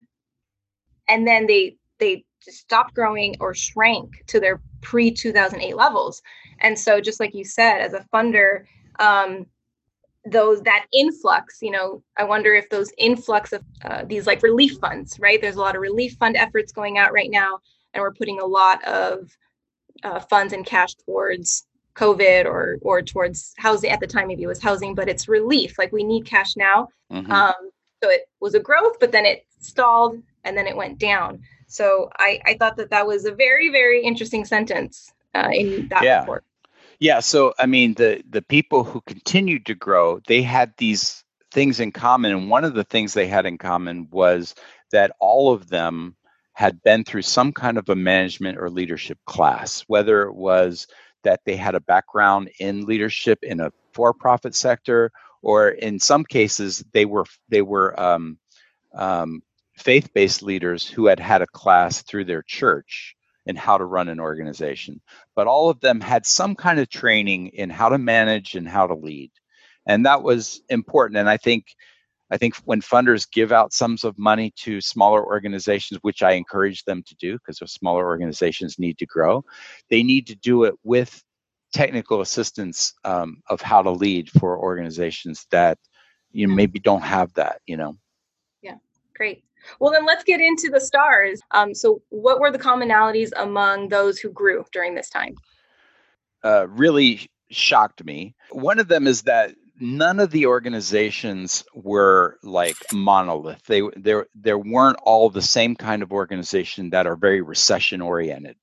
and 1.08 1.26
then 1.26 1.46
they 1.46 1.76
they 1.98 2.24
stopped 2.52 2.94
growing 2.94 3.36
or 3.40 3.54
shrank 3.54 4.24
to 4.28 4.40
their 4.40 4.60
pre 4.80 5.10
2008 5.10 5.76
levels. 5.76 6.22
And 6.60 6.78
so, 6.78 7.00
just 7.00 7.20
like 7.20 7.34
you 7.34 7.44
said, 7.44 7.80
as 7.80 7.92
a 7.92 8.06
funder, 8.12 8.64
um, 8.98 9.46
those 10.24 10.60
that 10.62 10.86
influx, 10.92 11.58
you 11.62 11.70
know, 11.70 12.02
I 12.16 12.24
wonder 12.24 12.54
if 12.54 12.68
those 12.68 12.92
influx 12.98 13.52
of 13.52 13.62
uh, 13.84 14.04
these 14.04 14.26
like 14.26 14.42
relief 14.42 14.78
funds, 14.78 15.18
right? 15.20 15.40
There's 15.40 15.56
a 15.56 15.60
lot 15.60 15.76
of 15.76 15.82
relief 15.82 16.16
fund 16.18 16.36
efforts 16.36 16.72
going 16.72 16.98
out 16.98 17.12
right 17.12 17.30
now, 17.30 17.60
and 17.94 18.02
we're 18.02 18.12
putting 18.12 18.40
a 18.40 18.46
lot 18.46 18.82
of 18.84 19.30
uh, 20.02 20.20
funds 20.20 20.52
and 20.52 20.66
cash 20.66 20.94
towards 20.94 21.66
COVID 21.94 22.44
or 22.44 22.78
or 22.82 23.02
towards 23.02 23.54
housing 23.56 23.90
at 23.90 24.00
the 24.00 24.06
time 24.06 24.28
maybe 24.28 24.42
it 24.42 24.48
was 24.48 24.62
housing, 24.62 24.94
but 24.94 25.08
it's 25.08 25.28
relief. 25.28 25.78
Like 25.78 25.92
we 25.92 26.04
need 26.04 26.26
cash 26.26 26.56
now. 26.56 26.88
Mm-hmm. 27.12 27.30
Um, 27.30 27.70
so 28.02 28.10
it 28.10 28.28
was 28.40 28.54
a 28.54 28.60
growth, 28.60 28.98
but 29.00 29.12
then 29.12 29.24
it 29.24 29.46
stalled 29.60 30.20
and 30.44 30.56
then 30.56 30.66
it 30.66 30.76
went 30.76 30.98
down. 30.98 31.40
So 31.66 32.10
I, 32.18 32.40
I 32.46 32.54
thought 32.54 32.76
that 32.76 32.90
that 32.90 33.06
was 33.06 33.24
a 33.24 33.32
very 33.32 33.70
very 33.70 34.02
interesting 34.02 34.44
sentence 34.44 35.12
uh, 35.34 35.50
in 35.52 35.88
that 35.88 36.02
yeah. 36.02 36.20
report. 36.20 36.44
Yeah. 36.98 37.20
So 37.20 37.54
I 37.58 37.66
mean 37.66 37.94
the 37.94 38.22
the 38.28 38.42
people 38.42 38.84
who 38.84 39.00
continued 39.02 39.66
to 39.66 39.74
grow, 39.74 40.20
they 40.26 40.42
had 40.42 40.72
these 40.78 41.24
things 41.52 41.80
in 41.80 41.92
common, 41.92 42.32
and 42.32 42.50
one 42.50 42.64
of 42.64 42.74
the 42.74 42.84
things 42.84 43.14
they 43.14 43.26
had 43.26 43.46
in 43.46 43.58
common 43.58 44.08
was 44.10 44.54
that 44.92 45.12
all 45.20 45.52
of 45.52 45.68
them 45.68 46.16
had 46.52 46.82
been 46.82 47.04
through 47.04 47.22
some 47.22 47.52
kind 47.52 47.76
of 47.76 47.88
a 47.88 47.94
management 47.94 48.56
or 48.58 48.70
leadership 48.70 49.18
class, 49.26 49.84
whether 49.88 50.22
it 50.22 50.34
was 50.34 50.86
that 51.22 51.40
they 51.44 51.56
had 51.56 51.74
a 51.74 51.80
background 51.80 52.48
in 52.60 52.86
leadership 52.86 53.38
in 53.42 53.60
a 53.60 53.70
for-profit 53.92 54.54
sector, 54.54 55.10
or 55.42 55.68
in 55.68 55.98
some 55.98 56.24
cases 56.24 56.84
they 56.92 57.04
were 57.04 57.26
they 57.48 57.62
were 57.62 57.98
um, 58.00 58.38
um, 58.94 59.42
faith-based 59.76 60.42
leaders 60.42 60.86
who 60.86 61.06
had 61.06 61.20
had 61.20 61.42
a 61.42 61.46
class 61.46 62.02
through 62.02 62.24
their 62.24 62.42
church 62.42 63.14
in 63.46 63.56
how 63.56 63.78
to 63.78 63.84
run 63.84 64.08
an 64.08 64.20
organization. 64.20 65.00
But 65.34 65.46
all 65.46 65.70
of 65.70 65.80
them 65.80 66.00
had 66.00 66.26
some 66.26 66.54
kind 66.54 66.80
of 66.80 66.88
training 66.88 67.48
in 67.48 67.70
how 67.70 67.88
to 67.88 67.98
manage 67.98 68.54
and 68.54 68.68
how 68.68 68.86
to 68.86 68.94
lead, 68.94 69.30
and 69.86 70.04
that 70.06 70.22
was 70.22 70.62
important. 70.68 71.18
And 71.18 71.28
I 71.28 71.36
think 71.36 71.66
I 72.30 72.36
think 72.38 72.56
when 72.64 72.80
funders 72.80 73.30
give 73.30 73.52
out 73.52 73.72
sums 73.72 74.02
of 74.02 74.18
money 74.18 74.52
to 74.56 74.80
smaller 74.80 75.24
organizations, 75.24 76.00
which 76.02 76.22
I 76.22 76.32
encourage 76.32 76.84
them 76.84 77.04
to 77.06 77.14
do 77.16 77.34
because 77.34 77.58
those 77.58 77.72
smaller 77.72 78.04
organizations 78.04 78.78
need 78.78 78.98
to 78.98 79.06
grow, 79.06 79.44
they 79.90 80.02
need 80.02 80.26
to 80.26 80.34
do 80.34 80.64
it 80.64 80.74
with 80.82 81.22
technical 81.72 82.20
assistance 82.20 82.94
um, 83.04 83.42
of 83.48 83.60
how 83.60 83.82
to 83.82 83.90
lead 83.90 84.30
for 84.30 84.58
organizations 84.58 85.46
that 85.50 85.78
you 86.32 86.46
know, 86.46 86.54
maybe 86.54 86.80
don't 86.80 87.02
have 87.02 87.32
that. 87.34 87.60
You 87.66 87.76
know. 87.76 87.96
Yeah, 88.60 88.76
great. 89.14 89.44
Well, 89.80 89.92
then 89.92 90.06
let's 90.06 90.24
get 90.24 90.40
into 90.40 90.70
the 90.70 90.80
stars. 90.80 91.40
Um, 91.50 91.74
so, 91.74 92.02
what 92.10 92.40
were 92.40 92.50
the 92.50 92.58
commonalities 92.58 93.30
among 93.36 93.88
those 93.88 94.18
who 94.18 94.30
grew 94.30 94.64
during 94.72 94.94
this 94.94 95.10
time? 95.10 95.34
Uh, 96.42 96.66
really 96.68 97.28
shocked 97.50 98.04
me. 98.04 98.34
One 98.50 98.78
of 98.78 98.88
them 98.88 99.06
is 99.06 99.22
that 99.22 99.54
none 99.80 100.20
of 100.20 100.30
the 100.30 100.46
organizations 100.46 101.64
were 101.74 102.38
like 102.42 102.76
monolith. 102.92 103.62
They 103.66 103.82
there 103.96 104.26
there 104.34 104.58
weren't 104.58 104.98
all 105.02 105.30
the 105.30 105.42
same 105.42 105.74
kind 105.74 106.02
of 106.02 106.12
organization 106.12 106.90
that 106.90 107.06
are 107.06 107.16
very 107.16 107.42
recession 107.42 108.00
oriented. 108.00 108.56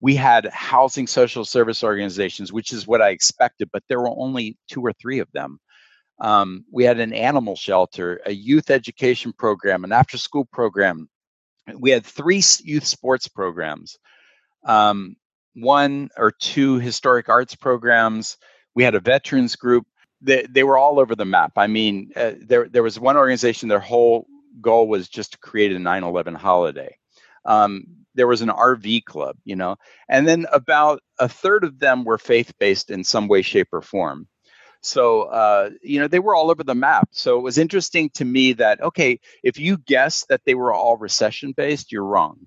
We 0.00 0.14
had 0.14 0.46
housing 0.46 1.06
social 1.06 1.44
service 1.44 1.82
organizations, 1.82 2.52
which 2.52 2.72
is 2.72 2.86
what 2.86 3.02
I 3.02 3.10
expected, 3.10 3.68
but 3.72 3.82
there 3.88 4.00
were 4.00 4.10
only 4.16 4.56
two 4.68 4.80
or 4.82 4.92
three 4.92 5.18
of 5.18 5.28
them. 5.32 5.58
Um, 6.20 6.64
we 6.72 6.84
had 6.84 7.00
an 7.00 7.12
animal 7.12 7.56
shelter, 7.56 8.20
a 8.26 8.32
youth 8.32 8.70
education 8.70 9.32
program, 9.32 9.84
an 9.84 9.92
after 9.92 10.18
school 10.18 10.44
program. 10.46 11.08
We 11.76 11.90
had 11.90 12.04
three 12.04 12.42
youth 12.62 12.84
sports 12.84 13.28
programs, 13.28 13.98
um, 14.64 15.16
one 15.54 16.10
or 16.16 16.32
two 16.32 16.78
historic 16.78 17.28
arts 17.28 17.54
programs. 17.54 18.36
We 18.74 18.84
had 18.84 18.94
a 18.94 19.00
veterans 19.00 19.56
group 19.56 19.86
they, 20.20 20.46
they 20.48 20.64
were 20.64 20.78
all 20.78 20.98
over 20.98 21.14
the 21.14 21.24
map. 21.24 21.52
I 21.56 21.66
mean, 21.66 22.10
uh, 22.16 22.32
there 22.40 22.68
there 22.68 22.82
was 22.82 22.98
one 22.98 23.16
organization. 23.16 23.68
Their 23.68 23.80
whole 23.80 24.26
goal 24.60 24.88
was 24.88 25.08
just 25.08 25.32
to 25.32 25.38
create 25.38 25.72
a 25.72 25.78
9/11 25.78 26.36
holiday. 26.36 26.96
Um, 27.44 27.84
there 28.14 28.26
was 28.26 28.42
an 28.42 28.48
RV 28.48 29.04
club, 29.04 29.36
you 29.44 29.54
know, 29.54 29.76
and 30.08 30.26
then 30.26 30.46
about 30.52 31.00
a 31.20 31.28
third 31.28 31.62
of 31.64 31.78
them 31.78 32.04
were 32.04 32.18
faith-based 32.18 32.90
in 32.90 33.04
some 33.04 33.28
way, 33.28 33.42
shape, 33.42 33.68
or 33.72 33.80
form. 33.80 34.26
So, 34.80 35.22
uh, 35.22 35.70
you 35.82 36.00
know, 36.00 36.08
they 36.08 36.20
were 36.20 36.34
all 36.34 36.50
over 36.50 36.62
the 36.62 36.74
map. 36.74 37.08
So 37.12 37.38
it 37.38 37.42
was 37.42 37.58
interesting 37.58 38.10
to 38.10 38.24
me 38.24 38.52
that 38.54 38.80
okay, 38.82 39.20
if 39.42 39.58
you 39.58 39.78
guess 39.78 40.24
that 40.28 40.42
they 40.44 40.54
were 40.54 40.72
all 40.72 40.96
recession-based, 40.96 41.92
you're 41.92 42.04
wrong. 42.04 42.46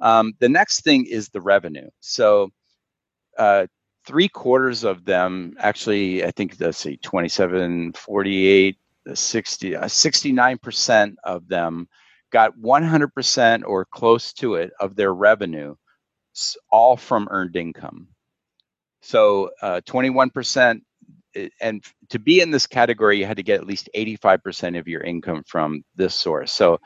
Um, 0.00 0.32
the 0.40 0.48
next 0.48 0.82
thing 0.82 1.06
is 1.06 1.28
the 1.28 1.40
revenue. 1.40 1.88
So, 2.00 2.50
uh, 3.38 3.66
three 4.06 4.28
quarters 4.28 4.84
of 4.84 5.04
them 5.04 5.54
actually 5.58 6.24
i 6.24 6.30
think 6.30 6.56
let's 6.58 6.78
see 6.78 6.96
27 6.96 7.92
48 7.92 8.76
60 9.14 9.76
uh, 9.76 9.84
69% 9.84 11.14
of 11.24 11.48
them 11.48 11.88
got 12.30 12.56
100% 12.56 13.62
or 13.64 13.84
close 13.84 14.32
to 14.34 14.54
it 14.54 14.72
of 14.78 14.94
their 14.94 15.12
revenue 15.12 15.74
all 16.70 16.96
from 16.96 17.28
earned 17.30 17.56
income 17.56 18.08
so 19.02 19.50
uh, 19.62 19.80
21% 19.86 20.80
and 21.60 21.84
to 22.08 22.18
be 22.18 22.40
in 22.40 22.50
this 22.50 22.66
category 22.66 23.18
you 23.18 23.26
had 23.26 23.36
to 23.36 23.42
get 23.42 23.60
at 23.60 23.66
least 23.66 23.88
85% 23.96 24.78
of 24.78 24.88
your 24.88 25.02
income 25.02 25.42
from 25.46 25.82
this 25.96 26.14
source 26.14 26.52
so 26.52 26.78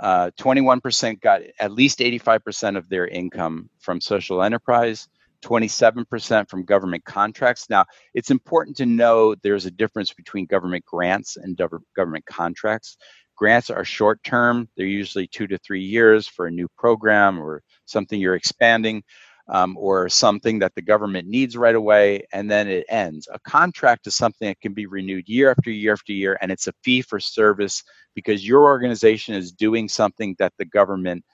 uh, 0.00 0.30
21% 0.40 1.20
got 1.20 1.42
at 1.58 1.70
least 1.70 1.98
85% 1.98 2.78
of 2.78 2.88
their 2.88 3.06
income 3.06 3.68
from 3.78 4.00
social 4.00 4.42
enterprise 4.42 5.08
27% 5.42 6.48
from 6.48 6.64
government 6.64 7.04
contracts. 7.04 7.68
Now, 7.68 7.84
it's 8.14 8.30
important 8.30 8.76
to 8.78 8.86
know 8.86 9.34
there's 9.34 9.66
a 9.66 9.70
difference 9.70 10.12
between 10.12 10.46
government 10.46 10.84
grants 10.84 11.36
and 11.36 11.56
government 11.96 12.24
contracts. 12.26 12.96
Grants 13.36 13.70
are 13.70 13.84
short 13.84 14.22
term, 14.22 14.68
they're 14.76 14.86
usually 14.86 15.26
two 15.26 15.46
to 15.48 15.58
three 15.58 15.82
years 15.82 16.28
for 16.28 16.46
a 16.46 16.50
new 16.50 16.68
program 16.78 17.40
or 17.40 17.62
something 17.86 18.20
you're 18.20 18.36
expanding. 18.36 19.02
Um, 19.48 19.76
or 19.76 20.08
something 20.08 20.60
that 20.60 20.72
the 20.76 20.82
government 20.82 21.26
needs 21.26 21.56
right 21.56 21.74
away, 21.74 22.24
and 22.32 22.48
then 22.48 22.68
it 22.68 22.86
ends. 22.88 23.28
A 23.32 23.40
contract 23.40 24.06
is 24.06 24.14
something 24.14 24.46
that 24.46 24.60
can 24.60 24.72
be 24.72 24.86
renewed 24.86 25.28
year 25.28 25.50
after 25.50 25.70
year 25.70 25.92
after 25.92 26.12
year, 26.12 26.38
and 26.40 26.52
it's 26.52 26.68
a 26.68 26.72
fee 26.84 27.02
for 27.02 27.18
service 27.18 27.82
because 28.14 28.46
your 28.46 28.62
organization 28.62 29.34
is 29.34 29.50
doing 29.50 29.88
something 29.88 30.36
that 30.38 30.52
the 30.58 30.64
government 30.64 31.24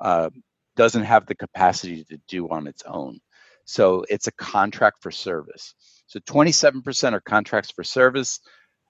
uh, 0.00 0.30
doesn't 0.76 1.04
have 1.04 1.26
the 1.26 1.34
capacity 1.34 2.04
to 2.04 2.18
do 2.26 2.48
on 2.48 2.66
its 2.66 2.82
own. 2.86 3.18
So 3.64 4.04
it's 4.08 4.28
a 4.28 4.32
contract 4.32 5.02
for 5.02 5.10
service. 5.10 5.74
So 6.06 6.20
27% 6.20 7.12
are 7.12 7.20
contracts 7.20 7.70
for 7.70 7.84
service, 7.84 8.40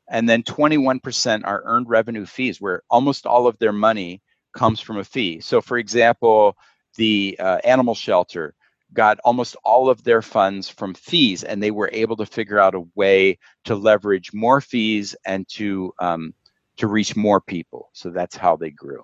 and 0.08 0.28
then 0.28 0.42
21% 0.44 1.42
are 1.44 1.62
earned 1.64 1.88
revenue 1.88 2.26
fees, 2.26 2.60
where 2.60 2.82
almost 2.90 3.26
all 3.26 3.46
of 3.46 3.58
their 3.58 3.72
money 3.72 4.22
comes 4.56 4.80
from 4.80 4.98
a 4.98 5.04
fee. 5.04 5.40
So, 5.40 5.60
for 5.60 5.78
example, 5.78 6.56
the 6.96 7.36
uh, 7.40 7.58
animal 7.64 7.94
shelter 7.94 8.54
got 8.92 9.18
almost 9.24 9.56
all 9.64 9.90
of 9.90 10.02
their 10.02 10.22
funds 10.22 10.68
from 10.68 10.94
fees, 10.94 11.44
and 11.44 11.62
they 11.62 11.70
were 11.70 11.90
able 11.92 12.16
to 12.16 12.26
figure 12.26 12.58
out 12.58 12.74
a 12.74 12.86
way 12.94 13.38
to 13.64 13.74
leverage 13.74 14.32
more 14.32 14.60
fees 14.60 15.14
and 15.26 15.46
to 15.48 15.92
um, 16.00 16.34
to 16.78 16.86
reach 16.86 17.16
more 17.16 17.40
people. 17.40 17.90
So 17.92 18.10
that's 18.10 18.36
how 18.36 18.56
they 18.56 18.70
grew. 18.70 19.02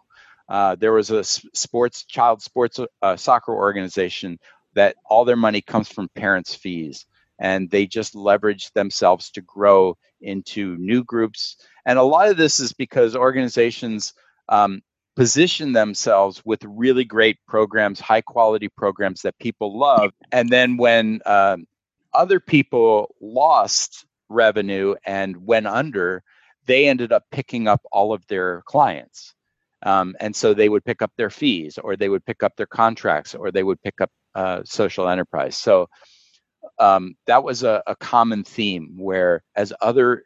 Uh, 0.49 0.77
there 0.77 0.92
was 0.92 1.11
a 1.11 1.25
sports 1.25 2.05
child 2.05 2.42
sports 2.42 2.79
uh, 3.03 3.16
soccer 3.16 3.55
organization 3.55 4.38
that 4.75 4.97
all 5.05 5.25
their 5.25 5.37
money 5.37 5.61
comes 5.61 5.88
from 5.88 6.09
parents' 6.14 6.55
fees 6.55 7.07
and 7.38 7.70
they 7.70 7.87
just 7.87 8.14
leverage 8.14 8.70
themselves 8.73 9.31
to 9.31 9.40
grow 9.40 9.97
into 10.20 10.77
new 10.79 11.03
groups. 11.05 11.57
And 11.87 11.99
a 11.99 12.03
lot 12.03 12.29
of 12.29 12.37
this 12.37 12.61
is 12.61 12.73
because 12.73 13.16
organizations 13.16 14.14
um, 14.49 14.83
position 15.16 15.72
themselves 15.72 16.42
with 16.44 16.64
really 16.64 17.05
great 17.05 17.38
programs, 17.46 18.00
high 18.00 18.20
quality 18.20 18.68
programs 18.68 19.22
that 19.22 19.38
people 19.38 19.79
love. 19.79 20.12
And 20.33 20.48
then 20.50 20.77
when 20.77 21.20
um, 21.27 21.66
other 22.12 22.40
people 22.40 23.14
lost 23.20 24.07
revenue 24.29 24.94
and 25.07 25.46
went 25.46 25.66
under, 25.66 26.22
they 26.66 26.88
ended 26.88 27.12
up 27.12 27.24
picking 27.31 27.68
up 27.68 27.83
all 27.92 28.12
of 28.12 28.27
their 28.27 28.62
clients. 28.66 29.35
Um, 29.83 30.16
and 30.18 30.35
so 30.35 30.55
they 30.55 30.68
would 30.68 30.85
pick 30.85 31.03
up 31.03 31.12
their 31.16 31.31
fees 31.31 31.79
or 31.79 31.94
they 31.96 32.09
would 32.09 32.24
pick 32.24 32.42
up 32.42 32.57
their 32.57 32.66
contracts 32.66 33.35
or 33.35 33.50
they 33.50 33.62
would 33.62 33.83
pick 33.83 34.00
up 34.00 34.11
uh, 34.35 34.62
social 34.64 35.09
enterprise. 35.09 35.57
So 35.57 35.88
um, 36.79 37.14
that 37.27 37.44
was 37.44 37.62
a, 37.62 37.83
a 37.87 37.94
common 37.96 38.42
theme 38.44 38.94
where 38.96 39.42
as 39.55 39.72
other 39.81 40.24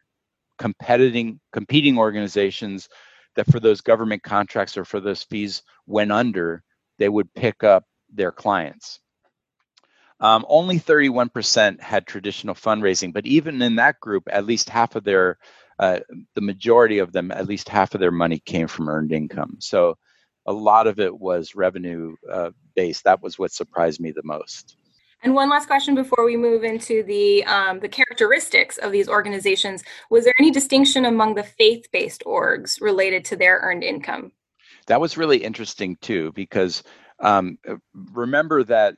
competing 0.59 1.41
competing 1.53 1.99
organizations 1.99 2.89
that 3.39 3.51
for 3.53 3.61
those 3.61 3.81
government 3.81 4.25
contracts 4.25 4.77
or 4.77 4.85
for 4.85 4.99
those 4.99 5.23
fees 5.23 5.63
went 5.87 6.11
under, 6.11 6.65
they 6.99 7.09
would 7.09 7.33
pick 7.35 7.63
up 7.63 7.85
their 8.13 8.33
clients. 8.33 8.99
Um, 10.19 10.45
only 10.49 10.81
31% 10.81 11.81
had 11.81 12.05
traditional 12.05 12.57
fundraising, 12.57 13.13
but 13.13 13.27
even 13.29 13.63
in 13.63 13.77
that 13.77 14.01
group, 14.01 14.25
at 14.29 14.45
least 14.45 14.69
half 14.69 14.97
of 14.97 15.05
their, 15.05 15.39
uh, 15.79 16.01
the 16.35 16.41
majority 16.41 16.99
of 16.99 17.13
them, 17.13 17.31
at 17.31 17.47
least 17.47 17.69
half 17.69 17.95
of 17.95 18.01
their 18.01 18.11
money 18.11 18.41
came 18.41 18.67
from 18.67 18.89
earned 18.89 19.13
income. 19.13 19.59
So 19.61 19.97
a 20.45 20.53
lot 20.53 20.89
of 20.89 20.99
it 20.99 21.17
was 21.17 21.55
revenue 21.55 22.17
uh, 22.29 22.51
based. 22.75 23.05
That 23.05 23.23
was 23.23 23.39
what 23.39 23.53
surprised 23.53 24.01
me 24.01 24.11
the 24.11 24.25
most. 24.25 24.78
And 25.23 25.35
one 25.35 25.51
last 25.51 25.67
question 25.67 25.95
before 25.95 26.25
we 26.25 26.37
move 26.37 26.63
into 26.63 27.03
the 27.03 27.45
um, 27.45 27.81
the 27.81 27.89
characteristics 27.89 28.79
of 28.79 28.93
these 28.93 29.09
organizations: 29.09 29.83
Was 30.11 30.25
there 30.25 30.35
any 30.39 30.51
distinction 30.51 31.05
among 31.05 31.35
the 31.35 31.43
faith-based 31.43 32.23
orgs 32.25 32.81
related 32.81 33.25
to 33.27 33.37
their 33.37 33.59
earned 33.63 33.83
income? 33.83 34.33
That 34.87 35.01
was 35.01 35.17
really 35.17 35.39
interesting 35.39 35.97
too, 36.01 36.33
because 36.33 36.83
um, 37.21 37.59
remember 38.13 38.63
that 38.65 38.97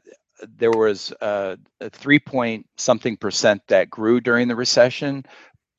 there 0.57 0.71
was 0.71 1.13
uh, 1.21 1.57
a 1.81 1.91
three 1.91 2.19
point 2.19 2.67
something 2.77 3.17
percent 3.17 3.63
that 3.69 3.91
grew 3.91 4.21
during 4.21 4.49
the 4.49 4.57
recession, 4.57 5.25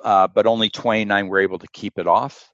uh, 0.04 0.28
but 0.28 0.46
only 0.46 0.70
29 0.70 1.28
were 1.28 1.40
able 1.40 1.60
to 1.60 1.68
keep 1.74 1.98
it 1.98 2.08
off. 2.08 2.51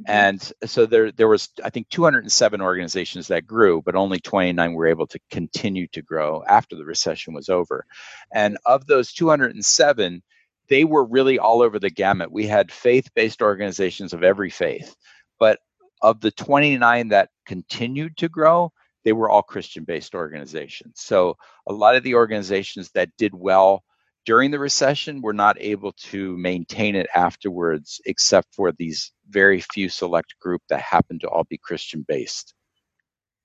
Mm-hmm. 0.00 0.10
And 0.10 0.52
so 0.64 0.86
there, 0.86 1.12
there 1.12 1.28
was, 1.28 1.48
I 1.64 1.70
think, 1.70 1.88
207 1.90 2.60
organizations 2.60 3.28
that 3.28 3.46
grew, 3.46 3.82
but 3.82 3.94
only 3.94 4.18
29 4.20 4.74
were 4.74 4.86
able 4.86 5.06
to 5.08 5.18
continue 5.30 5.86
to 5.88 6.02
grow 6.02 6.42
after 6.46 6.76
the 6.76 6.84
recession 6.84 7.34
was 7.34 7.48
over. 7.48 7.84
And 8.32 8.58
of 8.66 8.86
those 8.86 9.12
207, 9.12 10.22
they 10.68 10.84
were 10.84 11.04
really 11.04 11.38
all 11.38 11.62
over 11.62 11.78
the 11.78 11.90
gamut. 11.90 12.30
We 12.30 12.46
had 12.46 12.70
faith-based 12.70 13.42
organizations 13.42 14.12
of 14.12 14.22
every 14.22 14.50
faith, 14.50 14.94
but 15.38 15.58
of 16.02 16.20
the 16.20 16.30
29 16.30 17.08
that 17.08 17.30
continued 17.44 18.16
to 18.18 18.28
grow, 18.28 18.72
they 19.04 19.12
were 19.12 19.30
all 19.30 19.42
Christian-based 19.42 20.14
organizations. 20.14 21.00
So 21.00 21.36
a 21.66 21.72
lot 21.72 21.96
of 21.96 22.02
the 22.02 22.14
organizations 22.14 22.90
that 22.94 23.10
did 23.18 23.34
well 23.34 23.82
during 24.24 24.50
the 24.50 24.58
recession 24.58 25.22
We're 25.22 25.32
not 25.32 25.56
able 25.60 25.92
to 26.10 26.36
maintain 26.36 26.94
it 26.94 27.08
afterwards, 27.14 28.00
except 28.06 28.54
for 28.54 28.72
these 28.72 29.12
very 29.28 29.60
few 29.72 29.88
select 29.88 30.38
group 30.40 30.62
that 30.68 30.80
happen 30.80 31.18
to 31.20 31.28
all 31.28 31.44
be 31.44 31.58
Christian 31.58 32.04
based. 32.06 32.54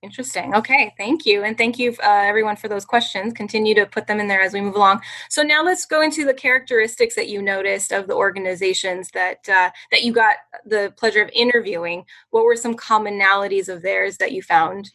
Interesting. 0.02 0.54
Okay, 0.54 0.94
thank 0.98 1.24
you, 1.24 1.42
and 1.42 1.56
thank 1.56 1.78
you 1.78 1.90
uh, 2.02 2.22
everyone 2.24 2.54
for 2.54 2.68
those 2.68 2.84
questions. 2.84 3.32
Continue 3.32 3.74
to 3.74 3.86
put 3.86 4.06
them 4.06 4.20
in 4.20 4.28
there 4.28 4.42
as 4.42 4.52
we 4.52 4.60
move 4.60 4.76
along. 4.76 5.00
So 5.30 5.42
now 5.42 5.64
let's 5.64 5.86
go 5.86 6.02
into 6.02 6.24
the 6.24 6.34
characteristics 6.34 7.16
that 7.16 7.28
you 7.28 7.40
noticed 7.40 7.92
of 7.92 8.06
the 8.06 8.14
organizations 8.14 9.10
that 9.14 9.48
uh, 9.48 9.70
that 9.90 10.02
you 10.02 10.12
got 10.12 10.36
the 10.66 10.92
pleasure 10.96 11.22
of 11.22 11.30
interviewing. 11.32 12.04
What 12.30 12.44
were 12.44 12.56
some 12.56 12.76
commonalities 12.76 13.68
of 13.68 13.82
theirs 13.82 14.18
that 14.18 14.32
you 14.32 14.42
found? 14.42 14.90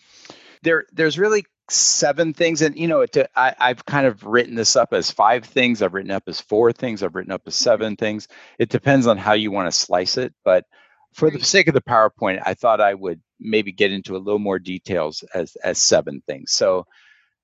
There, 0.63 0.85
there's 0.93 1.17
really 1.17 1.45
seven 1.71 2.33
things. 2.33 2.61
And 2.61 2.77
you 2.77 2.87
know 2.87 3.01
it, 3.01 3.15
I, 3.35 3.55
i've 3.59 3.85
kind 3.85 4.05
of 4.05 4.23
written 4.25 4.55
this 4.55 4.75
up 4.75 4.93
as 4.93 5.11
five 5.11 5.45
things. 5.45 5.81
I've 5.81 5.93
written 5.93 6.11
up 6.11 6.23
as 6.27 6.41
four 6.41 6.71
things. 6.71 7.03
I've 7.03 7.15
written 7.15 7.31
up 7.31 7.43
as 7.47 7.55
seven 7.55 7.95
things. 7.95 8.27
It 8.59 8.69
depends 8.69 9.07
on 9.07 9.17
how 9.17 9.33
you 9.33 9.51
want 9.51 9.71
to 9.71 9.77
slice 9.77 10.17
it. 10.17 10.33
But 10.43 10.65
for 11.13 11.29
the 11.29 11.43
sake 11.43 11.67
of 11.67 11.73
the 11.73 11.81
powerpoint 11.81 12.41
i 12.45 12.53
thought 12.53 12.79
i 12.79 12.93
would 12.93 13.19
maybe 13.37 13.73
get 13.73 13.91
into 13.91 14.15
a 14.15 14.23
little 14.25 14.39
more 14.39 14.59
details 14.59 15.23
as 15.33 15.57
as 15.63 15.77
seven 15.77 16.21
things. 16.27 16.51
So 16.53 16.85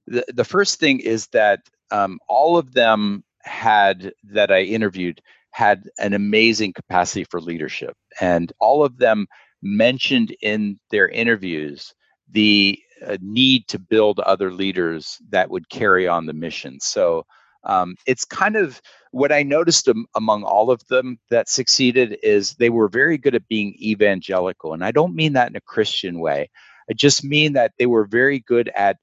the, 0.05 0.23
the 0.33 0.45
first 0.45 0.79
thing 0.79 1.01
is 1.01 1.27
that 1.33 1.59
um, 1.91 2.19
all 2.29 2.57
of 2.57 2.73
them 2.73 3.23
had 3.41 4.13
that 4.31 4.51
i 4.51 4.61
interviewed 4.61 5.21
had 5.57 5.89
an 5.97 6.13
amazing 6.13 6.71
capacity 6.71 7.23
for 7.23 7.41
leadership. 7.41 7.95
And 8.21 8.51
all 8.59 8.83
of 8.83 8.99
them 8.99 9.25
mentioned 9.63 10.35
in 10.39 10.77
their 10.91 11.09
interviews 11.09 11.95
the 12.29 12.79
a 13.01 13.17
need 13.21 13.67
to 13.67 13.79
build 13.79 14.19
other 14.19 14.51
leaders 14.51 15.17
that 15.29 15.49
would 15.49 15.69
carry 15.69 16.07
on 16.07 16.25
the 16.25 16.33
mission. 16.33 16.79
So 16.79 17.25
um, 17.63 17.95
it's 18.05 18.25
kind 18.25 18.55
of 18.55 18.81
what 19.11 19.31
I 19.31 19.43
noticed 19.43 19.89
among 20.15 20.43
all 20.43 20.71
of 20.71 20.85
them 20.87 21.19
that 21.29 21.49
succeeded 21.49 22.17
is 22.23 22.53
they 22.53 22.69
were 22.69 22.87
very 22.87 23.17
good 23.17 23.35
at 23.35 23.47
being 23.47 23.75
evangelical. 23.81 24.73
And 24.73 24.83
I 24.83 24.91
don't 24.91 25.15
mean 25.15 25.33
that 25.33 25.49
in 25.49 25.55
a 25.55 25.61
Christian 25.61 26.19
way. 26.19 26.49
I 26.89 26.93
just 26.93 27.23
mean 27.23 27.53
that 27.53 27.73
they 27.77 27.85
were 27.85 28.05
very 28.05 28.39
good 28.39 28.69
at 28.75 28.97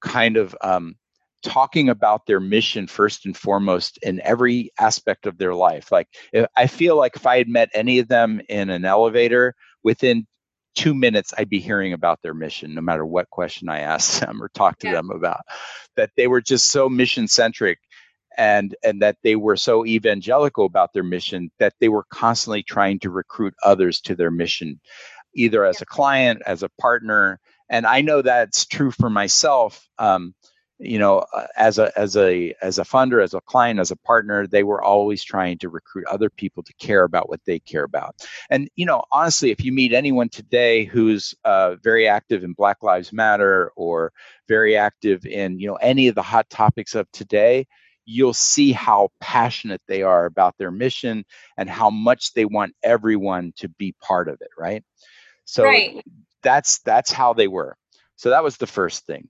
kind 0.00 0.36
of 0.36 0.56
um, 0.62 0.96
talking 1.42 1.88
about 1.88 2.26
their 2.26 2.40
mission 2.40 2.86
first 2.86 3.26
and 3.26 3.36
foremost 3.36 3.98
in 4.02 4.20
every 4.22 4.72
aspect 4.78 5.26
of 5.26 5.38
their 5.38 5.54
life. 5.54 5.92
Like, 5.92 6.08
I 6.56 6.66
feel 6.66 6.96
like 6.96 7.14
if 7.14 7.26
I 7.26 7.38
had 7.38 7.48
met 7.48 7.68
any 7.74 8.00
of 8.00 8.08
them 8.08 8.40
in 8.48 8.70
an 8.70 8.84
elevator, 8.84 9.54
within 9.84 10.26
two 10.78 10.94
minutes 10.94 11.34
I'd 11.36 11.50
be 11.50 11.58
hearing 11.58 11.92
about 11.92 12.22
their 12.22 12.34
mission, 12.34 12.72
no 12.72 12.80
matter 12.80 13.04
what 13.04 13.28
question 13.30 13.68
I 13.68 13.80
asked 13.80 14.20
them 14.20 14.40
or 14.40 14.48
talked 14.50 14.80
to 14.82 14.86
yeah. 14.86 14.94
them 14.94 15.10
about. 15.10 15.40
That 15.96 16.10
they 16.16 16.28
were 16.28 16.40
just 16.40 16.70
so 16.70 16.88
mission 16.88 17.26
centric 17.26 17.80
and 18.36 18.76
and 18.84 19.02
that 19.02 19.16
they 19.24 19.34
were 19.34 19.56
so 19.56 19.84
evangelical 19.84 20.66
about 20.66 20.92
their 20.92 21.02
mission 21.02 21.50
that 21.58 21.74
they 21.80 21.88
were 21.88 22.04
constantly 22.10 22.62
trying 22.62 23.00
to 23.00 23.10
recruit 23.10 23.54
others 23.64 24.00
to 24.02 24.14
their 24.14 24.30
mission, 24.30 24.80
either 25.34 25.64
as 25.64 25.82
a 25.82 25.86
client, 25.86 26.42
as 26.46 26.62
a 26.62 26.70
partner. 26.80 27.40
And 27.68 27.84
I 27.84 28.00
know 28.00 28.22
that's 28.22 28.64
true 28.64 28.92
for 28.92 29.10
myself. 29.10 29.84
Um, 29.98 30.32
you 30.78 30.98
know 30.98 31.24
uh, 31.34 31.46
as 31.56 31.78
a 31.78 31.96
as 31.98 32.16
a 32.16 32.54
as 32.62 32.78
a 32.78 32.84
funder 32.84 33.22
as 33.22 33.34
a 33.34 33.40
client 33.42 33.80
as 33.80 33.90
a 33.90 33.96
partner 33.96 34.46
they 34.46 34.62
were 34.62 34.82
always 34.82 35.24
trying 35.24 35.58
to 35.58 35.68
recruit 35.68 36.06
other 36.06 36.30
people 36.30 36.62
to 36.62 36.72
care 36.74 37.04
about 37.04 37.28
what 37.28 37.40
they 37.44 37.58
care 37.58 37.84
about. 37.84 38.14
And 38.50 38.68
you 38.76 38.86
know 38.86 39.02
honestly 39.12 39.50
if 39.50 39.64
you 39.64 39.72
meet 39.72 39.92
anyone 39.92 40.28
today 40.28 40.84
who's 40.84 41.34
uh, 41.44 41.76
very 41.82 42.06
active 42.06 42.44
in 42.44 42.52
black 42.52 42.82
lives 42.82 43.12
matter 43.12 43.72
or 43.76 44.12
very 44.46 44.76
active 44.76 45.26
in 45.26 45.58
you 45.58 45.66
know 45.66 45.76
any 45.76 46.08
of 46.08 46.14
the 46.14 46.22
hot 46.22 46.48
topics 46.50 46.94
of 46.94 47.10
today 47.12 47.66
you'll 48.04 48.32
see 48.32 48.72
how 48.72 49.10
passionate 49.20 49.82
they 49.86 50.02
are 50.02 50.24
about 50.24 50.56
their 50.58 50.70
mission 50.70 51.24
and 51.58 51.68
how 51.68 51.90
much 51.90 52.32
they 52.32 52.46
want 52.46 52.74
everyone 52.82 53.52
to 53.56 53.68
be 53.68 53.94
part 54.00 54.28
of 54.28 54.40
it 54.40 54.50
right? 54.56 54.84
So 55.44 55.64
right. 55.64 56.04
that's 56.42 56.78
that's 56.80 57.10
how 57.10 57.32
they 57.32 57.48
were. 57.48 57.76
So 58.16 58.30
that 58.30 58.44
was 58.44 58.58
the 58.58 58.66
first 58.66 59.06
thing. 59.06 59.28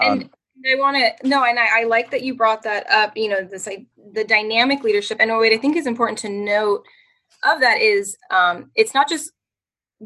Um, 0.00 0.30
I 0.66 0.74
want 0.76 0.96
to 0.96 1.28
no, 1.28 1.44
and 1.44 1.58
I, 1.58 1.80
I, 1.80 1.84
like 1.84 2.10
that 2.10 2.22
you 2.22 2.34
brought 2.34 2.62
that 2.62 2.88
up. 2.90 3.16
You 3.16 3.28
know, 3.28 3.44
this 3.44 3.66
like 3.66 3.86
the 4.12 4.24
dynamic 4.24 4.82
leadership. 4.82 5.18
And 5.20 5.30
what 5.30 5.52
I 5.52 5.56
think 5.56 5.76
is 5.76 5.86
important 5.86 6.18
to 6.20 6.28
note 6.28 6.84
of 7.44 7.60
that 7.60 7.80
is 7.80 8.16
um, 8.30 8.70
it's 8.74 8.94
not 8.94 9.08
just 9.08 9.30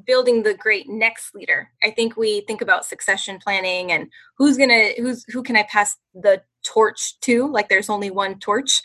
building 0.07 0.43
the 0.43 0.55
great 0.55 0.89
next 0.89 1.35
leader. 1.35 1.71
I 1.83 1.91
think 1.91 2.17
we 2.17 2.43
think 2.43 2.61
about 2.61 2.85
succession 2.85 3.39
planning 3.43 3.93
and 3.93 4.09
who's 4.37 4.57
gonna 4.57 4.91
who's 4.99 5.25
who 5.29 5.43
can 5.43 5.57
I 5.57 5.65
pass 5.65 5.97
the 6.15 6.43
torch 6.65 7.19
to? 7.21 7.51
Like 7.51 7.69
there's 7.69 7.91
only 7.91 8.11
one 8.11 8.39
torch. 8.39 8.81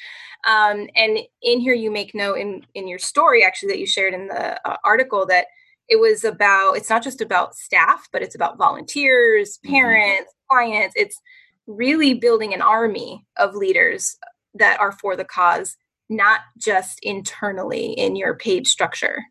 Um, 0.48 0.88
and 0.96 1.20
in 1.42 1.60
here, 1.60 1.74
you 1.74 1.92
make 1.92 2.16
note 2.16 2.36
in 2.36 2.66
in 2.76 2.88
your 2.88 3.00
story 3.00 3.44
actually 3.44 3.70
that 3.70 3.80
you 3.80 3.88
shared 3.88 4.14
in 4.14 4.28
the 4.28 4.70
uh, 4.70 4.78
article 4.84 5.26
that 5.28 5.48
it 5.90 6.00
was 6.00 6.24
about 6.24 6.74
it's 6.74 6.90
not 6.90 7.04
just 7.04 7.22
about 7.22 7.56
staff 7.56 8.08
but 8.12 8.22
it's 8.22 8.36
about 8.36 8.58
volunteers 8.58 9.58
mm-hmm. 9.58 9.74
parents 9.74 10.32
mm-hmm. 10.32 10.56
clients 10.56 10.94
it's 10.98 11.22
really 11.68 12.14
building 12.14 12.54
an 12.54 12.62
army 12.62 13.26
of 13.38 13.56
leaders 13.56 14.18
that 14.56 14.80
are 14.80 14.94
for 14.94 15.16
the 15.16 15.26
cause, 15.26 15.76
not 16.10 16.42
just 16.58 17.00
internally 17.04 17.92
in 17.92 18.16
your 18.16 18.36
page 18.36 18.68
structure. 18.68 19.22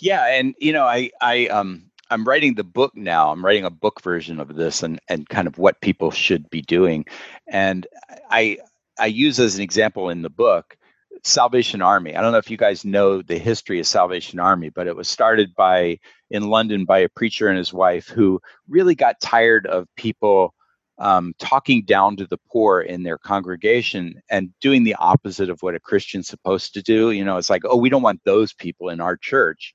Yeah, 0.00 0.26
and 0.26 0.54
you 0.58 0.72
know, 0.72 0.84
I 0.84 1.10
I 1.20 1.46
um 1.46 1.90
I'm 2.10 2.24
writing 2.24 2.54
the 2.54 2.64
book 2.64 2.94
now. 2.94 3.30
I'm 3.30 3.44
writing 3.44 3.64
a 3.64 3.70
book 3.70 4.02
version 4.02 4.40
of 4.40 4.54
this 4.54 4.82
and 4.82 5.00
and 5.08 5.28
kind 5.28 5.46
of 5.46 5.58
what 5.58 5.80
people 5.80 6.10
should 6.10 6.48
be 6.50 6.62
doing. 6.62 7.06
And 7.48 7.86
I 8.30 8.58
I 8.98 9.06
use 9.06 9.40
as 9.40 9.56
an 9.56 9.62
example 9.62 10.10
in 10.10 10.22
the 10.22 10.30
book 10.30 10.76
Salvation 11.24 11.82
Army. 11.82 12.14
I 12.14 12.20
don't 12.20 12.32
know 12.32 12.38
if 12.38 12.50
you 12.50 12.56
guys 12.56 12.84
know 12.84 13.22
the 13.22 13.38
history 13.38 13.80
of 13.80 13.86
Salvation 13.86 14.38
Army, 14.38 14.70
but 14.70 14.86
it 14.86 14.96
was 14.96 15.08
started 15.08 15.54
by 15.54 15.98
in 16.30 16.48
London 16.48 16.84
by 16.84 16.98
a 16.98 17.08
preacher 17.08 17.48
and 17.48 17.58
his 17.58 17.72
wife 17.72 18.08
who 18.08 18.40
really 18.68 18.94
got 18.94 19.20
tired 19.20 19.66
of 19.66 19.88
people 19.96 20.54
um, 20.98 21.34
talking 21.38 21.84
down 21.84 22.16
to 22.16 22.26
the 22.26 22.38
poor 22.50 22.80
in 22.80 23.02
their 23.02 23.18
congregation 23.18 24.20
and 24.30 24.50
doing 24.60 24.84
the 24.84 24.94
opposite 24.94 25.50
of 25.50 25.60
what 25.60 25.74
a 25.74 25.80
Christian's 25.80 26.28
supposed 26.28 26.74
to 26.74 26.82
do. 26.82 27.10
You 27.10 27.24
know, 27.24 27.36
it's 27.36 27.50
like, 27.50 27.62
oh, 27.64 27.76
we 27.76 27.90
don't 27.90 28.02
want 28.02 28.20
those 28.24 28.52
people 28.52 28.88
in 28.88 29.00
our 29.00 29.16
church. 29.16 29.74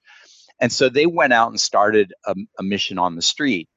And 0.60 0.72
so 0.72 0.90
they 0.90 1.06
went 1.06 1.34
out 1.34 1.50
and 1.50 1.60
started 1.60 2.14
a, 2.26 2.36
a 2.60 2.64
mission 2.64 2.98
on 2.98 3.16
the 3.16 3.22
street. 3.22 3.68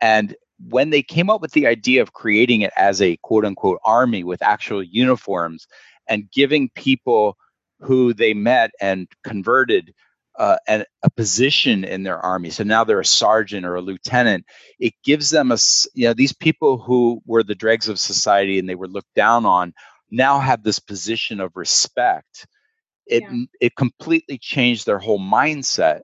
And 0.00 0.34
when 0.68 0.90
they 0.90 1.02
came 1.02 1.30
up 1.30 1.40
with 1.40 1.52
the 1.52 1.66
idea 1.66 2.02
of 2.02 2.12
creating 2.12 2.62
it 2.62 2.72
as 2.76 3.00
a 3.00 3.16
quote 3.18 3.44
unquote 3.44 3.78
army 3.84 4.24
with 4.24 4.42
actual 4.42 4.82
uniforms 4.82 5.66
and 6.06 6.30
giving 6.30 6.70
people 6.74 7.36
who 7.80 8.12
they 8.12 8.34
met 8.34 8.70
and 8.80 9.08
converted 9.24 9.94
uh, 10.38 10.56
an, 10.68 10.84
a 11.02 11.10
position 11.10 11.84
in 11.84 12.02
their 12.02 12.18
army. 12.18 12.50
So 12.50 12.64
now 12.64 12.84
they're 12.84 13.00
a 13.00 13.04
sergeant 13.04 13.66
or 13.66 13.74
a 13.74 13.80
lieutenant. 13.80 14.44
It 14.78 14.94
gives 15.04 15.30
them 15.30 15.52
a, 15.52 15.58
you 15.94 16.06
know, 16.06 16.14
these 16.14 16.32
people 16.32 16.78
who 16.78 17.20
were 17.26 17.42
the 17.42 17.54
dregs 17.54 17.88
of 17.88 17.98
society 17.98 18.58
and 18.58 18.68
they 18.68 18.74
were 18.74 18.88
looked 18.88 19.14
down 19.14 19.44
on 19.44 19.74
now 20.10 20.38
have 20.38 20.62
this 20.62 20.78
position 20.78 21.40
of 21.40 21.56
respect. 21.56 22.46
It, 23.06 23.22
yeah. 23.22 23.44
it 23.60 23.76
completely 23.76 24.38
changed 24.38 24.86
their 24.86 24.98
whole 24.98 25.18
mindset 25.18 26.02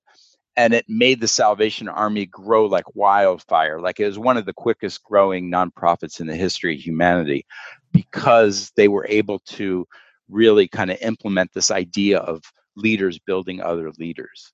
and 0.56 0.72
it 0.72 0.86
made 0.88 1.20
the 1.20 1.28
Salvation 1.28 1.88
Army 1.88 2.26
grow 2.26 2.66
like 2.66 2.94
wildfire. 2.94 3.80
Like 3.80 4.00
it 4.00 4.06
was 4.06 4.18
one 4.18 4.36
of 4.36 4.46
the 4.46 4.54
quickest 4.54 5.02
growing 5.04 5.50
nonprofits 5.50 6.20
in 6.20 6.26
the 6.26 6.34
history 6.34 6.74
of 6.74 6.80
humanity 6.80 7.44
because 7.92 8.72
they 8.76 8.88
were 8.88 9.06
able 9.08 9.38
to 9.40 9.86
really 10.28 10.66
kind 10.66 10.90
of 10.90 10.98
implement 11.02 11.52
this 11.52 11.70
idea 11.70 12.18
of 12.18 12.42
leaders 12.76 13.18
building 13.18 13.60
other 13.60 13.90
leaders. 13.98 14.52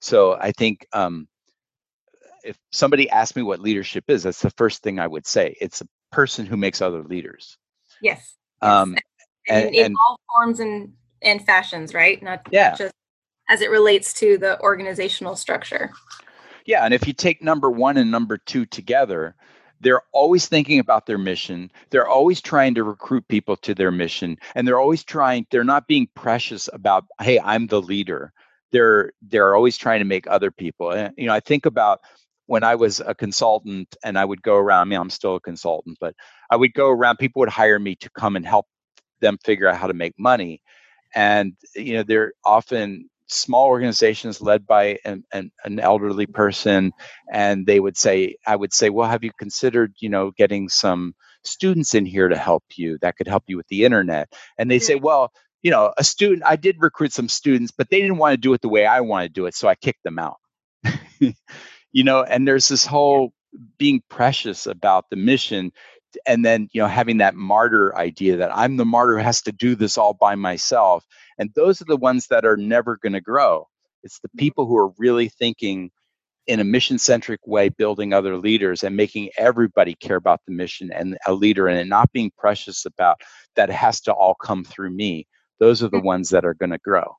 So 0.00 0.36
I 0.38 0.52
think 0.52 0.86
um, 0.92 1.28
if 2.44 2.56
somebody 2.72 3.08
asked 3.10 3.36
me 3.36 3.42
what 3.42 3.60
leadership 3.60 4.04
is, 4.08 4.24
that's 4.24 4.42
the 4.42 4.50
first 4.50 4.82
thing 4.82 4.98
I 4.98 5.06
would 5.06 5.26
say. 5.26 5.56
It's 5.60 5.80
a 5.80 5.86
person 6.10 6.46
who 6.46 6.56
makes 6.56 6.82
other 6.82 7.02
leaders. 7.02 7.56
Yes. 8.00 8.36
Um, 8.60 8.96
and, 9.48 9.66
and, 9.66 9.74
in 9.74 9.84
and, 9.86 9.96
all 10.08 10.20
forms 10.34 10.60
and, 10.60 10.92
and 11.22 11.44
fashions, 11.44 11.94
right? 11.94 12.22
Not, 12.22 12.46
yeah. 12.50 12.70
Not 12.70 12.78
just 12.78 12.94
as 13.48 13.60
it 13.60 13.70
relates 13.70 14.12
to 14.14 14.38
the 14.38 14.60
organizational 14.60 15.36
structure. 15.36 15.92
Yeah, 16.64 16.84
and 16.84 16.94
if 16.94 17.06
you 17.06 17.12
take 17.12 17.42
number 17.42 17.70
one 17.70 17.96
and 17.96 18.10
number 18.10 18.38
two 18.38 18.66
together, 18.66 19.34
they're 19.82 20.02
always 20.12 20.46
thinking 20.46 20.78
about 20.78 21.06
their 21.06 21.18
mission. 21.18 21.70
They're 21.90 22.08
always 22.08 22.40
trying 22.40 22.74
to 22.76 22.84
recruit 22.84 23.26
people 23.28 23.56
to 23.58 23.74
their 23.74 23.90
mission, 23.90 24.38
and 24.54 24.66
they're 24.66 24.80
always 24.80 25.04
trying. 25.04 25.46
They're 25.50 25.64
not 25.64 25.86
being 25.88 26.08
precious 26.14 26.68
about, 26.72 27.04
hey, 27.20 27.38
I'm 27.40 27.66
the 27.66 27.82
leader. 27.82 28.32
They're 28.70 29.12
they're 29.22 29.54
always 29.56 29.76
trying 29.76 29.98
to 30.00 30.06
make 30.06 30.26
other 30.26 30.50
people. 30.50 30.92
And, 30.92 31.12
you 31.18 31.26
know, 31.26 31.34
I 31.34 31.40
think 31.40 31.66
about 31.66 32.00
when 32.46 32.64
I 32.64 32.74
was 32.76 33.00
a 33.00 33.14
consultant 33.14 33.94
and 34.04 34.18
I 34.18 34.24
would 34.24 34.42
go 34.42 34.56
around. 34.56 34.82
I 34.82 34.84
mean, 34.90 35.00
I'm 35.00 35.10
still 35.10 35.36
a 35.36 35.40
consultant, 35.40 35.98
but 36.00 36.14
I 36.50 36.56
would 36.56 36.74
go 36.74 36.88
around. 36.88 37.18
People 37.18 37.40
would 37.40 37.48
hire 37.48 37.78
me 37.78 37.96
to 37.96 38.10
come 38.10 38.36
and 38.36 38.46
help 38.46 38.66
them 39.20 39.38
figure 39.44 39.68
out 39.68 39.76
how 39.76 39.88
to 39.88 39.94
make 39.94 40.18
money, 40.18 40.62
and 41.14 41.54
you 41.74 41.94
know, 41.94 42.02
they're 42.04 42.32
often 42.44 43.08
small 43.32 43.66
organizations 43.66 44.40
led 44.40 44.66
by 44.66 44.98
an, 45.04 45.24
an, 45.32 45.50
an, 45.64 45.80
elderly 45.80 46.26
person 46.26 46.92
and 47.32 47.66
they 47.66 47.80
would 47.80 47.96
say 47.96 48.36
i 48.46 48.54
would 48.54 48.72
say 48.72 48.90
well 48.90 49.08
have 49.08 49.24
you 49.24 49.30
considered 49.38 49.94
you 50.00 50.08
know 50.08 50.30
getting 50.32 50.68
some 50.68 51.14
students 51.44 51.94
in 51.94 52.06
here 52.06 52.28
to 52.28 52.36
help 52.36 52.64
you 52.76 52.98
that 53.00 53.16
could 53.16 53.28
help 53.28 53.44
you 53.46 53.56
with 53.56 53.66
the 53.68 53.84
internet? 53.84 54.32
And 54.58 54.70
they 54.70 54.78
say 54.78 54.94
well 54.94 55.32
you 55.62 55.70
know 55.70 55.92
a 55.96 56.04
student 56.04 56.42
i 56.44 56.56
did 56.56 56.76
recruit 56.80 57.12
some 57.12 57.28
students 57.28 57.72
but 57.76 57.88
they 57.90 58.00
didn't 58.00 58.18
want 58.18 58.32
to 58.32 58.36
do 58.36 58.52
it 58.52 58.60
the 58.60 58.68
way 58.68 58.84
i 58.84 59.00
want 59.00 59.24
to 59.24 59.28
do 59.28 59.46
it 59.46 59.54
so 59.54 59.68
i 59.68 59.74
kicked 59.74 60.02
them 60.04 60.18
out. 60.18 60.36
You 61.94 62.04
know 62.04 62.22
and 62.22 62.48
there's 62.48 62.68
this 62.68 62.86
whole 62.86 63.34
being 63.76 64.02
precious 64.08 64.66
about 64.66 65.10
the 65.10 65.16
mission 65.16 65.72
and 66.26 66.44
then 66.44 66.68
you 66.72 66.80
know 66.80 66.86
having 66.86 67.18
that 67.18 67.34
martyr 67.34 67.96
idea 67.96 68.36
that 68.36 68.54
i'm 68.56 68.76
the 68.76 68.84
martyr 68.84 69.18
who 69.18 69.24
has 69.24 69.42
to 69.42 69.52
do 69.52 69.74
this 69.74 69.96
all 69.96 70.14
by 70.14 70.34
myself 70.34 71.04
and 71.38 71.50
those 71.54 71.80
are 71.80 71.86
the 71.86 71.96
ones 71.96 72.28
that 72.28 72.44
are 72.44 72.56
never 72.56 72.96
going 72.96 73.14
to 73.14 73.20
grow. 73.20 73.68
It's 74.02 74.20
the 74.20 74.28
people 74.36 74.66
who 74.66 74.76
are 74.76 74.92
really 74.98 75.28
thinking 75.28 75.90
in 76.46 76.60
a 76.60 76.64
mission 76.64 76.98
centric 76.98 77.40
way 77.46 77.68
building 77.68 78.12
other 78.12 78.36
leaders 78.36 78.82
and 78.82 78.96
making 78.96 79.30
everybody 79.36 79.94
care 79.94 80.16
about 80.16 80.40
the 80.46 80.52
mission 80.52 80.92
and 80.92 81.16
a 81.26 81.32
leader 81.32 81.68
and 81.68 81.88
not 81.88 82.12
being 82.12 82.32
precious 82.36 82.84
about 82.84 83.20
that 83.54 83.70
has 83.70 84.00
to 84.02 84.12
all 84.12 84.34
come 84.34 84.64
through 84.64 84.90
me. 84.90 85.26
Those 85.60 85.82
are 85.82 85.88
the 85.88 85.98
mm-hmm. 85.98 86.06
ones 86.06 86.30
that 86.30 86.44
are 86.44 86.54
going 86.54 86.70
to 86.70 86.78
grow. 86.78 87.16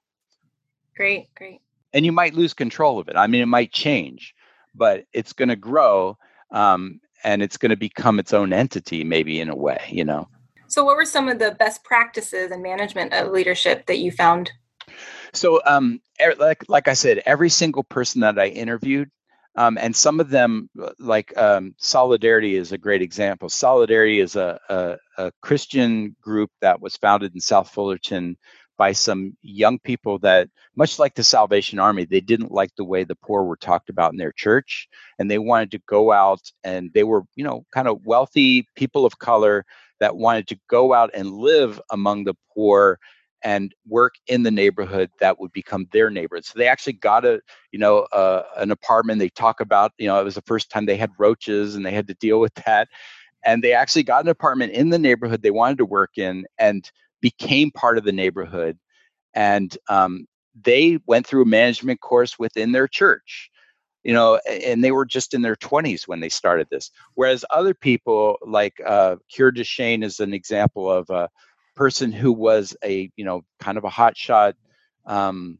Great 0.96 1.28
great. 1.36 1.62
And 1.94 2.06
you 2.06 2.12
might 2.12 2.34
lose 2.34 2.54
control 2.54 3.00
of 3.00 3.08
it. 3.08 3.16
I 3.16 3.28
mean 3.28 3.42
it 3.42 3.48
might 3.48 3.72
change 3.72 4.34
but 4.76 5.04
it's 5.14 5.34
going 5.34 5.50
to 5.50 5.56
grow 5.56 6.18
um, 6.52 7.00
and 7.24 7.42
it's 7.42 7.58
going 7.58 7.70
to 7.70 7.78
become 7.78 8.20
its 8.20 8.34
own 8.34 8.54
entity 8.54 9.04
maybe 9.04 9.40
in 9.40 9.50
a 9.50 9.56
way 9.56 9.82
you 9.90 10.04
know? 10.04 10.28
So 10.68 10.84
what 10.84 10.96
were 10.96 11.06
some 11.06 11.30
of 11.30 11.40
the 11.40 11.52
best 11.52 11.84
practices 11.84 12.52
and 12.52 12.64
management 12.64 13.14
of 13.14 13.32
leadership 13.32 13.86
that 13.86 14.00
you 14.00 14.12
found? 14.12 14.52
So 15.34 15.62
um, 15.66 16.02
like, 16.38 16.64
like 16.68 16.88
i 16.88 16.94
said 16.94 17.22
every 17.26 17.50
single 17.50 17.84
person 17.84 18.22
that 18.22 18.40
i 18.40 18.48
interviewed 18.48 19.10
um, 19.56 19.78
and 19.78 19.96
some 19.96 20.20
of 20.20 20.30
them 20.30 20.70
like 21.00 21.36
um, 21.38 21.76
solidarity 21.78 22.56
is 22.56 22.72
a 22.72 22.78
great 22.78 23.04
example. 23.04 23.50
Solidarity 23.50 24.20
is 24.20 24.36
a, 24.36 24.60
a, 24.70 24.98
a 25.18 25.32
christian 25.42 26.16
group 26.22 26.50
that 26.62 26.82
was 26.82 26.98
founded 26.98 27.34
in 27.34 27.40
south 27.40 27.70
fullerton 27.70 28.38
by 28.78 28.92
some 28.92 29.38
young 29.42 29.80
people 29.80 30.20
that, 30.20 30.50
much 30.76 31.00
like 31.00 31.16
the 31.16 31.24
Salvation 31.24 31.80
Army, 31.80 32.06
they 32.06 32.22
didn't 32.22 32.52
like 32.52 32.76
the 32.76 32.84
way 32.84 33.04
the 33.04 33.16
poor 33.16 33.44
were 33.44 33.58
talked 33.58 33.90
about 33.90 34.12
in 34.12 34.18
their 34.18 34.32
church. 34.32 34.88
And 35.20 35.30
they 35.30 35.38
wanted 35.38 35.72
to 35.72 35.80
go 35.88 36.12
out 36.12 36.42
and 36.64 36.92
they 36.94 37.04
were, 37.04 37.24
you 37.36 37.44
know, 37.44 37.66
kind 37.72 37.88
of 37.88 38.06
wealthy 38.06 38.68
people 38.76 39.06
of 39.06 39.20
color 39.20 39.66
that 40.00 40.18
wanted 40.18 40.48
to 40.48 40.60
go 40.70 40.94
out 40.94 41.12
and 41.14 41.32
live 41.32 41.80
among 41.92 42.24
the 42.24 42.34
poor 42.54 43.00
and 43.44 43.74
work 43.88 44.16
in 44.28 44.44
the 44.44 44.52
neighborhood 44.52 45.12
that 45.20 45.40
would 45.40 45.52
become 45.52 45.88
their 45.92 46.10
neighborhood. 46.10 46.46
So 46.46 46.58
they 46.58 46.68
actually 46.68 46.94
got 46.94 47.26
a, 47.26 47.42
you 47.72 47.80
know, 47.80 48.00
uh, 48.14 48.44
an 48.58 48.72
apartment. 48.72 49.20
They 49.20 49.30
talk 49.30 49.60
about, 49.60 49.92
you 49.98 50.08
know, 50.08 50.20
it 50.20 50.24
was 50.24 50.36
the 50.36 50.42
first 50.44 50.70
time 50.70 50.86
they 50.86 50.98
had 50.98 51.12
roaches 51.18 51.76
and 51.76 51.86
they 51.86 51.92
had 51.92 52.08
to 52.08 52.14
deal 52.16 52.40
with 52.40 52.54
that. 52.66 52.88
And 53.44 53.62
they 53.62 53.74
actually 53.74 54.04
got 54.04 54.24
an 54.24 54.30
apartment 54.30 54.72
in 54.72 54.90
the 54.90 55.00
neighborhood 55.00 55.42
they 55.42 55.52
wanted 55.52 55.78
to 55.80 55.86
work 55.86 56.18
in. 56.18 56.46
And 56.58 56.90
became 57.24 57.72
part 57.72 57.98
of 57.98 58.06
the 58.06 58.12
neighborhood 58.12 58.78
and 59.34 59.78
um, 59.90 60.28
they 60.64 61.00
went 61.08 61.26
through 61.26 61.44
a 61.44 61.48
management 61.48 62.02
course 62.02 62.38
within 62.38 62.74
their 62.74 62.88
church 62.88 63.50
you 64.04 64.14
know 64.14 64.40
and 64.48 64.84
they 64.84 64.92
were 64.92 65.06
just 65.06 65.34
in 65.34 65.42
their 65.42 65.56
20s 65.56 66.08
when 66.08 66.20
they 66.20 66.30
started 66.30 66.68
this. 66.70 66.92
Whereas 67.16 67.46
other 67.50 67.74
people 67.74 68.38
like 68.46 68.74
uh 68.86 69.16
Kier 69.34 69.56
Duchene 69.56 70.04
is 70.04 70.20
an 70.20 70.34
example 70.34 70.92
of 70.92 71.10
a 71.10 71.30
person 71.76 72.12
who 72.12 72.32
was 72.32 72.76
a 72.84 73.10
you 73.16 73.26
know 73.26 73.44
kind 73.60 73.78
of 73.78 73.86
a 73.86 73.90
hotshot 73.90 74.54
um, 75.06 75.58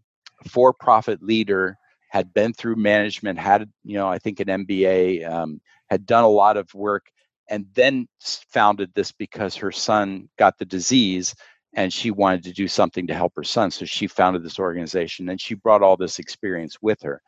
for-profit 0.48 1.24
leader 1.24 1.78
had 2.10 2.34
been 2.34 2.54
through 2.54 2.76
management 2.76 3.40
had 3.40 3.70
you 3.84 3.96
know 3.96 4.08
i 4.08 4.20
think 4.20 4.40
an 4.40 4.66
mba 4.66 5.28
um, 5.30 5.62
had 5.90 6.06
done 6.06 6.24
a 6.24 6.30
lot 6.30 6.58
of 6.58 6.74
work 6.74 7.08
and 7.50 7.66
then 7.74 8.08
founded 8.50 8.92
this 8.94 9.12
because 9.12 9.56
her 9.56 9.72
son 9.72 10.30
got 10.38 10.58
the 10.58 10.66
disease 10.66 11.36
and 11.76 11.92
she 11.92 12.12
wanted 12.12 12.44
to 12.44 12.52
do 12.52 12.68
something 12.68 13.08
to 13.08 13.14
help 13.14 13.34
her 13.36 13.44
son 13.44 13.72
so 13.72 13.86
she 13.86 14.08
founded 14.08 14.44
this 14.44 14.60
organization 14.60 15.30
and 15.30 15.42
she 15.42 15.56
brought 15.56 15.82
all 15.82 15.98
this 15.98 16.20
experience 16.20 16.78
with 16.82 17.02
her. 17.02 17.22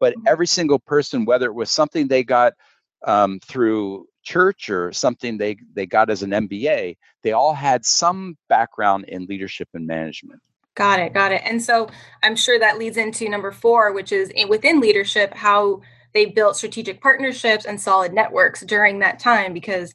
But 0.00 0.14
mm-hmm. 0.14 0.28
every 0.28 0.46
single 0.46 0.78
person 0.78 1.24
whether 1.24 1.46
it 1.46 1.54
was 1.54 1.70
something 1.70 2.08
they 2.08 2.24
got 2.24 2.54
um, 3.06 3.40
through 3.40 4.06
church 4.22 4.70
or 4.70 4.92
something 4.92 5.36
they 5.36 5.56
they 5.74 5.84
got 5.84 6.08
as 6.08 6.22
an 6.22 6.30
mba 6.30 6.96
they 7.22 7.32
all 7.32 7.52
had 7.52 7.84
some 7.84 8.36
background 8.48 9.04
in 9.08 9.26
leadership 9.26 9.68
and 9.74 9.84
management. 9.84 10.40
Got 10.76 11.00
it 11.00 11.12
got 11.12 11.32
it. 11.32 11.42
And 11.44 11.60
so 11.60 11.88
i'm 12.22 12.36
sure 12.36 12.58
that 12.58 12.78
leads 12.78 12.96
into 12.96 13.28
number 13.28 13.50
four 13.50 13.92
which 13.92 14.12
is 14.12 14.32
within 14.48 14.80
leadership 14.80 15.34
how 15.34 15.80
they 16.14 16.26
built 16.26 16.56
strategic 16.56 17.00
partnerships 17.00 17.64
and 17.64 17.80
solid 17.80 18.12
networks 18.12 18.60
during 18.60 18.98
that 19.00 19.18
time 19.18 19.52
because 19.52 19.94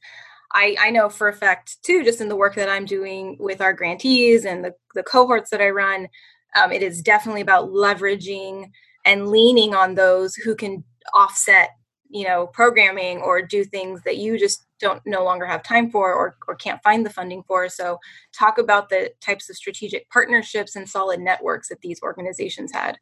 I, 0.58 0.76
I 0.80 0.90
know 0.90 1.08
for 1.08 1.28
a 1.28 1.34
fact 1.34 1.78
too, 1.84 2.04
just 2.04 2.20
in 2.20 2.30
the 2.30 2.36
work 2.36 2.56
that 2.56 2.68
I'm 2.68 2.86
doing 2.86 3.38
with 3.40 3.62
our 3.62 3.74
grantees 3.74 4.44
and 4.44 4.66
the, 4.66 4.74
the 4.96 5.04
cohorts 5.04 5.52
that 5.52 5.62
I 5.62 5.70
run, 5.70 6.08
um, 6.56 6.72
it 6.72 6.82
is 6.82 7.04
definitely 7.04 7.42
about 7.42 7.70
leveraging 7.70 8.72
and 9.06 9.28
leaning 9.28 9.76
on 9.76 9.94
those 9.94 10.34
who 10.34 10.56
can 10.56 10.84
offset, 11.14 11.76
you 12.10 12.26
know, 12.28 12.48
programming 12.48 13.20
or 13.20 13.44
do 13.44 13.64
things 13.64 14.02
that 14.04 14.18
you 14.18 14.40
just 14.40 14.66
don't 14.80 15.02
no 15.06 15.24
longer 15.24 15.46
have 15.46 15.62
time 15.62 15.92
for 15.92 16.12
or, 16.12 16.36
or 16.48 16.56
can't 16.56 16.82
find 16.82 17.06
the 17.06 17.12
funding 17.12 17.44
for. 17.48 17.70
So 17.70 18.00
talk 18.36 18.58
about 18.58 18.90
the 18.90 19.12
types 19.22 19.52
of 19.52 19.56
strategic 19.56 20.10
partnerships 20.10 20.76
and 20.76 20.90
solid 20.90 21.20
networks 21.20 21.70
that 21.70 21.82
these 21.82 22.02
organizations 22.02 22.72
had. 22.74 22.98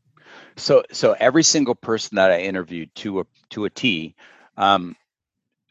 So 0.57 0.83
so 0.91 1.15
every 1.21 1.43
single 1.43 1.75
person 1.75 2.15
that 2.15 2.31
I 2.31 2.41
interviewed 2.41 2.93
to 2.95 3.21
a 3.21 3.25
to 3.51 3.63
a 3.63 3.69
T, 3.69 4.15
um, 4.57 4.97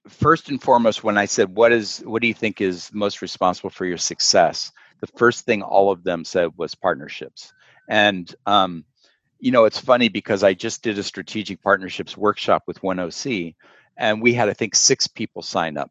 first 0.09 0.49
and 0.49 0.61
foremost, 0.63 1.05
when 1.05 1.19
I 1.19 1.27
said, 1.27 1.55
"What 1.55 1.73
is 1.73 1.99
what 2.01 2.23
do 2.23 2.29
you 2.29 2.35
think 2.35 2.61
is 2.61 2.91
most 2.93 3.23
responsible 3.23 3.71
for 3.71 3.87
your 3.87 3.99
success?" 3.99 4.73
the 5.01 5.19
first 5.19 5.45
thing 5.45 5.63
all 5.63 5.91
of 5.91 6.03
them 6.03 6.25
said 6.25 6.51
was 6.57 6.75
partnerships. 6.75 7.53
And 7.89 8.33
um, 8.47 8.85
you 9.39 9.51
know, 9.51 9.65
it's 9.65 9.79
funny 9.79 10.09
because 10.09 10.43
I 10.43 10.55
just 10.55 10.83
did 10.83 10.99
a 10.99 11.03
strategic 11.03 11.63
partnerships 11.63 12.17
workshop 12.17 12.63
with 12.67 12.83
One 12.83 12.99
OC, 12.99 13.55
and 13.99 14.23
we 14.23 14.33
had 14.33 14.49
I 14.49 14.55
think 14.55 14.75
six 14.75 15.07
people 15.07 15.43
sign 15.43 15.77
up. 15.77 15.91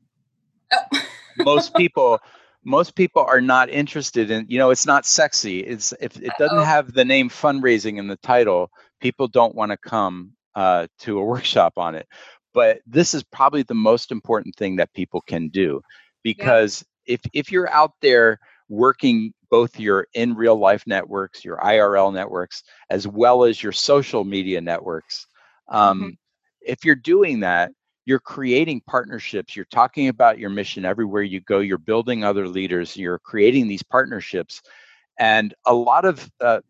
Oh. 0.71 1.01
most 1.37 1.75
people 1.75 2.19
most 2.63 2.95
people 2.95 3.23
are 3.23 3.41
not 3.41 3.69
interested 3.69 4.31
in 4.31 4.45
you 4.49 4.57
know 4.57 4.69
it's 4.69 4.85
not 4.85 5.05
sexy 5.05 5.59
it's 5.59 5.93
if 5.99 6.15
it 6.17 6.31
doesn't 6.37 6.59
Uh-oh. 6.59 6.63
have 6.63 6.93
the 6.93 7.03
name 7.03 7.27
fundraising 7.27 7.97
in 7.97 8.07
the 8.07 8.15
title 8.17 8.71
people 9.01 9.27
don't 9.27 9.55
want 9.55 9.71
to 9.71 9.77
come 9.77 10.33
uh, 10.55 10.85
to 10.99 11.17
a 11.17 11.23
workshop 11.23 11.73
on 11.77 11.95
it 11.95 12.07
but 12.53 12.79
this 12.85 13.13
is 13.13 13.23
probably 13.23 13.63
the 13.63 13.73
most 13.73 14.11
important 14.11 14.55
thing 14.55 14.77
that 14.77 14.93
people 14.93 15.21
can 15.21 15.49
do 15.49 15.81
because 16.23 16.83
yeah. 17.05 17.15
if 17.15 17.21
if 17.33 17.51
you're 17.51 17.69
out 17.69 17.93
there 18.01 18.39
working 18.69 19.33
both 19.49 19.79
your 19.79 20.07
in 20.13 20.33
real 20.33 20.55
life 20.55 20.83
networks, 20.87 21.45
your 21.45 21.57
IRL 21.57 22.13
networks, 22.13 22.63
as 22.89 23.07
well 23.07 23.43
as 23.43 23.61
your 23.61 23.71
social 23.71 24.23
media 24.23 24.59
networks. 24.61 25.27
Um, 25.67 25.99
mm-hmm. 25.99 26.09
If 26.61 26.85
you're 26.85 26.95
doing 26.95 27.41
that, 27.41 27.71
you're 28.05 28.19
creating 28.19 28.81
partnerships. 28.87 29.55
You're 29.55 29.65
talking 29.65 30.07
about 30.07 30.39
your 30.39 30.49
mission 30.49 30.85
everywhere 30.85 31.21
you 31.21 31.39
go. 31.39 31.59
You're 31.59 31.77
building 31.77 32.23
other 32.23 32.47
leaders. 32.47 32.97
You're 32.97 33.19
creating 33.19 33.67
these 33.67 33.83
partnerships. 33.83 34.61
And 35.19 35.53
a 35.65 35.73
lot 35.73 36.05
of 36.05 36.29
uh, 36.41 36.61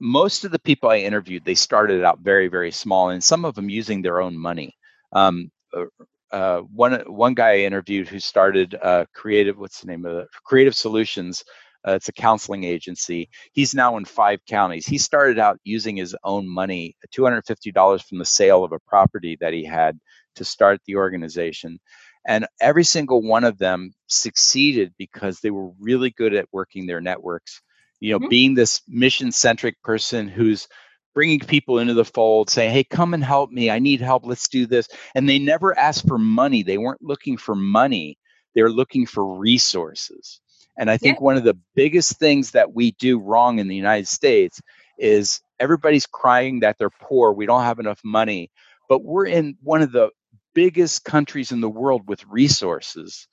most 0.00 0.44
of 0.44 0.50
the 0.50 0.58
people 0.58 0.90
I 0.90 0.98
interviewed, 0.98 1.44
they 1.44 1.54
started 1.54 2.02
out 2.02 2.18
very, 2.18 2.48
very 2.48 2.72
small, 2.72 3.10
and 3.10 3.22
some 3.22 3.44
of 3.44 3.54
them 3.54 3.70
using 3.70 4.02
their 4.02 4.20
own 4.20 4.36
money. 4.36 4.76
Um, 5.12 5.50
uh, 5.74 5.84
uh 6.30 6.60
one 6.60 6.94
one 7.06 7.34
guy 7.34 7.50
I 7.50 7.58
interviewed 7.58 8.08
who 8.08 8.18
started 8.18 8.74
uh, 8.80 9.04
creative. 9.14 9.58
What's 9.58 9.80
the 9.80 9.88
name 9.88 10.06
of 10.06 10.16
it? 10.16 10.28
Creative 10.44 10.74
Solutions. 10.74 11.44
Uh, 11.86 11.92
it's 11.92 12.08
a 12.08 12.12
counseling 12.12 12.62
agency. 12.64 13.28
He's 13.52 13.74
now 13.74 13.96
in 13.96 14.04
five 14.04 14.38
counties. 14.46 14.86
He 14.86 14.98
started 14.98 15.38
out 15.38 15.58
using 15.64 15.96
his 15.96 16.14
own 16.22 16.48
money, 16.48 16.94
$250 17.12 18.04
from 18.04 18.18
the 18.18 18.24
sale 18.24 18.62
of 18.62 18.70
a 18.70 18.78
property 18.86 19.36
that 19.40 19.52
he 19.52 19.64
had 19.64 19.98
to 20.36 20.44
start 20.44 20.80
the 20.86 20.96
organization. 20.96 21.80
And 22.26 22.46
every 22.60 22.84
single 22.84 23.20
one 23.20 23.44
of 23.44 23.58
them 23.58 23.92
succeeded 24.06 24.94
because 24.96 25.40
they 25.40 25.50
were 25.50 25.70
really 25.80 26.10
good 26.10 26.34
at 26.34 26.46
working 26.52 26.86
their 26.86 27.00
networks. 27.00 27.60
You 27.98 28.12
know, 28.12 28.20
mm-hmm. 28.20 28.28
being 28.28 28.54
this 28.54 28.80
mission 28.86 29.32
centric 29.32 29.80
person 29.82 30.28
who's 30.28 30.68
bringing 31.14 31.40
people 31.40 31.78
into 31.78 31.94
the 31.94 32.04
fold, 32.04 32.50
saying, 32.50 32.72
Hey, 32.72 32.84
come 32.84 33.14
and 33.14 33.24
help 33.24 33.50
me. 33.50 33.70
I 33.70 33.78
need 33.78 34.00
help. 34.00 34.24
Let's 34.26 34.48
do 34.48 34.66
this. 34.66 34.88
And 35.14 35.28
they 35.28 35.38
never 35.38 35.76
asked 35.78 36.06
for 36.06 36.18
money. 36.18 36.62
They 36.62 36.78
weren't 36.78 37.02
looking 37.02 37.36
for 37.36 37.54
money, 37.54 38.18
they 38.54 38.62
were 38.62 38.70
looking 38.70 39.06
for 39.06 39.38
resources. 39.38 40.40
And 40.78 40.90
I 40.90 40.96
think 40.96 41.18
yeah. 41.18 41.24
one 41.24 41.36
of 41.36 41.44
the 41.44 41.58
biggest 41.74 42.18
things 42.18 42.52
that 42.52 42.74
we 42.74 42.92
do 42.92 43.18
wrong 43.18 43.58
in 43.58 43.68
the 43.68 43.76
United 43.76 44.08
States 44.08 44.60
is 44.98 45.40
everybody's 45.60 46.06
crying 46.06 46.60
that 46.60 46.78
they're 46.78 46.90
poor. 46.90 47.32
We 47.32 47.46
don't 47.46 47.62
have 47.62 47.78
enough 47.78 48.00
money. 48.02 48.50
But 48.88 49.04
we're 49.04 49.26
in 49.26 49.56
one 49.62 49.82
of 49.82 49.92
the 49.92 50.10
biggest 50.54 51.04
countries 51.04 51.52
in 51.52 51.60
the 51.60 51.68
world 51.68 52.02
with 52.08 52.24
resources, 52.26 53.26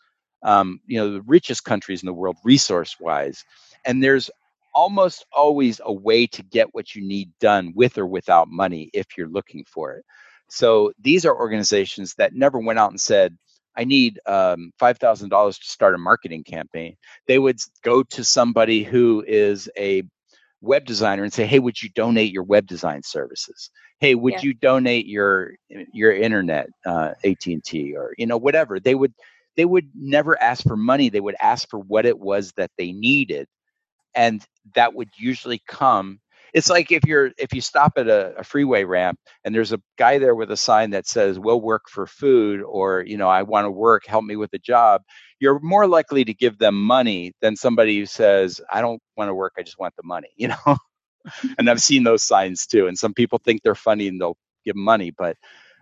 um, 0.44 0.80
you 0.86 0.98
know, 0.98 1.12
the 1.12 1.22
richest 1.22 1.64
countries 1.64 2.02
in 2.02 2.08
the 2.08 2.14
world 2.14 2.38
resource 2.44 2.98
wise. 3.00 3.44
And 3.86 4.04
there's 4.04 4.30
almost 4.74 5.26
always 5.32 5.82
a 5.84 5.94
way 5.94 6.28
to 6.28 6.44
get 6.44 6.74
what 6.74 6.96
you 6.96 7.02
need 7.02 7.32
done 7.40 7.74
with 7.76 7.98
or 7.98 8.06
without 8.06 8.48
money 8.50 8.90
if 8.94 9.18
you're 9.18 9.30
looking 9.30 9.66
for 9.68 9.94
it. 9.94 10.06
So 10.50 10.92
these 11.00 11.26
are 11.26 11.36
organizations 11.36 12.16
that 12.16 12.34
never 12.34 12.60
went 12.60 12.80
out 12.80 12.92
and 12.92 13.00
said, 13.00 13.38
I 13.78 13.84
need 13.84 14.20
um, 14.26 14.72
$5,000 14.82 15.30
to 15.30 15.66
start 15.66 15.96
a 15.96 15.98
marketing 15.98 16.44
campaign. 16.44 16.98
They 17.28 17.40
would 17.40 17.60
go 17.84 18.04
to 18.04 18.24
somebody 18.24 18.84
who 18.84 19.24
is 19.28 19.70
a 19.78 20.04
web 20.62 20.86
designer 20.86 21.24
and 21.24 21.32
say, 21.32 21.46
"Hey, 21.46 21.60
would 21.60 21.82
you 21.82 21.90
donate 21.90 22.32
your 22.32 22.44
web 22.44 22.68
design 22.68 23.04
services? 23.04 23.70
Hey, 24.00 24.16
would 24.16 24.34
yeah. 24.34 24.42
you 24.42 24.54
donate 24.54 25.06
your 25.06 25.54
your 25.94 26.14
internet, 26.14 26.68
uh, 26.86 27.14
AT 27.24 27.46
and 27.48 27.64
T, 27.64 27.96
or 27.96 28.14
you 28.18 28.26
know 28.26 28.38
whatever?" 28.38 28.80
They 28.80 28.96
would 28.96 29.14
they 29.56 29.66
would 29.66 29.90
never 29.96 30.42
ask 30.42 30.64
for 30.64 30.78
money. 30.78 31.10
They 31.10 31.20
would 31.20 31.36
ask 31.42 31.70
for 31.70 31.80
what 31.80 32.06
it 32.06 32.20
was 32.20 32.52
that 32.54 32.72
they 32.78 32.92
needed, 32.92 33.48
and 34.16 34.46
that 34.76 34.94
would 34.94 35.10
usually 35.18 35.62
come 35.68 36.20
it's 36.54 36.70
like 36.70 36.92
if 36.92 37.06
you're 37.06 37.32
if 37.38 37.54
you 37.54 37.62
stop 37.62 37.94
at 37.98 38.08
a, 38.08 38.34
a, 38.38 38.44
freeway 38.44 38.84
ramp 38.84 39.20
and 39.44 39.54
there's 39.54 39.72
a 39.72 39.82
guy 39.98 40.18
there 40.18 40.36
with 40.36 40.52
a 40.52 40.58
sign 40.58 40.92
that 40.92 41.08
says 41.08 41.40
we'll 41.40 41.62
work 41.62 41.84
for 41.90 42.06
food 42.06 42.62
or 42.62 43.04
you 43.06 43.18
know 43.18 43.30
i 43.30 43.44
want 43.44 43.66
to 43.66 43.72
work 43.72 44.06
help 44.06 44.24
me 44.24 44.36
with 44.36 44.54
a 44.54 44.60
job 44.60 45.02
you're 45.40 45.60
more 45.60 45.88
likely 45.88 46.26
to 46.26 46.34
give 46.34 46.58
them 46.58 46.76
money 46.76 47.34
than 47.42 47.56
somebody 47.56 48.00
who 48.00 48.06
says 48.06 48.62
i 48.72 48.82
don't 48.82 49.02
want 49.18 49.30
to 49.30 49.34
work 49.34 49.54
i 49.58 49.64
just 49.64 49.80
want 49.80 49.96
the 49.96 50.04
money 50.04 50.30
you 50.36 50.48
know 50.48 50.78
and 51.58 51.70
i've 51.70 51.82
seen 51.82 52.04
those 52.04 52.24
signs 52.24 52.66
too 52.66 52.88
and 52.88 52.98
some 52.98 53.14
people 53.14 53.40
think 53.44 53.62
they're 53.62 53.76
funny 53.76 54.08
and 54.08 54.20
they'll 54.20 54.38
give 54.66 54.76
money 54.76 55.12
but 55.12 55.36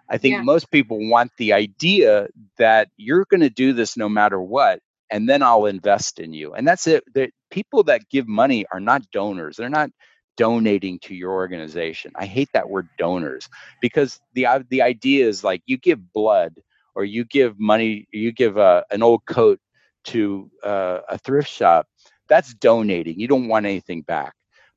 i 0.09 0.17
think 0.17 0.33
yeah. 0.33 0.41
most 0.41 0.69
people 0.71 0.97
want 1.09 1.31
the 1.37 1.53
idea 1.53 2.27
that 2.57 2.89
you're 2.97 3.25
going 3.29 3.41
to 3.41 3.49
do 3.49 3.73
this 3.73 3.97
no 3.97 4.09
matter 4.09 4.41
what 4.41 4.79
and 5.09 5.29
then 5.29 5.41
i'll 5.41 5.65
invest 5.65 6.19
in 6.19 6.33
you 6.33 6.53
and 6.53 6.67
that's 6.67 6.87
it 6.87 7.03
people 7.51 7.83
that 7.83 8.09
give 8.09 8.27
money 8.27 8.65
are 8.71 8.79
not 8.81 9.03
donors 9.11 9.57
they're 9.57 9.69
not 9.69 9.89
donating 10.37 10.99
to 10.99 11.15
your 11.15 11.31
organization. 11.31 12.11
I 12.15 12.25
hate 12.25 12.49
that 12.53 12.69
word 12.69 12.87
donors 12.97 13.49
because 13.81 14.19
the 14.33 14.45
uh, 14.47 14.59
the 14.69 14.81
idea 14.81 15.27
is 15.27 15.43
like 15.43 15.61
you 15.65 15.77
give 15.77 16.11
blood 16.13 16.55
or 16.95 17.05
you 17.05 17.25
give 17.25 17.59
money, 17.59 18.07
you 18.11 18.31
give 18.31 18.57
a, 18.57 18.61
uh, 18.61 18.81
an 18.91 19.03
old 19.03 19.25
coat 19.25 19.59
to 20.05 20.49
uh, 20.63 20.99
a 21.09 21.17
thrift 21.17 21.49
shop. 21.49 21.87
That's 22.29 22.53
donating. 22.53 23.19
You 23.19 23.27
don't 23.27 23.47
want 23.47 23.65
anything 23.65 24.01
back. 24.01 24.33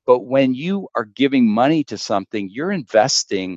But 0.07 0.21
when 0.21 0.55
you 0.55 0.89
are 0.95 1.05
giving 1.05 1.49
money 1.49 1.83
to 1.85 1.99
something, 1.99 2.49
you're 2.51 2.73
investing 2.73 3.55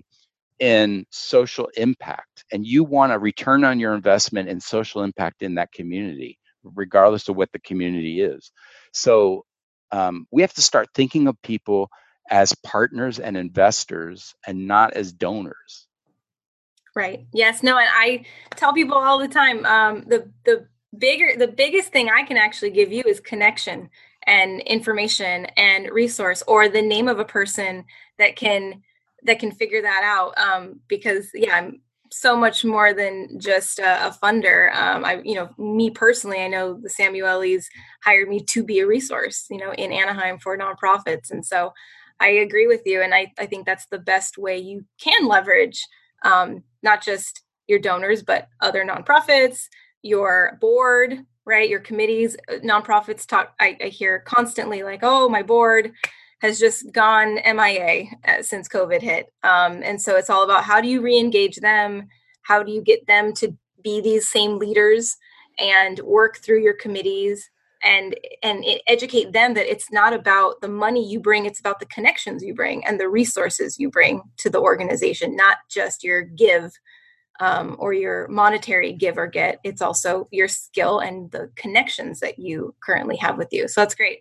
in 0.60 1.06
social 1.12 1.70
impact 1.78 2.46
and 2.54 2.68
you 2.68 2.84
want 2.84 3.14
a 3.14 3.20
return 3.20 3.66
on 3.66 3.80
your 3.80 3.96
investment 3.96 4.50
in 4.50 4.60
social 4.62 5.04
impact 5.04 5.44
in 5.44 5.56
that 5.58 5.72
community 5.74 6.40
regardless 6.66 7.30
of 7.30 7.38
what 7.38 7.52
the 7.54 7.60
community 7.62 8.22
is 8.24 8.52
so 8.94 9.46
um, 9.92 10.28
we 10.32 10.42
have 10.42 10.54
to 10.54 10.62
start 10.62 10.90
thinking 10.96 11.28
of 11.28 11.42
people 11.42 11.90
as 12.30 12.56
partners 12.64 13.20
and 13.20 13.36
investors 13.36 14.34
and 14.48 14.68
not 14.68 14.94
as 14.94 15.12
donors. 15.12 15.88
Right. 16.96 17.26
Yes. 17.34 17.64
No. 17.64 17.78
And 17.78 17.90
I 17.92 18.26
tell 18.52 18.74
people 18.74 18.98
all 18.98 19.20
the 19.20 19.28
time 19.28 19.66
um, 19.66 20.06
the 20.08 20.32
the 20.46 20.68
bigger 20.98 21.36
the 21.38 21.48
biggest 21.48 21.92
thing 21.92 22.10
I 22.10 22.24
can 22.24 22.38
actually 22.38 22.70
give 22.70 22.92
you 22.92 23.04
is 23.06 23.20
connection 23.20 23.90
and 24.26 24.62
information 24.62 25.46
and 25.58 25.90
resource 25.90 26.44
or 26.48 26.70
the 26.70 26.82
name 26.82 27.08
of 27.08 27.20
a 27.20 27.26
person 27.26 27.86
that 28.18 28.36
can 28.36 28.82
that 29.24 29.40
can 29.40 29.52
figure 29.52 29.82
that 29.82 30.02
out 30.04 30.38
um, 30.38 30.80
because 30.88 31.30
yeah 31.34 31.56
i'm 31.56 31.82
so 32.20 32.38
much 32.38 32.64
more 32.64 32.94
than 32.94 33.40
just 33.40 33.80
a, 33.80 34.08
a 34.08 34.18
funder. 34.22 34.74
Um, 34.76 35.04
I, 35.06 35.22
you 35.24 35.36
know, 35.36 35.50
me 35.58 35.90
personally, 35.90 36.42
I 36.42 36.48
know 36.48 36.80
the 36.82 36.90
Samuelis 36.90 37.66
hired 38.04 38.30
me 38.30 38.44
to 38.50 38.64
be 38.64 38.80
a 38.80 38.88
resource, 38.88 39.46
you 39.50 39.58
know, 39.58 39.74
in 39.74 39.92
Anaheim 39.92 40.40
for 40.40 40.58
nonprofits, 40.58 41.32
and 41.32 41.46
so 41.46 41.74
I 42.20 42.30
agree 42.30 42.68
with 42.68 42.82
you, 42.86 43.02
and 43.02 43.14
I, 43.14 43.32
I 43.38 43.46
think 43.46 43.66
that's 43.66 43.88
the 43.88 44.00
best 44.00 44.38
way 44.38 44.58
you 44.58 44.86
can 45.00 45.28
leverage 45.28 45.84
um, 46.24 46.64
not 46.82 47.04
just 47.04 47.42
your 47.68 47.80
donors, 47.80 48.24
but 48.24 48.48
other 48.62 48.86
nonprofits, 48.86 49.68
your 50.02 50.58
board, 50.60 51.20
right, 51.46 51.70
your 51.70 51.80
committees. 51.80 52.36
Uh, 52.50 52.56
nonprofits 52.56 53.26
talk. 53.26 53.54
I, 53.60 53.78
I 53.82 53.88
hear 53.88 54.20
constantly 54.20 54.84
like, 54.84 55.02
"Oh, 55.04 55.30
my 55.30 55.44
board." 55.44 55.94
Has 56.44 56.60
just 56.60 56.92
gone 56.92 57.36
MIA 57.36 58.08
uh, 58.28 58.42
since 58.42 58.68
COVID 58.68 59.02
hit. 59.02 59.32
Um, 59.44 59.82
and 59.82 60.00
so 60.00 60.18
it's 60.18 60.30
all 60.30 60.44
about 60.44 60.66
how 60.66 60.82
do 60.82 60.90
you 60.90 61.02
re-engage 61.02 61.56
them? 61.56 62.10
How 62.42 62.62
do 62.62 62.72
you 62.72 62.84
get 62.84 63.08
them 63.08 63.34
to 63.36 63.56
be 63.82 64.02
these 64.02 64.30
same 64.30 64.60
leaders 64.60 65.16
and 65.58 66.00
work 66.00 66.38
through 66.38 66.62
your 66.62 66.74
committees 66.74 67.50
and 67.82 68.16
and 68.42 68.66
educate 68.88 69.32
them 69.32 69.54
that 69.54 69.72
it's 69.72 69.92
not 69.92 70.14
about 70.14 70.60
the 70.62 70.68
money 70.68 71.06
you 71.08 71.20
bring 71.20 71.46
it's 71.46 71.60
about 71.60 71.80
the 71.80 71.86
connections 71.88 72.42
you 72.42 72.56
bring 72.56 72.84
and 72.86 72.98
the 72.98 73.10
resources 73.10 73.78
you 73.78 73.90
bring 73.90 74.22
to 74.38 74.50
the 74.50 74.60
organization 74.60 75.36
not 75.36 75.58
just 75.70 76.02
your 76.02 76.22
give 76.22 76.72
um, 77.42 77.76
or 77.80 77.94
your 77.94 78.28
monetary 78.30 78.94
give 78.94 79.18
or 79.18 79.28
get 79.28 79.60
it's 79.66 79.82
also 79.82 80.30
your 80.32 80.48
skill 80.48 81.00
and 81.00 81.30
the 81.32 81.52
connections 81.56 82.22
that 82.22 82.40
you 82.40 82.74
currently 82.82 83.18
have 83.18 83.38
with 83.38 83.50
you 83.52 83.68
so 83.68 83.82
that's 83.82 83.96
great 83.96 84.20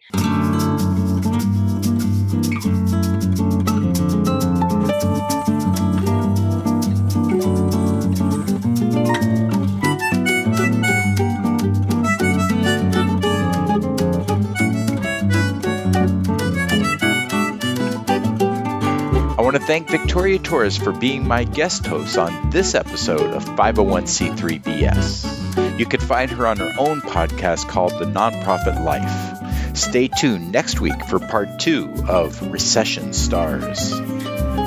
want 19.52 19.60
to 19.60 19.66
thank 19.66 19.90
Victoria 19.90 20.38
Torres 20.38 20.78
for 20.78 20.92
being 20.92 21.28
my 21.28 21.44
guest 21.44 21.84
host 21.84 22.16
on 22.16 22.48
this 22.48 22.74
episode 22.74 23.34
of 23.34 23.44
501c3 23.44 24.62
BS. 24.62 25.78
You 25.78 25.84
can 25.84 26.00
find 26.00 26.30
her 26.30 26.46
on 26.46 26.56
her 26.56 26.72
own 26.78 27.02
podcast 27.02 27.68
called 27.68 27.92
The 27.92 28.06
Nonprofit 28.06 28.82
Life. 28.82 29.76
Stay 29.76 30.08
tuned 30.08 30.52
next 30.52 30.80
week 30.80 31.04
for 31.04 31.18
part 31.18 31.58
two 31.58 31.92
of 32.08 32.40
Recession 32.50 33.12
Stars. 33.12 33.92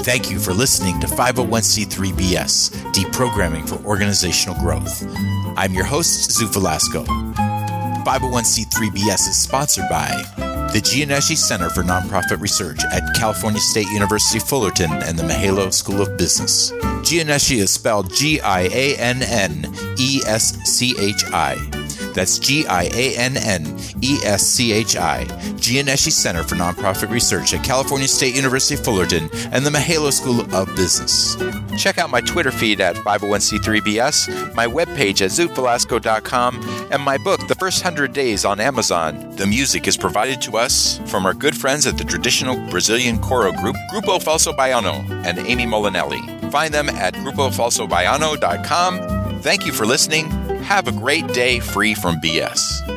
Thank 0.04 0.30
you 0.30 0.38
for 0.38 0.54
listening 0.54 1.00
to 1.00 1.08
501c3 1.08 2.12
BS, 2.12 2.70
deprogramming 2.94 3.68
for 3.68 3.84
organizational 3.88 4.56
growth. 4.62 5.04
I'm 5.58 5.74
your 5.74 5.86
host, 5.86 6.30
Zoot 6.30 6.54
Velasco. 6.54 7.06
501c3 7.06 8.90
BS 8.90 9.30
is 9.30 9.36
sponsored 9.36 9.86
by 9.90 10.45
the 10.76 10.82
Gianneschi 10.82 11.38
Center 11.38 11.70
for 11.70 11.84
Nonprofit 11.84 12.42
Research 12.42 12.82
at 12.92 13.16
California 13.16 13.62
State 13.62 13.88
University 13.88 14.40
Fullerton 14.40 14.92
and 14.92 15.18
the 15.18 15.24
Mihaylo 15.24 15.72
School 15.72 16.02
of 16.02 16.18
Business. 16.18 16.70
Gianneschi 17.00 17.60
is 17.60 17.72
spelled 17.72 18.14
G 18.14 18.42
I 18.42 18.64
A 18.64 18.98
N 18.98 19.24
N 19.24 19.74
E 19.98 20.20
S 20.28 20.54
C 20.66 20.94
H 21.00 21.24
I. 21.32 21.56
That's 22.14 22.40
G 22.40 22.68
I 22.68 22.90
A 22.94 23.16
N 23.16 23.38
N 23.38 23.80
E 24.02 24.18
S 24.26 24.46
C 24.46 24.74
H 24.74 24.98
I. 24.98 25.24
Gianneschi 25.56 26.12
Center 26.12 26.44
for 26.44 26.56
Nonprofit 26.56 27.10
Research 27.10 27.54
at 27.54 27.64
California 27.64 28.10
State 28.10 28.36
University 28.36 28.76
Fullerton 28.76 29.30
and 29.54 29.66
the 29.66 29.70
Mihaylo 29.70 30.12
School 30.12 30.42
of 30.54 30.68
Business. 30.76 31.38
Check 31.78 31.98
out 31.98 32.10
my 32.10 32.22
Twitter 32.22 32.52
feed 32.52 32.82
at 32.82 32.96
501c3bs, 32.96 34.56
my 34.56 34.68
webpage 34.68 35.22
at 35.22 35.32
zootvelasco.com, 35.32 36.88
and 36.92 37.02
my 37.02 37.18
book, 37.18 37.48
The 37.48 37.56
First 37.56 37.84
Hundred 37.84 38.14
Days, 38.14 38.46
on 38.46 38.60
Amazon. 38.60 39.36
The 39.36 39.46
music 39.46 39.88
is 39.88 39.98
provided 39.98 40.42
to 40.44 40.58
us 40.58 41.00
from 41.06 41.26
our 41.26 41.34
good 41.34 41.56
friends 41.56 41.88
at 41.88 41.98
the 41.98 42.04
traditional 42.04 42.56
Brazilian 42.70 43.18
Choro 43.18 43.56
group, 43.58 43.76
Grupo 43.92 44.22
Falso 44.22 44.56
Baiano, 44.56 45.10
and 45.26 45.40
Ami 45.40 45.66
Molinelli. 45.66 46.52
Find 46.52 46.74
them 46.74 46.90
at 46.90 47.14
grupofalsobaiano.com. 47.16 49.42
Thank 49.42 49.66
you 49.66 49.72
for 49.72 49.86
listening. 49.86 50.30
Have 50.64 50.88
a 50.88 50.92
great 50.92 51.28
day 51.28 51.60
free 51.60 51.94
from 51.94 52.16
BS. 52.16 52.95